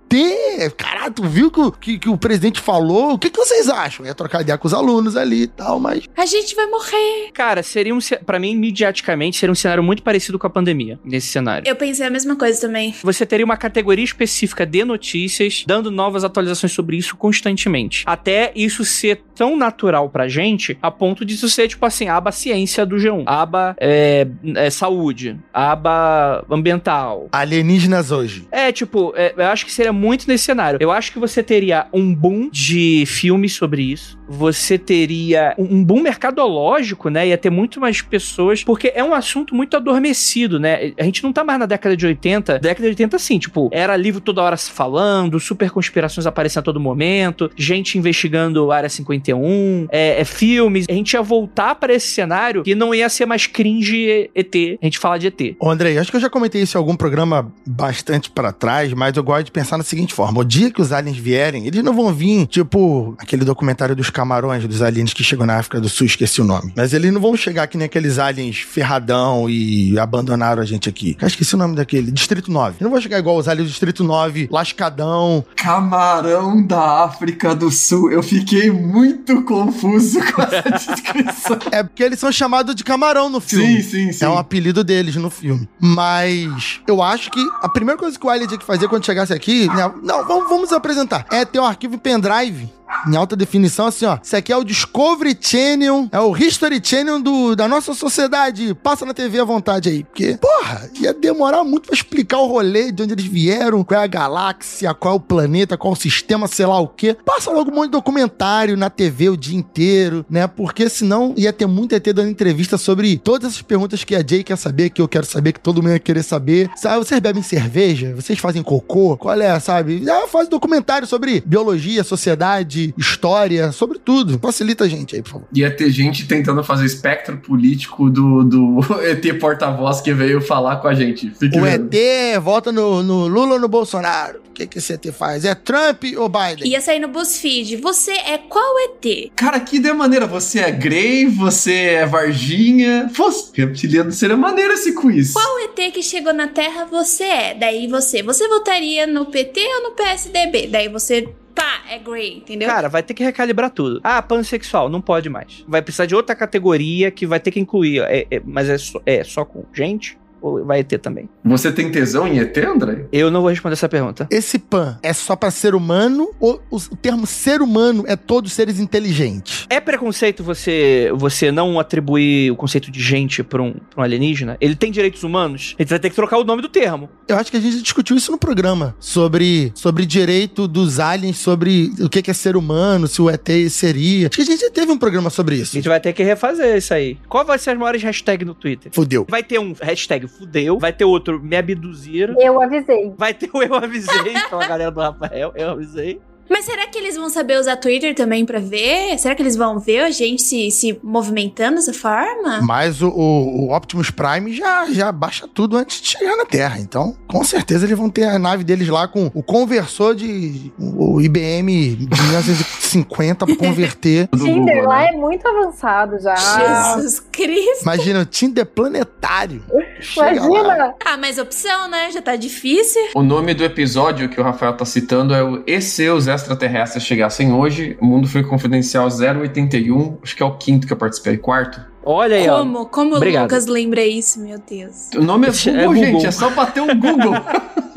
[0.77, 3.13] Caralho, tu viu que, o- que, que o presidente falou?
[3.13, 4.05] O que, que vocês acham?
[4.05, 6.05] Eu ia trocar ideia com os alunos ali e tal, mas.
[6.17, 7.31] A gente vai morrer.
[7.33, 7.99] Cara, seria um.
[8.25, 11.69] Pra mim, mediaticamente, seria um cenário muito parecido com a pandemia, nesse cenário.
[11.69, 12.95] Eu pensei a mesma coisa também.
[13.03, 18.05] Você teria uma categoria específica de notícias, dando novas atualizações sobre isso constantemente.
[18.07, 22.33] Até isso ser tão natural pra gente, a ponto de isso ser, tipo assim, aba
[22.33, 24.27] ciência do G1, a aba é,
[24.57, 27.29] é, saúde, aba ambiental.
[27.33, 28.47] Alienígenas hoje.
[28.51, 30.79] É, tipo, é, eu acho que seria muito nesse cenário.
[30.81, 34.19] Eu acho que você teria um boom de filmes sobre isso.
[34.29, 37.29] Você teria um boom mercadológico, né?
[37.29, 40.93] Ia ter muito mais pessoas, porque é um assunto muito adormecido, né?
[40.99, 42.59] A gente não tá mais na década de 80.
[42.59, 46.65] Década de 80, sim, tipo, era livro toda hora se falando, super conspirações aparecendo a
[46.65, 50.87] todo momento, gente investigando Área 51, é, é filmes.
[50.89, 54.85] A gente ia voltar para esse cenário que não ia ser mais cringe ET, a
[54.85, 55.57] gente falar de ET.
[55.59, 59.17] Ô, Andrei, acho que eu já comentei isso em algum programa bastante pra trás, mas
[59.17, 61.95] eu gosto de pensar da seguinte forma: o dia que os aliens vierem, eles não
[61.95, 66.07] vão vir, tipo, aquele documentário dos camarões, dos aliens que chegam na África do Sul,
[66.07, 66.73] esqueci o nome.
[66.77, 71.17] Mas eles não vão chegar que nem aqueles aliens ferradão e abandonaram a gente aqui.
[71.21, 72.71] Eu esqueci o nome daquele, Distrito 9.
[72.71, 75.45] Eles não vão chegar igual os aliens do Distrito 9, lascadão.
[75.57, 78.11] Camarão da África do Sul.
[78.11, 81.59] Eu fiquei muito confuso com essa descrição.
[81.71, 83.83] É porque eles são chamados de camarão no filme.
[83.83, 84.25] sim, sim, sim.
[84.25, 85.69] É um apelido deles no filme.
[85.81, 89.33] Mas eu acho que a primeira coisa que o Alien tinha que fazer quando chegasse
[89.33, 89.69] aqui,
[90.03, 92.78] não, vamos, vamos apresentar, é ter um arquivo pendrive.
[93.07, 94.19] Em alta definição, assim, ó.
[94.23, 98.75] Isso aqui é o Discovery Channel, é o History Channel do, da nossa sociedade.
[98.75, 100.05] Passa na TV à vontade aí.
[100.05, 104.05] Porque, porra, ia demorar muito pra explicar o rolê de onde eles vieram, qual é
[104.05, 107.17] a galáxia, qual é o planeta, qual é o sistema, sei lá o quê.
[107.25, 110.47] Passa logo um monte de documentário na TV o dia inteiro, né?
[110.47, 114.43] Porque senão ia ter muito ET dando entrevista sobre todas essas perguntas que a Jay
[114.43, 116.71] quer saber, que eu quero saber, que todo mundo ia querer saber.
[116.77, 118.15] Sabe, vocês bebem cerveja?
[118.15, 119.17] Vocês fazem cocô?
[119.17, 120.05] Qual é, sabe?
[120.09, 124.39] Ah, faz documentário sobre biologia, sociedade, sobre história, sobre tudo.
[124.39, 125.49] Facilita a gente aí, por favor.
[125.55, 130.89] Ia ter gente tentando fazer espectro político do, do ET porta-voz que veio falar com
[130.89, 131.31] a gente.
[131.31, 131.91] Fique O vendo.
[131.93, 134.41] ET vota no, no Lula ou no Bolsonaro?
[134.49, 135.45] O que, que esse ET faz?
[135.45, 136.69] É Trump ou Biden?
[136.69, 137.77] Ia sair no BuzzFeed.
[137.77, 139.31] Você é qual ET?
[139.37, 140.27] Cara, que de maneira.
[140.27, 143.09] Você é Grey, você é Varginha.
[143.15, 145.33] Fosse reptiliano seria maneiro esse quiz.
[145.33, 147.55] Qual ET que chegou na Terra você é?
[147.55, 148.23] Daí você.
[148.23, 150.67] Você votaria no PT ou no PSDB?
[150.67, 151.29] Daí você.
[151.59, 152.69] Pá, é Grey, entendeu?
[152.69, 154.01] Cara, vai ter que recalibrar tudo.
[154.05, 155.65] Ah, pansexual, não pode mais.
[155.67, 158.01] Vai precisar de outra categoria que vai ter que incluir.
[158.03, 160.17] É, é- mas é só, é só com gente?
[160.41, 161.29] Ou vai ter também?
[161.45, 163.07] Você tem tesão em ET, André?
[163.13, 164.27] Eu não vou responder essa pergunta.
[164.31, 168.79] Esse pan é só pra ser humano ou o, termo ser humano é todos seres
[168.79, 169.67] inteligentes?
[169.71, 174.57] É preconceito você você não atribuir o conceito de gente pra um, pra um alienígena?
[174.61, 175.75] Ele tem direitos humanos?
[175.79, 177.09] Ele vai ter que trocar o nome do termo.
[177.27, 181.93] Eu acho que a gente discutiu isso no programa sobre, sobre direito dos aliens, sobre
[182.01, 184.29] o que que é ser humano, se o ET seria.
[184.29, 185.73] Acho que a gente já teve um programa sobre A isso.
[185.73, 187.19] gente vai ter que refazer isso aí.
[187.29, 188.93] Qual vai ser as maiores hashtags no Twitter?
[188.95, 189.27] Fudeu.
[189.29, 193.13] Vai ter um hashtag fudeu, vai ter outro me abduziram, Eu avisei.
[193.17, 196.21] vai ter o eu avisei, então a galera do Rafael, eu avisei.
[196.51, 199.19] Mas será que eles vão saber usar Twitter também pra ver?
[199.19, 202.63] Será que eles vão ver a gente se, se movimentando dessa forma?
[202.63, 206.79] Mas o, o- o Optimus Prime já, já baixa tudo antes de chegar na Terra.
[206.81, 211.21] Então, com certeza eles vão ter a nave deles lá com o conversor de o
[211.21, 214.29] IBM de 1950 pra converter.
[214.35, 215.09] Tinder Google, lá né?
[215.09, 216.35] é muito avançado já.
[216.35, 217.83] Jesus Cristo.
[217.83, 219.63] Imagina, o Tinder planetário.
[220.01, 220.47] Chega lá.
[220.47, 220.95] Imagina.
[221.05, 222.11] Ah, mas opção, né?
[222.11, 223.01] Já tá difícil.
[223.15, 227.05] O nome do episódio que o Rafael tá citando é o E se os extraterrestres
[227.05, 227.97] chegassem hoje?
[228.01, 230.19] O Mundo Foi Confidencial 081.
[230.23, 231.81] Acho que é o quinto que eu participei, quarto.
[232.05, 232.59] Olha aí, ó.
[232.59, 232.87] Como?
[232.87, 233.19] Como o.
[233.43, 235.11] Lucas lembra isso, meu Deus?
[235.17, 236.05] O nome é Esse Google, é Google.
[236.05, 236.27] gente.
[236.27, 237.35] É só bater o Google.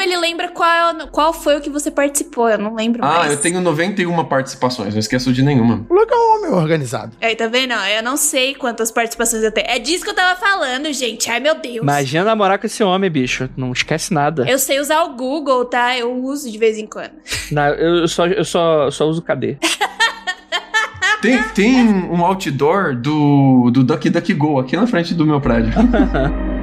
[0.00, 3.32] Como ele lembra qual, qual foi o que você participou, eu não lembro ah, mais.
[3.32, 4.94] eu tenho 91 participações.
[4.94, 5.84] Não esqueço de nenhuma.
[5.90, 7.14] O Luke é um homem organizado.
[7.20, 7.74] Aí, tá vendo?
[7.74, 9.66] Eu não sei quantas participações eu tenho.
[9.68, 11.30] É disso que eu tava falando, gente.
[11.30, 11.82] Ai, meu Deus.
[11.82, 13.50] Imagina namorar com esse homem, bicho.
[13.54, 14.48] Não esquece nada.
[14.48, 15.94] Eu sei usar o Google, tá?
[15.94, 17.12] Eu uso de vez em quando.
[17.52, 19.58] Não, eu só, eu só, só uso KD.
[21.20, 25.70] Tem, tem um outdoor do, do Duck Duck Go aqui na frente do meu prédio.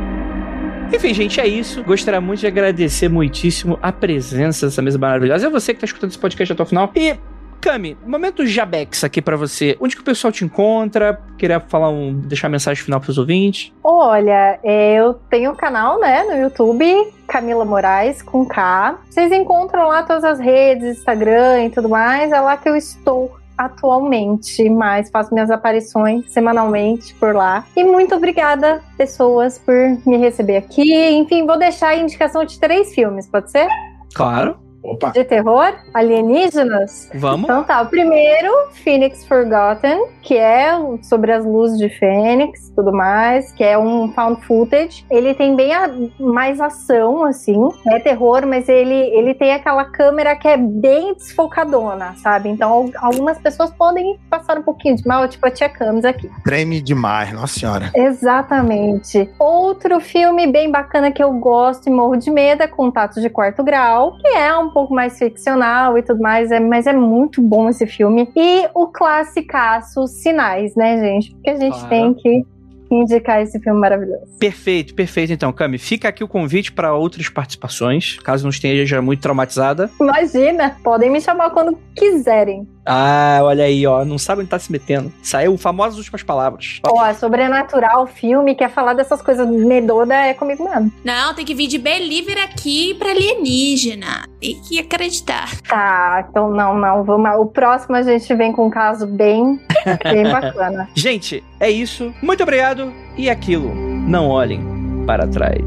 [0.94, 1.84] Enfim, gente, é isso.
[1.84, 5.48] Gostaria muito de agradecer muitíssimo a presença dessa mesa maravilhosa.
[5.48, 6.92] É você que tá escutando esse podcast até o final.
[6.96, 7.16] E,
[7.60, 9.76] Cami, momento Jabex aqui pra você.
[9.80, 11.20] Onde que o pessoal te encontra?
[11.38, 13.74] Queria falar um, deixar mensagem final pros ouvintes.
[13.84, 16.86] Olha, é, eu tenho um canal, né, no YouTube,
[17.28, 18.98] Camila Moraes, com K.
[19.10, 22.32] Vocês encontram lá todas as redes, Instagram e tudo mais.
[22.32, 27.66] É lá que eu estou atualmente, mas faço minhas aparições semanalmente por lá.
[27.76, 29.76] E muito obrigada, pessoas, por
[30.06, 30.94] me receber aqui.
[31.12, 33.68] Enfim, vou deixar a indicação de três filmes, pode ser?
[34.14, 34.67] Claro.
[34.84, 35.10] Opa.
[35.12, 37.10] De terror, alienígenas.
[37.14, 37.44] Vamos.
[37.44, 38.52] Então tá, o primeiro,
[38.84, 40.72] Phoenix Forgotten, que é
[41.04, 45.04] sobre as luzes de Fênix tudo mais, que é um found footage.
[45.10, 45.90] Ele tem bem a-
[46.20, 52.14] mais ação, assim, é terror, mas ele, ele tem aquela câmera que é bem desfocadona,
[52.22, 52.50] sabe?
[52.50, 56.30] Então al- algumas pessoas podem passar um pouquinho de mal, tipo a Tia Camis aqui.
[56.44, 57.92] Treme demais, nossa senhora.
[57.96, 59.30] Exatamente.
[59.40, 63.64] Outro filme bem bacana que eu gosto e morro de medo é Contatos de Quarto
[63.64, 67.70] Grau, que é um pouco mais ficcional e tudo mais, é, mas é muito bom
[67.70, 68.30] esse filme.
[68.36, 71.32] E o classicaço Sinais, né, gente?
[71.34, 71.90] Porque a gente Claro.
[71.90, 72.46] tem que
[72.90, 74.26] indicar esse filme maravilhoso.
[74.40, 75.34] Perfeito, perfeito.
[75.34, 79.90] Então, Cami, fica aqui o convite para outras participações, caso não esteja muito traumatizada.
[80.00, 82.68] Imagina, podem me chamar quando quiserem.
[82.88, 84.06] Ah, olha aí, ó.
[84.06, 85.12] Não sabe onde tá se metendo.
[85.22, 86.80] Saiu famosas últimas palavras.
[86.86, 90.92] Ó, é sobrenatural, filme, quer falar dessas coisas medoda é comigo mesmo.
[91.04, 94.26] Não, tem que vir de Believer aqui pra alienígena.
[94.40, 95.50] Tem que acreditar.
[95.62, 97.30] Tá, então não, não, vamos.
[97.38, 99.60] O próximo a gente vem com um caso bem,
[100.04, 100.90] bem bacana.
[100.96, 102.14] Gente, é isso.
[102.22, 102.94] Muito obrigado.
[103.18, 104.62] E aquilo, não olhem
[105.06, 105.62] para trás.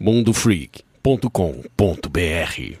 [0.00, 2.80] mundofreak.com.br